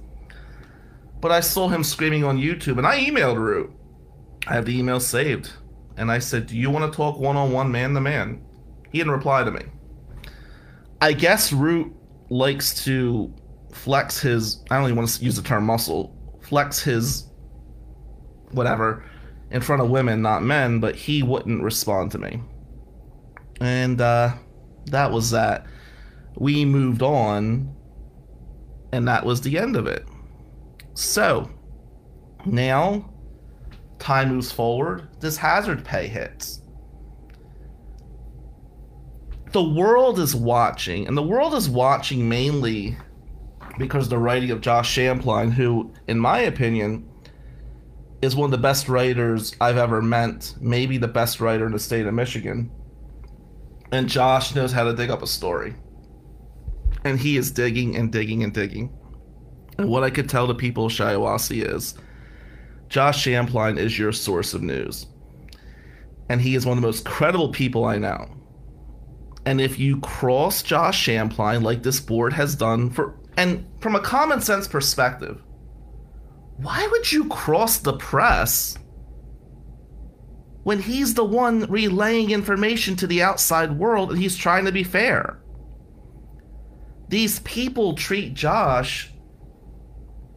But 1.21 1.33
I 1.33 1.41
saw 1.41 1.69
him 1.69 1.85
screaming 1.85 2.25
on 2.25 2.39
YouTube 2.39 2.79
and 2.79 2.87
I 2.87 3.05
emailed 3.05 3.39
Root. 3.39 3.71
I 4.47 4.55
have 4.55 4.65
the 4.65 4.79
email 4.79 5.01
saved. 5.01 5.53
And 5.97 6.11
I 6.11 6.19
said, 6.19 6.47
Do 6.47 6.57
you 6.57 6.71
want 6.71 6.91
to 6.91 6.97
talk 6.97 7.19
one 7.19 7.37
on 7.37 7.53
one, 7.53 7.71
man 7.71 7.95
to 7.95 8.01
man? 8.01 8.45
He 8.91 8.99
didn't 8.99 9.13
reply 9.13 9.45
to 9.45 9.51
me. 9.51 9.63
I 11.01 11.13
guess 11.13 11.53
Root 11.53 11.93
likes 12.31 12.85
to 12.85 13.33
flex 13.73 14.21
his 14.21 14.63
I 14.71 14.77
don't 14.77 14.85
even 14.87 14.97
want 14.97 15.09
to 15.09 15.25
use 15.25 15.37
the 15.37 15.43
term 15.43 15.65
muscle, 15.65 16.17
flex 16.43 16.81
his 16.81 17.31
whatever 18.53 19.05
in 19.51 19.61
front 19.61 19.83
of 19.83 19.91
women, 19.91 20.23
not 20.23 20.43
men, 20.43 20.81
but 20.81 20.95
he 20.97 21.23
wouldn't 21.23 21.63
respond 21.63 22.11
to 22.13 22.19
me. 22.19 22.41
And 23.61 24.01
uh, 24.01 24.35
that 24.87 25.11
was 25.11 25.31
that. 25.31 25.67
We 26.37 26.65
moved 26.65 27.03
on, 27.03 27.73
and 28.93 29.07
that 29.07 29.25
was 29.25 29.41
the 29.41 29.59
end 29.59 29.77
of 29.77 29.87
it. 29.87 30.05
So, 30.95 31.51
now, 32.45 33.13
time 33.99 34.31
moves 34.31 34.51
forward. 34.51 35.09
This 35.21 35.37
hazard 35.37 35.85
pay 35.85 36.09
hits 36.09 36.64
the 39.55 39.63
world 39.63 40.19
is 40.19 40.35
watching, 40.35 41.07
and 41.07 41.17
the 41.17 41.23
world 41.23 41.55
is 41.55 41.71
watching 41.71 42.29
mainly 42.29 42.97
because 43.79 44.09
the 44.09 44.19
writing 44.19 44.51
of 44.51 44.61
Josh 44.61 44.93
Champlin, 44.93 45.53
who, 45.53 45.95
in 46.09 46.19
my 46.19 46.41
opinion, 46.41 47.09
is 48.21 48.35
one 48.35 48.47
of 48.47 48.51
the 48.51 48.59
best 48.59 48.89
writers 48.89 49.55
I've 49.61 49.77
ever 49.77 50.03
met, 50.03 50.53
maybe 50.61 50.99
the 50.99 51.07
best 51.07 51.41
writer 51.41 51.67
in 51.67 51.73
the 51.73 51.79
state 51.79 52.05
of 52.05 52.15
Michigan. 52.15 52.69
And 53.93 54.09
Josh 54.09 54.57
knows 54.57 54.73
how 54.73 54.83
to 54.83 54.93
dig 54.93 55.09
up 55.09 55.23
a 55.23 55.27
story. 55.27 55.77
And 57.05 57.17
he 57.17 57.37
is 57.37 57.53
digging 57.53 57.95
and 57.95 58.11
digging 58.11 58.43
and 58.43 58.53
digging. 58.53 58.93
And 59.79 59.89
what 59.89 60.03
I 60.03 60.11
could 60.11 60.29
tell 60.29 60.49
the 60.49 60.55
people 60.57 60.87
of 60.87 60.93
Shiawassee 60.93 61.65
is 61.65 61.95
Josh 62.89 63.23
Champlin 63.23 63.79
is 63.79 63.97
your 63.97 64.11
source 64.11 64.53
of 64.53 64.63
news. 64.63 65.07
And 66.29 66.41
he 66.41 66.57
is 66.57 66.67
one 66.67 66.77
of 66.77 66.83
the 66.83 66.89
most 66.89 67.05
credible 67.05 67.51
people 67.51 67.85
I 67.85 67.99
know. 67.99 68.35
And 69.47 69.61
if 69.61 69.79
you 69.79 70.01
cross 70.01 70.63
Josh 70.63 71.05
Champlin 71.05 71.63
like 71.63 71.83
this 71.83 72.01
board 72.01 72.33
has 72.33 72.55
done 72.55 72.91
for 72.91 73.19
and 73.37 73.67
from 73.81 73.97
a 73.97 74.01
common 74.01 74.41
sense 74.41 74.67
perspective, 74.67 75.43
why 76.57 76.87
would 76.91 77.11
you 77.11 77.29
cross 77.29 77.79
the 77.79 77.97
press 77.97 78.79
when 80.63 80.81
he's 80.81 81.15
the 81.15 81.25
one 81.25 81.67
relaying 81.69 82.31
information 82.31 82.97
to 82.97 83.07
the 83.07 83.23
outside 83.23 83.77
world 83.77 84.11
and 84.11 84.21
he's 84.21 84.37
trying 84.37 84.65
to 84.65 84.73
be 84.73 84.85
fair? 84.85 85.41
These 87.09 87.41
people 87.41 87.95
treat 87.95 88.35
Josh 88.35 89.13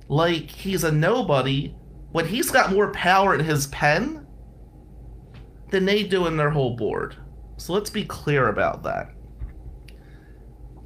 like 0.09 0.49
he's 0.49 0.83
a 0.83 0.91
nobody 0.91 1.73
when 2.11 2.27
he's 2.27 2.51
got 2.51 2.71
more 2.71 2.91
power 2.91 3.35
in 3.35 3.43
his 3.43 3.67
pen 3.67 4.25
than 5.69 5.85
they 5.85 6.03
do 6.03 6.27
in 6.27 6.35
their 6.37 6.49
whole 6.49 6.75
board. 6.75 7.15
So 7.57 7.73
let's 7.73 7.89
be 7.89 8.05
clear 8.05 8.47
about 8.47 8.83
that 8.83 9.11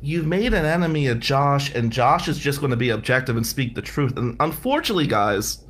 you've 0.02 0.26
made 0.26 0.54
an 0.54 0.66
enemy 0.66 1.08
of 1.08 1.20
Josh, 1.20 1.74
and 1.74 1.92
Josh 1.92 2.28
is 2.28 2.40
just 2.40 2.60
going 2.60 2.72
to 2.72 2.78
be 2.78 2.90
objective 2.90 3.38
and 3.38 3.46
speak 3.46 3.76
the 3.76 3.82
truth. 3.82 4.18
And 4.18 4.36
unfortunately, 4.40 5.08
guys, 5.08 5.66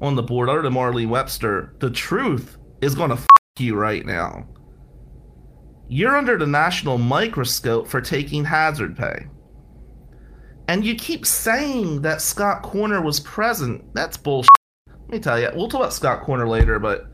on 0.00 0.14
the 0.14 0.22
board, 0.22 0.48
other 0.48 0.62
than 0.62 0.74
Marlene 0.74 1.08
Webster, 1.08 1.74
the 1.80 1.90
truth 1.90 2.58
is 2.82 2.94
going 2.94 3.10
to 3.10 3.16
f 3.16 3.26
you 3.58 3.74
right 3.74 4.04
now. 4.04 4.46
You're 5.88 6.16
under 6.16 6.38
the 6.38 6.46
national 6.46 6.98
microscope 6.98 7.86
for 7.86 8.00
taking 8.00 8.44
hazard 8.44 8.96
pay. 8.96 9.26
And 10.68 10.84
you 10.84 10.94
keep 10.94 11.26
saying 11.26 12.02
that 12.02 12.22
Scott 12.22 12.62
Koerner 12.62 13.04
was 13.04 13.20
present. 13.20 13.84
That's 13.94 14.16
bullshit. 14.16 14.48
Let 14.86 15.10
me 15.10 15.18
tell 15.18 15.38
you, 15.38 15.50
we'll 15.54 15.68
talk 15.68 15.80
about 15.80 15.92
Scott 15.92 16.22
Koerner 16.22 16.48
later, 16.48 16.78
but 16.78 17.11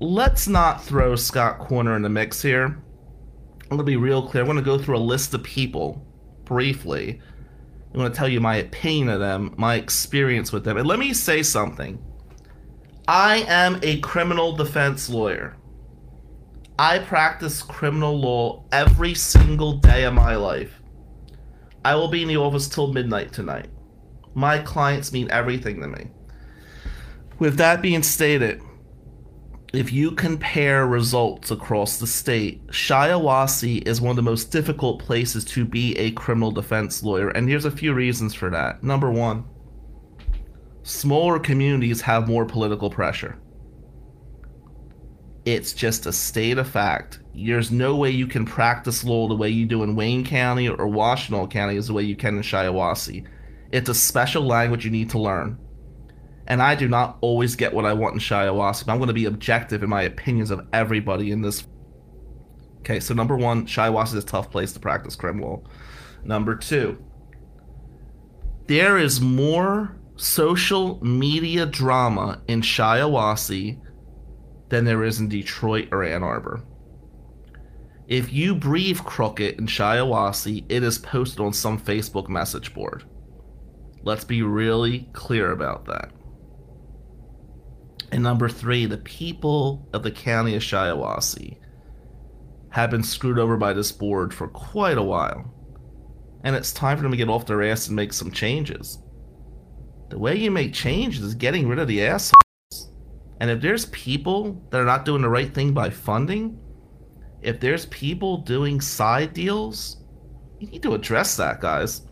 let's 0.00 0.48
not 0.48 0.82
throw 0.82 1.14
Scott 1.14 1.60
Koerner 1.60 1.94
in 1.94 2.02
the 2.02 2.08
mix 2.08 2.42
here 2.42 2.82
I'm 3.70 3.78
to 3.78 3.84
be 3.84 3.96
real 3.96 4.26
clear. 4.26 4.44
I'm 4.44 4.56
to 4.56 4.62
go 4.62 4.78
through 4.78 4.96
a 4.96 4.98
list 4.98 5.32
of 5.32 5.44
people 5.44 6.04
briefly. 6.44 7.20
I'm 7.94 8.00
to 8.00 8.10
tell 8.10 8.28
you 8.28 8.40
my 8.40 8.56
opinion 8.56 9.08
of 9.08 9.20
them, 9.20 9.54
my 9.56 9.76
experience 9.76 10.52
with 10.52 10.64
them. 10.64 10.76
And 10.76 10.86
let 10.86 10.98
me 10.98 11.12
say 11.12 11.42
something. 11.42 12.02
I 13.06 13.44
am 13.48 13.78
a 13.82 14.00
criminal 14.00 14.56
defense 14.56 15.08
lawyer. 15.08 15.56
I 16.78 16.98
practice 16.98 17.62
criminal 17.62 18.18
law 18.18 18.64
every 18.72 19.14
single 19.14 19.74
day 19.74 20.04
of 20.04 20.14
my 20.14 20.34
life. 20.34 20.80
I 21.84 21.94
will 21.94 22.08
be 22.08 22.22
in 22.22 22.28
the 22.28 22.36
office 22.36 22.68
till 22.68 22.92
midnight 22.92 23.32
tonight. 23.32 23.68
My 24.34 24.58
clients 24.58 25.12
mean 25.12 25.30
everything 25.30 25.80
to 25.80 25.88
me. 25.88 26.08
With 27.38 27.56
that 27.56 27.82
being 27.82 28.02
stated, 28.02 28.60
if 29.72 29.92
you 29.92 30.10
compare 30.10 30.86
results 30.86 31.52
across 31.52 31.98
the 31.98 32.06
state, 32.06 32.66
Shiawassee 32.68 33.86
is 33.86 34.00
one 34.00 34.10
of 34.10 34.16
the 34.16 34.22
most 34.22 34.50
difficult 34.50 34.98
places 34.98 35.44
to 35.46 35.64
be 35.64 35.96
a 35.96 36.10
criminal 36.12 36.50
defense 36.50 37.04
lawyer, 37.04 37.28
and 37.28 37.48
here's 37.48 37.64
a 37.64 37.70
few 37.70 37.94
reasons 37.94 38.34
for 38.34 38.50
that. 38.50 38.82
Number 38.82 39.10
one, 39.12 39.44
smaller 40.82 41.38
communities 41.38 42.00
have 42.00 42.26
more 42.26 42.44
political 42.44 42.90
pressure. 42.90 43.38
It's 45.44 45.72
just 45.72 46.06
a 46.06 46.12
state 46.12 46.58
of 46.58 46.68
fact. 46.68 47.20
There's 47.34 47.70
no 47.70 47.94
way 47.94 48.10
you 48.10 48.26
can 48.26 48.44
practice 48.44 49.04
law 49.04 49.28
the 49.28 49.36
way 49.36 49.50
you 49.50 49.66
do 49.66 49.84
in 49.84 49.94
Wayne 49.94 50.24
County 50.24 50.68
or 50.68 50.76
Washtenaw 50.76 51.48
County 51.48 51.76
as 51.76 51.86
the 51.86 51.94
way 51.94 52.02
you 52.02 52.16
can 52.16 52.36
in 52.36 52.42
Shiawassee. 52.42 53.24
It's 53.70 53.88
a 53.88 53.94
special 53.94 54.42
language 54.42 54.84
you 54.84 54.90
need 54.90 55.10
to 55.10 55.18
learn 55.20 55.58
and 56.50 56.60
I 56.60 56.74
do 56.74 56.88
not 56.88 57.16
always 57.20 57.54
get 57.54 57.72
what 57.72 57.86
I 57.86 57.92
want 57.92 58.14
in 58.14 58.18
Shiawassee. 58.18 58.88
I'm 58.88 58.98
going 58.98 59.06
to 59.06 59.14
be 59.14 59.26
objective 59.26 59.84
in 59.84 59.88
my 59.88 60.02
opinions 60.02 60.50
of 60.50 60.66
everybody 60.72 61.30
in 61.30 61.42
this. 61.42 61.64
Okay, 62.80 62.98
so 62.98 63.14
number 63.14 63.36
one, 63.36 63.66
Shiawassee 63.66 64.16
is 64.16 64.24
a 64.24 64.26
tough 64.26 64.50
place 64.50 64.72
to 64.72 64.80
practice 64.80 65.14
criminal. 65.14 65.64
Number 66.24 66.56
two, 66.56 67.00
there 68.66 68.98
is 68.98 69.20
more 69.20 69.96
social 70.16 70.98
media 71.04 71.66
drama 71.66 72.42
in 72.48 72.62
Shiawassee 72.62 73.80
than 74.70 74.84
there 74.84 75.04
is 75.04 75.20
in 75.20 75.28
Detroit 75.28 75.90
or 75.92 76.02
Ann 76.02 76.24
Arbor. 76.24 76.64
If 78.08 78.32
you 78.32 78.56
breathe 78.56 78.98
crooked 78.98 79.60
in 79.60 79.68
Shiawassee, 79.68 80.64
it 80.68 80.82
is 80.82 80.98
posted 80.98 81.38
on 81.38 81.52
some 81.52 81.78
Facebook 81.78 82.28
message 82.28 82.74
board. 82.74 83.04
Let's 84.02 84.24
be 84.24 84.42
really 84.42 85.08
clear 85.12 85.52
about 85.52 85.84
that. 85.86 86.10
And 88.12 88.22
number 88.22 88.48
three, 88.48 88.86
the 88.86 88.98
people 88.98 89.88
of 89.92 90.02
the 90.02 90.10
county 90.10 90.54
of 90.56 90.62
Shiawassee 90.62 91.58
have 92.70 92.90
been 92.90 93.02
screwed 93.02 93.38
over 93.38 93.56
by 93.56 93.72
this 93.72 93.92
board 93.92 94.32
for 94.32 94.48
quite 94.48 94.98
a 94.98 95.02
while. 95.02 95.52
And 96.42 96.56
it's 96.56 96.72
time 96.72 96.96
for 96.96 97.02
them 97.02 97.12
to 97.12 97.16
get 97.16 97.28
off 97.28 97.46
their 97.46 97.62
ass 97.62 97.86
and 97.86 97.96
make 97.96 98.12
some 98.12 98.30
changes. 98.30 98.98
The 100.08 100.18
way 100.18 100.36
you 100.36 100.50
make 100.50 100.72
changes 100.72 101.22
is 101.22 101.34
getting 101.34 101.68
rid 101.68 101.78
of 101.78 101.86
the 101.86 102.04
assholes. 102.04 102.34
And 103.40 103.50
if 103.50 103.60
there's 103.60 103.86
people 103.86 104.60
that 104.70 104.80
are 104.80 104.86
not 104.86 105.04
doing 105.04 105.22
the 105.22 105.28
right 105.28 105.52
thing 105.52 105.72
by 105.72 105.90
funding, 105.90 106.58
if 107.42 107.60
there's 107.60 107.86
people 107.86 108.38
doing 108.38 108.80
side 108.80 109.32
deals, 109.32 109.98
you 110.58 110.68
need 110.68 110.82
to 110.82 110.94
address 110.94 111.36
that, 111.36 111.60
guys. 111.60 112.02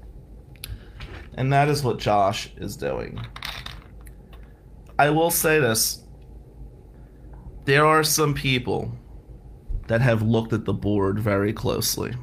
And 1.35 1.53
that 1.53 1.69
is 1.69 1.83
what 1.83 1.99
Josh 1.99 2.51
is 2.57 2.77
doing. 2.77 3.21
I 4.99 5.11
will 5.11 5.31
say 5.31 5.61
this. 5.61 6.03
There 7.65 7.85
are 7.85 8.03
some 8.03 8.35
people 8.35 8.93
that 9.87 10.01
have 10.01 10.23
looked 10.23 10.53
at 10.53 10.65
the 10.65 10.73
board 10.73 11.19
very 11.19 11.53
closely. 11.53 12.15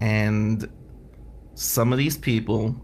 And 0.00 0.68
some 1.54 1.92
of 1.92 1.98
these 1.98 2.16
people 2.16 2.74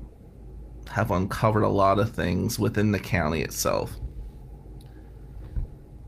have 0.90 1.11
uncovered 1.11 1.62
a 1.62 1.68
lot 1.68 1.99
of 1.99 2.11
things 2.12 2.59
within 2.59 2.92
the 2.92 2.99
county 2.99 3.42
itself. 3.42 3.97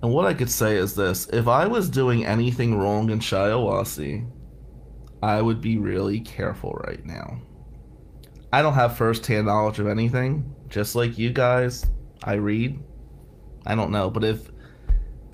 And 0.02 0.12
what 0.12 0.26
I 0.26 0.34
could 0.34 0.50
say 0.50 0.76
is 0.76 0.94
this 0.94 1.26
if 1.28 1.48
I 1.48 1.66
was 1.66 1.88
doing 1.88 2.24
anything 2.24 2.76
wrong 2.76 3.10
in 3.10 3.18
Shiawassee, 3.18 4.28
I 5.22 5.42
would 5.42 5.60
be 5.60 5.78
really 5.78 6.20
careful 6.20 6.72
right 6.86 7.04
now. 7.04 7.40
I 8.52 8.62
don't 8.62 8.74
have 8.74 8.96
first 8.96 9.26
hand 9.26 9.46
knowledge 9.46 9.78
of 9.78 9.88
anything, 9.88 10.54
just 10.68 10.94
like 10.94 11.18
you 11.18 11.30
guys, 11.30 11.86
I 12.22 12.34
read. 12.34 12.78
I 13.66 13.74
don't 13.74 13.90
know, 13.90 14.10
but 14.10 14.24
if 14.24 14.50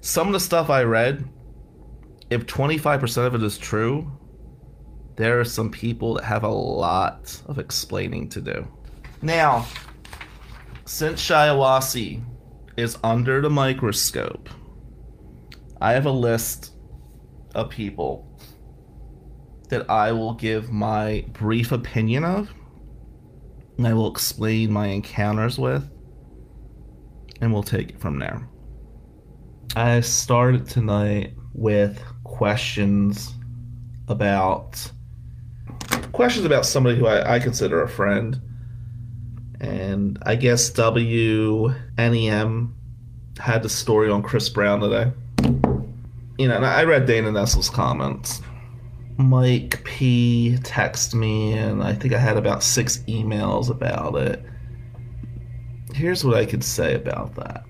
some 0.01 0.27
of 0.27 0.33
the 0.33 0.41
stuff 0.41 0.71
I 0.71 0.83
read, 0.83 1.25
if 2.31 2.47
25% 2.47 3.27
of 3.27 3.35
it 3.35 3.43
is 3.43 3.59
true, 3.59 4.11
there 5.17 5.39
are 5.39 5.45
some 5.45 5.71
people 5.71 6.15
that 6.15 6.25
have 6.25 6.43
a 6.43 6.49
lot 6.49 7.41
of 7.47 7.59
explaining 7.59 8.29
to 8.31 8.41
do. 8.41 8.67
Now, 9.23 9.67
since 10.85 11.21
Shiawassee 11.23 12.23
is 12.77 12.99
under 13.05 13.41
the 13.41 13.51
microscope, 13.51 14.49
I 15.81 15.93
have 15.93 16.07
a 16.07 16.11
list 16.11 16.73
of 17.55 17.71
people 17.71 18.29
that 19.69 19.89
I 19.89 20.13
will 20.13 20.35
give 20.35 20.71
my 20.71 21.25
brief 21.33 21.73
opinion 21.73 22.25
of 22.25 22.53
I 23.83 23.93
will 23.93 24.11
explain 24.11 24.73
my 24.73 24.87
encounters 24.87 25.59
with, 25.59 25.89
and 27.41 27.53
we'll 27.53 27.63
take 27.63 27.91
it 27.91 28.01
from 28.01 28.19
there. 28.19 28.49
I 29.77 30.01
started 30.01 30.69
tonight 30.69 31.35
with 31.53 32.01
questions 32.23 33.35
about 34.09 34.91
questions 36.13 36.45
about 36.45 36.65
somebody 36.65 36.97
who 36.97 37.07
I, 37.07 37.35
I 37.35 37.39
consider 37.39 37.83
a 37.83 37.89
friend. 37.89 38.41
And 39.61 40.19
I 40.23 40.37
guess 40.37 40.71
WNEM 40.71 42.73
had 43.39 43.63
the 43.63 43.69
story 43.69 44.11
on 44.11 44.23
Chris 44.23 44.49
Brown 44.49 44.81
today. 44.81 45.11
You 46.39 46.49
know, 46.49 46.57
and 46.57 46.67
I 46.67 46.85
read 46.85 47.07
Dana 47.07 47.33
Nessel's 47.33 47.71
comments. 47.71 48.43
Mike 49.17 49.85
P 49.85 50.57
texted 50.63 51.15
me, 51.15 51.53
and 51.53 51.83
I 51.83 51.95
think 51.95 52.15
I 52.15 52.19
had 52.19 52.37
about 52.37 52.65
six 52.65 52.99
emails 53.07 53.71
about 53.71 54.17
it. 54.17 54.45
Here's 55.93 56.25
what 56.25 56.37
I 56.37 56.45
could 56.45 56.65
say 56.65 56.95
about 56.95 57.37
that 57.37 57.65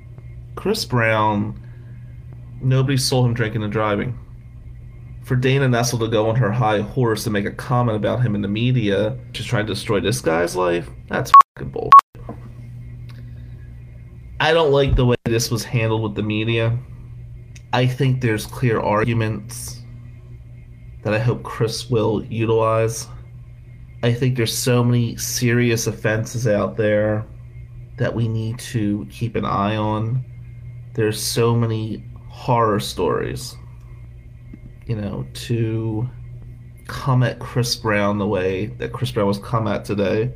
Chris 0.55 0.87
Brown, 0.87 1.61
nobody 2.63 2.97
saw 2.97 3.25
him 3.25 3.35
drinking 3.35 3.63
and 3.63 3.73
driving. 3.73 4.19
For 5.23 5.37
Dana 5.37 5.67
Nessel 5.69 5.99
to 6.01 6.09
go 6.09 6.29
on 6.29 6.37
her 6.37 6.51
high 6.51 6.81
horse 6.81 7.27
and 7.27 7.33
make 7.33 7.47
a 7.47 7.51
comment 7.51 7.97
about 7.97 8.23
him 8.23 8.35
in 8.35 8.41
the 8.41 8.49
media, 8.49 9.19
just 9.33 9.49
trying 9.49 9.67
to 9.67 9.73
destroy 9.73 10.01
this 10.01 10.21
guy's 10.21 10.57
life, 10.57 10.89
that's 11.09 11.33
fucking 11.57 11.71
bullshit. 11.71 11.93
I 14.41 14.53
don't 14.53 14.73
like 14.73 14.97
the 14.97 15.07
way 15.07 15.17
this 15.25 15.51
was 15.51 15.65
handled 15.65 16.03
with 16.03 16.15
the 16.15 16.23
media. 16.23 16.79
I 17.73 17.87
think 17.87 18.21
there's 18.21 18.47
clear 18.47 18.81
arguments 18.81 19.74
that 21.05 21.13
I 21.13 21.19
hope 21.19 21.43
Chris 21.43 21.91
will 21.91 22.25
utilize. 22.25 23.07
I 24.03 24.13
think 24.13 24.37
there's 24.37 24.57
so 24.57 24.83
many 24.83 25.17
serious 25.17 25.87
offenses 25.87 26.47
out 26.49 26.77
there 26.77 27.27
that 27.99 28.15
we 28.15 28.27
need 28.27 28.59
to 28.59 29.07
keep 29.11 29.37
an 29.37 29.45
eye 29.45 29.77
on. 29.77 30.25
There's 30.95 31.23
so 31.23 31.55
many 31.55 32.05
horror 32.29 32.81
stories. 32.81 33.55
You 34.87 34.97
know, 34.97 35.27
to 35.33 36.09
come 36.89 37.23
at 37.23 37.39
Chris 37.39 37.77
Brown 37.77 38.19
the 38.19 38.27
way 38.27 38.67
that 38.79 38.93
Chris 38.93 39.11
Brown 39.11 39.27
was 39.27 39.39
come 39.39 39.67
at 39.67 39.85
today, 39.85 40.35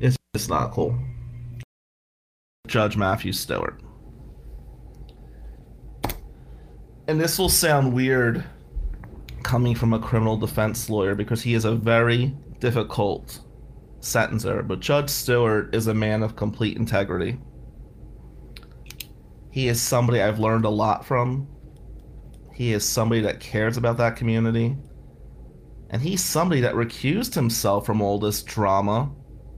it's 0.00 0.16
just 0.34 0.50
not 0.50 0.72
cool. 0.72 0.96
Judge 2.66 2.96
Matthew 2.96 3.32
Stewart. 3.32 3.80
And 7.08 7.20
this 7.20 7.38
will 7.38 7.48
sound 7.48 7.92
weird 7.92 8.44
coming 9.46 9.76
from 9.76 9.92
a 9.92 10.00
criminal 10.00 10.36
defense 10.36 10.90
lawyer 10.90 11.14
because 11.14 11.40
he 11.40 11.54
is 11.54 11.64
a 11.64 11.76
very 11.76 12.34
difficult 12.58 13.38
sentencer, 14.00 14.66
but 14.66 14.80
Judge 14.80 15.08
Stewart 15.08 15.72
is 15.72 15.86
a 15.86 15.94
man 15.94 16.24
of 16.24 16.34
complete 16.34 16.76
integrity. 16.76 17.38
He 19.52 19.68
is 19.68 19.80
somebody 19.80 20.20
I've 20.20 20.40
learned 20.40 20.64
a 20.64 20.68
lot 20.68 21.06
from. 21.06 21.46
He 22.52 22.72
is 22.72 22.84
somebody 22.84 23.20
that 23.20 23.38
cares 23.38 23.76
about 23.76 23.98
that 23.98 24.16
community. 24.16 24.76
And 25.90 26.02
he's 26.02 26.24
somebody 26.24 26.60
that 26.62 26.74
recused 26.74 27.32
himself 27.32 27.86
from 27.86 28.02
all 28.02 28.18
this 28.18 28.42
drama 28.42 29.12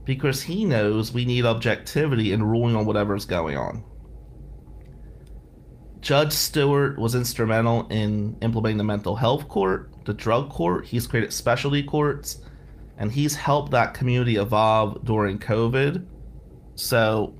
because 0.05 0.43
he 0.43 0.65
knows 0.65 1.11
we 1.11 1.25
need 1.25 1.45
objectivity 1.45 2.31
in 2.31 2.43
ruling 2.43 2.75
on 2.75 2.85
whatever's 2.85 3.25
going 3.25 3.57
on. 3.57 3.83
Judge 6.01 6.31
Stewart 6.31 6.97
was 6.97 7.13
instrumental 7.13 7.87
in 7.89 8.37
implementing 8.41 8.77
the 8.77 8.83
mental 8.83 9.15
health 9.15 9.47
court, 9.49 9.91
the 10.05 10.13
drug 10.13 10.49
court. 10.49 10.85
He's 10.85 11.05
created 11.05 11.33
specialty 11.33 11.83
courts, 11.83 12.41
and 12.97 13.11
he's 13.11 13.35
helped 13.35 13.71
that 13.71 13.93
community 13.93 14.37
evolve 14.37 15.03
during 15.03 15.39
COVID. 15.39 16.05
So, 16.75 17.35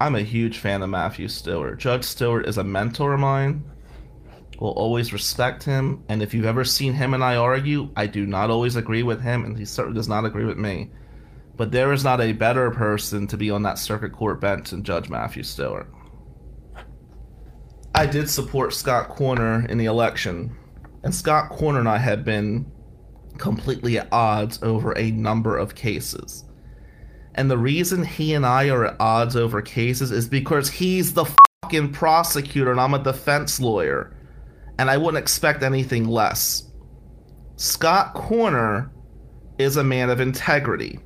I'm 0.00 0.16
a 0.16 0.22
huge 0.22 0.58
fan 0.58 0.82
of 0.82 0.90
Matthew 0.90 1.28
Stewart. 1.28 1.78
Judge 1.78 2.04
Stewart 2.04 2.46
is 2.46 2.58
a 2.58 2.64
mentor 2.64 3.14
of 3.14 3.20
mine. 3.20 3.64
Will 4.58 4.70
always 4.70 5.12
respect 5.12 5.62
him, 5.62 6.02
and 6.08 6.22
if 6.22 6.34
you've 6.34 6.44
ever 6.44 6.64
seen 6.64 6.92
him 6.92 7.14
and 7.14 7.22
I 7.22 7.36
argue, 7.36 7.90
I 7.96 8.06
do 8.06 8.26
not 8.26 8.50
always 8.50 8.76
agree 8.76 9.04
with 9.04 9.22
him, 9.22 9.44
and 9.44 9.56
he 9.56 9.64
certainly 9.64 9.96
does 9.96 10.08
not 10.08 10.24
agree 10.24 10.44
with 10.44 10.58
me. 10.58 10.90
But 11.56 11.70
there 11.70 11.92
is 11.92 12.02
not 12.02 12.20
a 12.20 12.32
better 12.32 12.70
person 12.70 13.26
to 13.28 13.36
be 13.36 13.50
on 13.50 13.62
that 13.62 13.78
circuit 13.78 14.12
court 14.12 14.40
bench 14.40 14.70
than 14.70 14.82
Judge 14.82 15.08
Matthew 15.08 15.44
Stewart. 15.44 15.88
I 18.00 18.06
did 18.06 18.30
support 18.30 18.72
Scott 18.72 19.10
Koerner 19.10 19.68
in 19.68 19.76
the 19.76 19.84
election, 19.84 20.56
and 21.04 21.14
Scott 21.14 21.50
Koerner 21.50 21.80
and 21.80 21.88
I 21.90 21.98
have 21.98 22.24
been 22.24 22.64
completely 23.36 23.98
at 23.98 24.08
odds 24.10 24.58
over 24.62 24.96
a 24.96 25.10
number 25.10 25.58
of 25.58 25.74
cases. 25.74 26.46
And 27.34 27.50
the 27.50 27.58
reason 27.58 28.02
he 28.02 28.32
and 28.32 28.46
I 28.46 28.70
are 28.70 28.86
at 28.86 28.96
odds 28.98 29.36
over 29.36 29.60
cases 29.60 30.12
is 30.12 30.26
because 30.26 30.70
he's 30.70 31.12
the 31.12 31.26
fucking 31.62 31.92
prosecutor 31.92 32.70
and 32.70 32.80
I'm 32.80 32.94
a 32.94 33.04
defense 33.04 33.60
lawyer. 33.60 34.16
And 34.78 34.90
I 34.90 34.96
wouldn't 34.96 35.22
expect 35.22 35.62
anything 35.62 36.08
less. 36.08 36.70
Scott 37.56 38.14
Koerner 38.14 38.88
is 39.58 39.76
a 39.76 39.84
man 39.84 40.08
of 40.08 40.22
integrity 40.22 41.00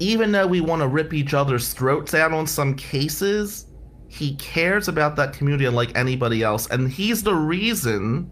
even 0.00 0.32
though 0.32 0.46
we 0.46 0.62
want 0.62 0.80
to 0.80 0.88
rip 0.88 1.12
each 1.12 1.34
other's 1.34 1.74
throats 1.74 2.14
out 2.14 2.32
on 2.32 2.46
some 2.46 2.74
cases, 2.74 3.66
he 4.10 4.34
cares 4.34 4.88
about 4.88 5.14
that 5.16 5.32
community 5.32 5.66
unlike 5.66 5.96
anybody 5.96 6.42
else. 6.42 6.68
And 6.68 6.90
he's 6.90 7.22
the 7.22 7.34
reason 7.34 8.28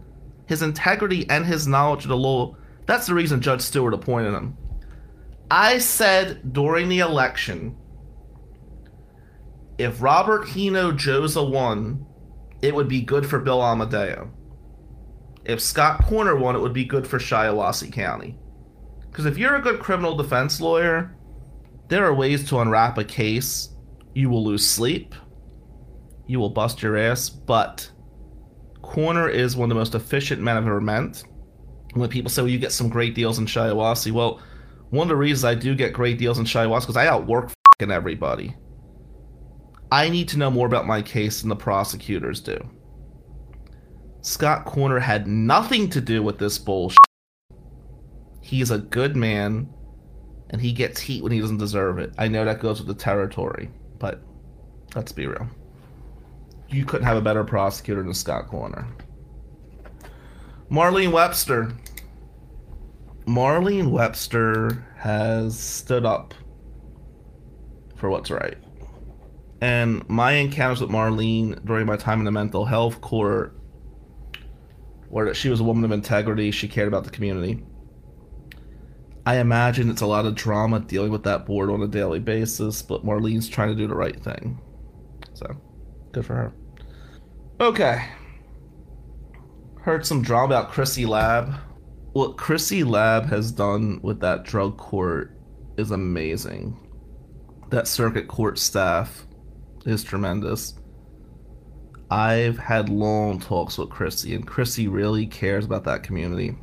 his 0.47 0.61
integrity 0.61 1.25
and 1.31 1.47
his 1.47 1.69
knowledge 1.69 2.03
of 2.03 2.09
the 2.09 2.17
law, 2.17 2.57
that's 2.87 3.07
the 3.07 3.15
reason 3.15 3.41
Judge 3.41 3.61
Stewart 3.61 3.95
appointed 3.95 4.35
him. 4.35 4.57
I 5.53 5.79
said 5.79 6.53
during 6.53 6.89
the 6.89 6.99
election, 6.99 7.77
if 9.79 10.03
Robert 10.03 10.47
Hinojosa 10.47 11.49
won, 11.49 12.05
it 12.61 12.75
would 12.75 12.89
be 12.89 13.01
good 13.01 13.25
for 13.25 13.39
Bill 13.39 13.63
Amadeo. 13.63 14.33
If 15.45 15.61
Scott 15.61 16.03
Koerner 16.03 16.39
won, 16.39 16.57
it 16.57 16.61
would 16.61 16.73
be 16.73 16.85
good 16.85 17.07
for 17.07 17.21
Shiawassee 17.21 17.93
County. 17.93 18.37
Because 19.09 19.27
if 19.27 19.39
you're 19.39 19.55
a 19.55 19.63
good 19.63 19.79
criminal 19.79 20.17
defense 20.17 20.61
lawyer, 20.61 21.17
there 21.87 22.05
are 22.05 22.15
ways 22.15 22.49
to 22.49 22.59
unwrap 22.59 22.99
a 22.99 23.05
case. 23.05 23.77
You 24.15 24.29
will 24.29 24.45
lose 24.45 24.69
sleep. 24.69 25.15
You 26.29 26.39
will 26.39 26.51
bust 26.51 26.83
your 26.83 26.97
ass, 26.97 27.29
but 27.29 27.91
Koerner 28.83 29.33
is 29.33 29.57
one 29.57 29.65
of 29.65 29.75
the 29.75 29.79
most 29.79 29.95
efficient 29.95 30.41
men 30.41 30.57
I've 30.57 30.67
ever 30.67 30.81
met. 30.81 31.25
When 31.95 32.09
people 32.11 32.31
say, 32.31 32.43
well, 32.43 32.51
you 32.51 32.59
get 32.59 32.71
some 32.71 32.89
great 32.89 33.15
deals 33.15 33.39
in 33.39 33.47
Shiawassee, 33.47 34.13
well, 34.13 34.41
one 34.91 35.07
of 35.07 35.09
the 35.09 35.17
reasons 35.17 35.45
I 35.45 35.55
do 35.55 35.75
get 35.75 35.93
great 35.93 36.19
deals 36.19 36.39
in 36.39 36.45
Shiawassee 36.45 36.83
because 36.83 36.97
I 36.97 37.07
outwork 37.07 37.51
fucking 37.73 37.91
everybody. 37.91 38.55
I 39.91 40.11
need 40.11 40.29
to 40.29 40.39
know 40.39 40.51
more 40.51 40.67
about 40.67 40.87
my 40.87 41.01
case 41.01 41.41
than 41.41 41.49
the 41.49 41.57
prosecutors 41.57 42.41
do. 42.41 42.59
Scott 44.21 44.67
Koerner 44.67 45.01
had 45.01 45.27
nothing 45.27 45.89
to 45.91 46.01
do 46.01 46.23
with 46.23 46.39
this 46.39 46.59
bullshit. 46.59 46.99
He's 48.43 48.71
a 48.71 48.79
good 48.79 49.17
man 49.17 49.69
and 50.51 50.61
he 50.61 50.73
gets 50.73 51.01
heat 51.01 51.23
when 51.23 51.33
he 51.33 51.41
doesn't 51.41 51.59
deserve 51.59 51.99
it. 51.99 52.13
I 52.19 52.29
know 52.29 52.45
that 52.45 52.61
goes 52.61 52.81
with 52.81 52.89
the 52.89 53.03
territory, 53.03 53.71
but 53.99 54.23
let's 54.95 55.13
be 55.13 55.27
real. 55.27 55.49
You 56.69 56.85
couldn't 56.85 57.07
have 57.07 57.17
a 57.17 57.23
better 57.23 57.45
prosecutor 57.45 58.03
than 58.03 58.15
Scott 58.15 58.49
Koerner. 58.49 58.87
Marlene 60.71 61.13
Webster. 61.13 61.73
Marlene 63.27 63.91
Webster 63.91 64.87
has 64.97 65.59
stood 65.59 66.05
up 66.05 66.35
for 67.97 68.11
what's 68.11 68.31
right. 68.31 68.57
And 69.61 70.09
my 70.09 70.33
encounters 70.33 70.81
with 70.81 70.91
Marlene 70.91 71.65
during 71.65 71.87
my 71.87 71.97
time 71.97 72.21
in 72.21 72.25
the 72.25 72.31
mental 72.31 72.65
health 72.65 73.01
court, 73.01 73.57
where 75.09 75.33
she 75.35 75.49
was 75.49 75.61
a 75.61 75.65
woman 75.65 75.85
of 75.85 75.93
integrity, 75.93 76.51
she 76.51 76.69
cared 76.69 76.89
about 76.89 77.05
the 77.05 77.11
community 77.11 77.63
I 79.29 79.41
imagine 79.41 79.91
it's 79.91 80.01
a 80.01 80.07
lot 80.07 80.25
of 80.25 80.35
drama 80.35 80.81
dealing 80.81 81.13
with 81.13 81.25
that 81.25 81.45
board 81.45 81.69
on 81.69 81.83
a 81.83 81.87
daily 81.87 82.19
basis, 82.19 82.81
but 82.81 83.05
Marlene's 83.05 83.47
trying 83.47 83.69
to 83.69 83.75
do 83.75 83.87
the 83.87 83.95
right 83.95 84.19
thing. 84.19 84.59
So, 85.35 85.55
good 86.19 86.27
for 86.27 86.35
her. 86.35 86.53
Okay. 87.61 88.05
Heard 89.81 90.05
some 90.05 90.23
drama 90.23 90.47
about 90.47 90.71
Chrissy 90.71 91.07
Lab. 91.07 91.55
What 92.13 92.37
Chrissy 92.37 92.85
Lab 92.85 93.27
has 93.27 93.53
done 93.53 94.01
with 94.03 94.21
that 94.21 94.45
drug 94.45 94.77
court 94.77 95.39
is 95.77 95.91
amazing. 95.91 96.77
That 97.71 97.87
circuit 97.87 98.29
court 98.29 98.59
staff 98.59 99.27
is 99.87 100.03
tremendous. 100.03 100.75
I've 102.11 102.59
had 102.59 102.89
long 102.89 103.39
talks 103.39 103.79
with 103.79 103.91
Chrissy, 103.91 104.35
and 104.35 104.47
Chrissy 104.47 104.89
really 104.89 105.27
cares 105.27 105.67
about 105.67 105.85
that 105.85 106.03
community 106.03 106.57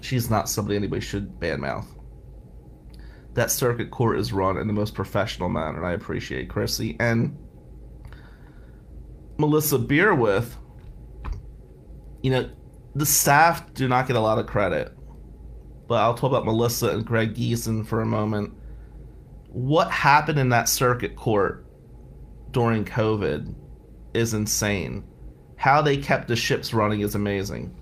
she's 0.00 0.30
not 0.30 0.48
somebody 0.48 0.76
anybody 0.76 1.00
should 1.00 1.38
badmouth. 1.40 1.86
That 3.34 3.50
circuit 3.50 3.90
court 3.90 4.18
is 4.18 4.32
run 4.32 4.56
in 4.56 4.66
the 4.66 4.72
most 4.72 4.94
professional 4.94 5.48
manner, 5.48 5.78
and 5.78 5.86
I 5.86 5.92
appreciate 5.92 6.48
Chrissy. 6.48 6.96
And 6.98 7.36
Melissa 9.38 9.78
Beer 9.78 10.14
with, 10.14 10.56
you 12.22 12.30
know, 12.30 12.50
the 12.94 13.06
staff 13.06 13.72
do 13.74 13.88
not 13.88 14.06
get 14.06 14.16
a 14.16 14.20
lot 14.20 14.38
of 14.38 14.46
credit. 14.46 14.92
But 15.86 16.02
I'll 16.02 16.14
talk 16.14 16.30
about 16.30 16.44
Melissa 16.44 16.90
and 16.90 17.04
Greg 17.04 17.34
Geeson 17.34 17.86
for 17.86 18.02
a 18.02 18.06
moment. 18.06 18.52
What 19.48 19.90
happened 19.90 20.38
in 20.38 20.50
that 20.50 20.68
circuit 20.68 21.16
court 21.16 21.64
during 22.50 22.84
COVID 22.84 23.54
is 24.12 24.34
insane. 24.34 25.04
How 25.56 25.80
they 25.80 25.96
kept 25.96 26.28
the 26.28 26.36
ships 26.36 26.74
running 26.74 27.00
is 27.00 27.14
amazing 27.14 27.74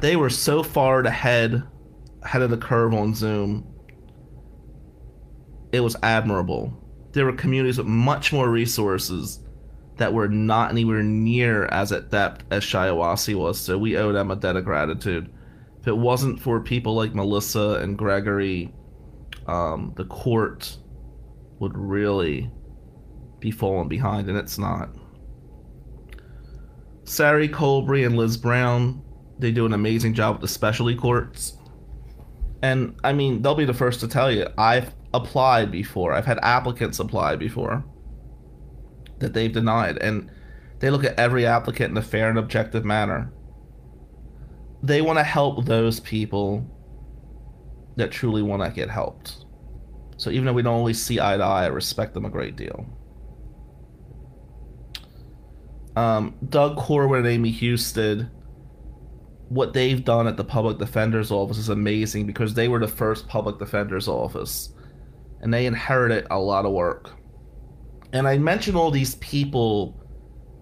they 0.00 0.16
were 0.16 0.30
so 0.30 0.62
far 0.62 1.00
ahead 1.00 1.62
ahead 2.22 2.42
of 2.42 2.50
the 2.50 2.56
curve 2.56 2.92
on 2.92 3.14
Zoom. 3.14 3.66
It 5.72 5.80
was 5.80 5.96
admirable. 6.02 6.72
There 7.12 7.24
were 7.24 7.32
communities 7.32 7.78
with 7.78 7.86
much 7.86 8.32
more 8.32 8.50
resources 8.50 9.40
that 9.96 10.12
were 10.12 10.28
not 10.28 10.70
anywhere 10.70 11.02
near 11.02 11.66
as 11.66 11.92
adept 11.92 12.44
as 12.50 12.62
Shiawassee 12.62 13.34
was, 13.34 13.58
so 13.58 13.78
we 13.78 13.96
owe 13.96 14.12
them 14.12 14.30
a 14.30 14.36
debt 14.36 14.56
of 14.56 14.64
gratitude. 14.64 15.32
If 15.80 15.88
it 15.88 15.96
wasn't 15.96 16.40
for 16.40 16.60
people 16.60 16.94
like 16.94 17.14
Melissa 17.14 17.78
and 17.80 17.96
Gregory, 17.96 18.74
um, 19.46 19.94
the 19.96 20.04
court 20.04 20.76
would 21.60 21.76
really 21.76 22.50
be 23.40 23.50
falling 23.50 23.88
behind, 23.88 24.28
and 24.28 24.36
it's 24.36 24.58
not. 24.58 24.90
Sari 27.04 27.48
Colbury 27.48 28.04
and 28.04 28.16
Liz 28.16 28.36
Brown, 28.36 29.02
they 29.38 29.52
do 29.52 29.64
an 29.64 29.72
amazing 29.72 30.12
job 30.12 30.34
with 30.34 30.42
the 30.42 30.48
specialty 30.48 30.96
courts. 30.96 31.56
And 32.62 32.98
I 33.04 33.12
mean, 33.12 33.40
they'll 33.40 33.54
be 33.54 33.64
the 33.64 33.72
first 33.72 34.00
to 34.00 34.08
tell 34.08 34.30
you, 34.30 34.46
I've 34.58 34.92
applied 35.14 35.70
before. 35.70 36.12
I've 36.12 36.26
had 36.26 36.38
applicants 36.42 36.98
apply 36.98 37.36
before 37.36 37.84
that 39.18 39.32
they've 39.34 39.52
denied. 39.52 39.98
And 39.98 40.30
they 40.78 40.90
look 40.90 41.04
at 41.04 41.18
every 41.18 41.46
applicant 41.46 41.90
in 41.90 41.96
a 41.96 42.02
fair 42.02 42.28
and 42.28 42.38
objective 42.38 42.84
manner. 42.84 43.32
They 44.82 45.00
want 45.02 45.18
to 45.18 45.24
help 45.24 45.64
those 45.64 46.00
people 46.00 46.64
that 47.96 48.10
truly 48.10 48.42
want 48.42 48.62
to 48.62 48.70
get 48.70 48.90
helped. 48.90 49.44
So 50.18 50.30
even 50.30 50.44
though 50.44 50.52
we 50.52 50.62
don't 50.62 50.74
always 50.74 51.02
see 51.02 51.20
eye 51.20 51.36
to 51.36 51.42
eye, 51.42 51.64
I 51.64 51.68
respect 51.68 52.14
them 52.14 52.24
a 52.24 52.30
great 52.30 52.56
deal. 52.56 52.86
Um, 55.96 56.34
Doug 56.48 56.76
Corwin 56.76 57.20
and 57.20 57.28
Amy 57.28 57.50
Husted, 57.50 58.28
what 59.48 59.72
they've 59.72 60.04
done 60.04 60.26
at 60.26 60.36
the 60.36 60.44
public 60.44 60.78
defender's 60.78 61.30
office 61.30 61.56
is 61.56 61.70
amazing 61.70 62.26
because 62.26 62.52
they 62.52 62.68
were 62.68 62.78
the 62.78 62.88
first 62.88 63.26
public 63.28 63.58
defender's 63.58 64.08
office 64.08 64.74
and 65.40 65.52
they 65.52 65.66
inherited 65.66 66.26
a 66.30 66.38
lot 66.38 66.66
of 66.66 66.72
work. 66.72 67.12
And 68.12 68.26
I 68.26 68.38
mention 68.38 68.76
all 68.76 68.90
these 68.90 69.16
people 69.16 70.00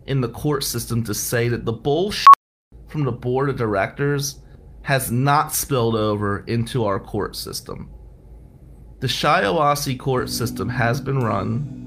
in 0.07 0.21
the 0.21 0.29
court 0.29 0.65
system 0.65 1.03
to 1.05 1.15
say 1.15 1.49
that 1.49 1.65
the 1.65 1.73
bullshit 1.73 2.27
from 2.89 3.05
the 3.05 3.13
board 3.13 3.49
of 3.49 3.57
directors 3.57 4.41
has 4.83 5.11
not 5.11 5.53
spilled 5.53 5.97
over 5.97 6.45
into 6.47 6.85
our 6.85 7.01
court 7.01 7.35
system. 7.37 7.91
The 9.01 9.07
Shiawassee 9.07 9.99
court 9.99 10.31
system 10.31 10.69
has 10.69 11.01
been 11.01 11.19
run 11.21 11.81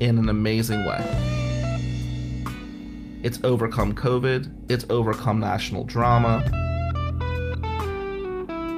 in 0.00 0.18
an 0.18 0.28
amazing 0.28 0.84
way. 0.84 1.02
It's 3.22 3.42
overcome 3.42 3.94
COVID, 3.94 4.70
it's 4.70 4.86
overcome 4.90 5.40
national 5.40 5.84
drama. 5.84 6.42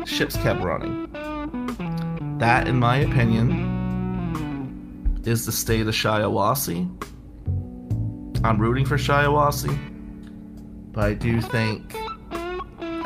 Ships 0.06 0.36
kept 0.36 0.60
running. 0.60 1.06
That, 2.38 2.66
in 2.68 2.78
my 2.78 2.98
opinion, 2.98 3.77
is 5.28 5.44
the 5.44 5.52
state 5.52 5.82
of 5.82 5.88
Shiawassee. 5.88 6.88
I'm 8.42 8.58
rooting 8.58 8.86
for 8.86 8.96
Shiawassee, 8.96 9.78
but 10.92 11.04
I 11.04 11.12
do 11.12 11.42
think, 11.42 11.94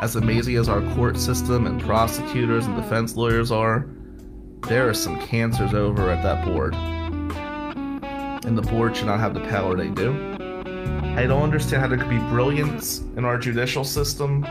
as 0.01 0.15
amazing 0.15 0.55
as 0.55 0.69
our 0.69 0.81
court 0.95 1.17
system 1.17 1.67
and 1.67 1.81
prosecutors 1.81 2.65
and 2.65 2.77
defense 2.77 3.17
lawyers 3.17 3.51
are, 3.51 3.89
there 4.69 4.87
are 4.87 4.93
some 4.93 5.19
cancers 5.27 5.73
over 5.73 6.09
at 6.09 6.23
that 6.23 6.45
board. 6.45 6.73
And 8.45 8.57
the 8.57 8.61
board 8.61 8.95
should 8.95 9.07
not 9.07 9.19
have 9.19 9.33
the 9.33 9.41
power 9.41 9.75
they 9.75 9.89
do. 9.89 10.13
I 11.17 11.25
don't 11.27 11.43
understand 11.43 11.81
how 11.81 11.89
there 11.89 11.97
could 11.97 12.09
be 12.09 12.19
brilliance 12.29 12.99
in 13.17 13.25
our 13.25 13.37
judicial 13.37 13.83
system 13.83 14.45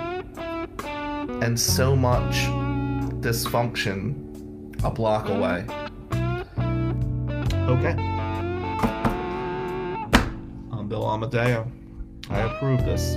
and 1.42 1.58
so 1.58 1.96
much 1.96 2.34
dysfunction 3.22 4.84
a 4.84 4.90
block 4.90 5.30
away. 5.30 5.64
Okay. 7.68 7.94
I'm 10.72 10.88
Bill 10.88 11.06
Amadeo. 11.08 11.70
I 12.28 12.40
approve 12.40 12.84
this. 12.84 13.16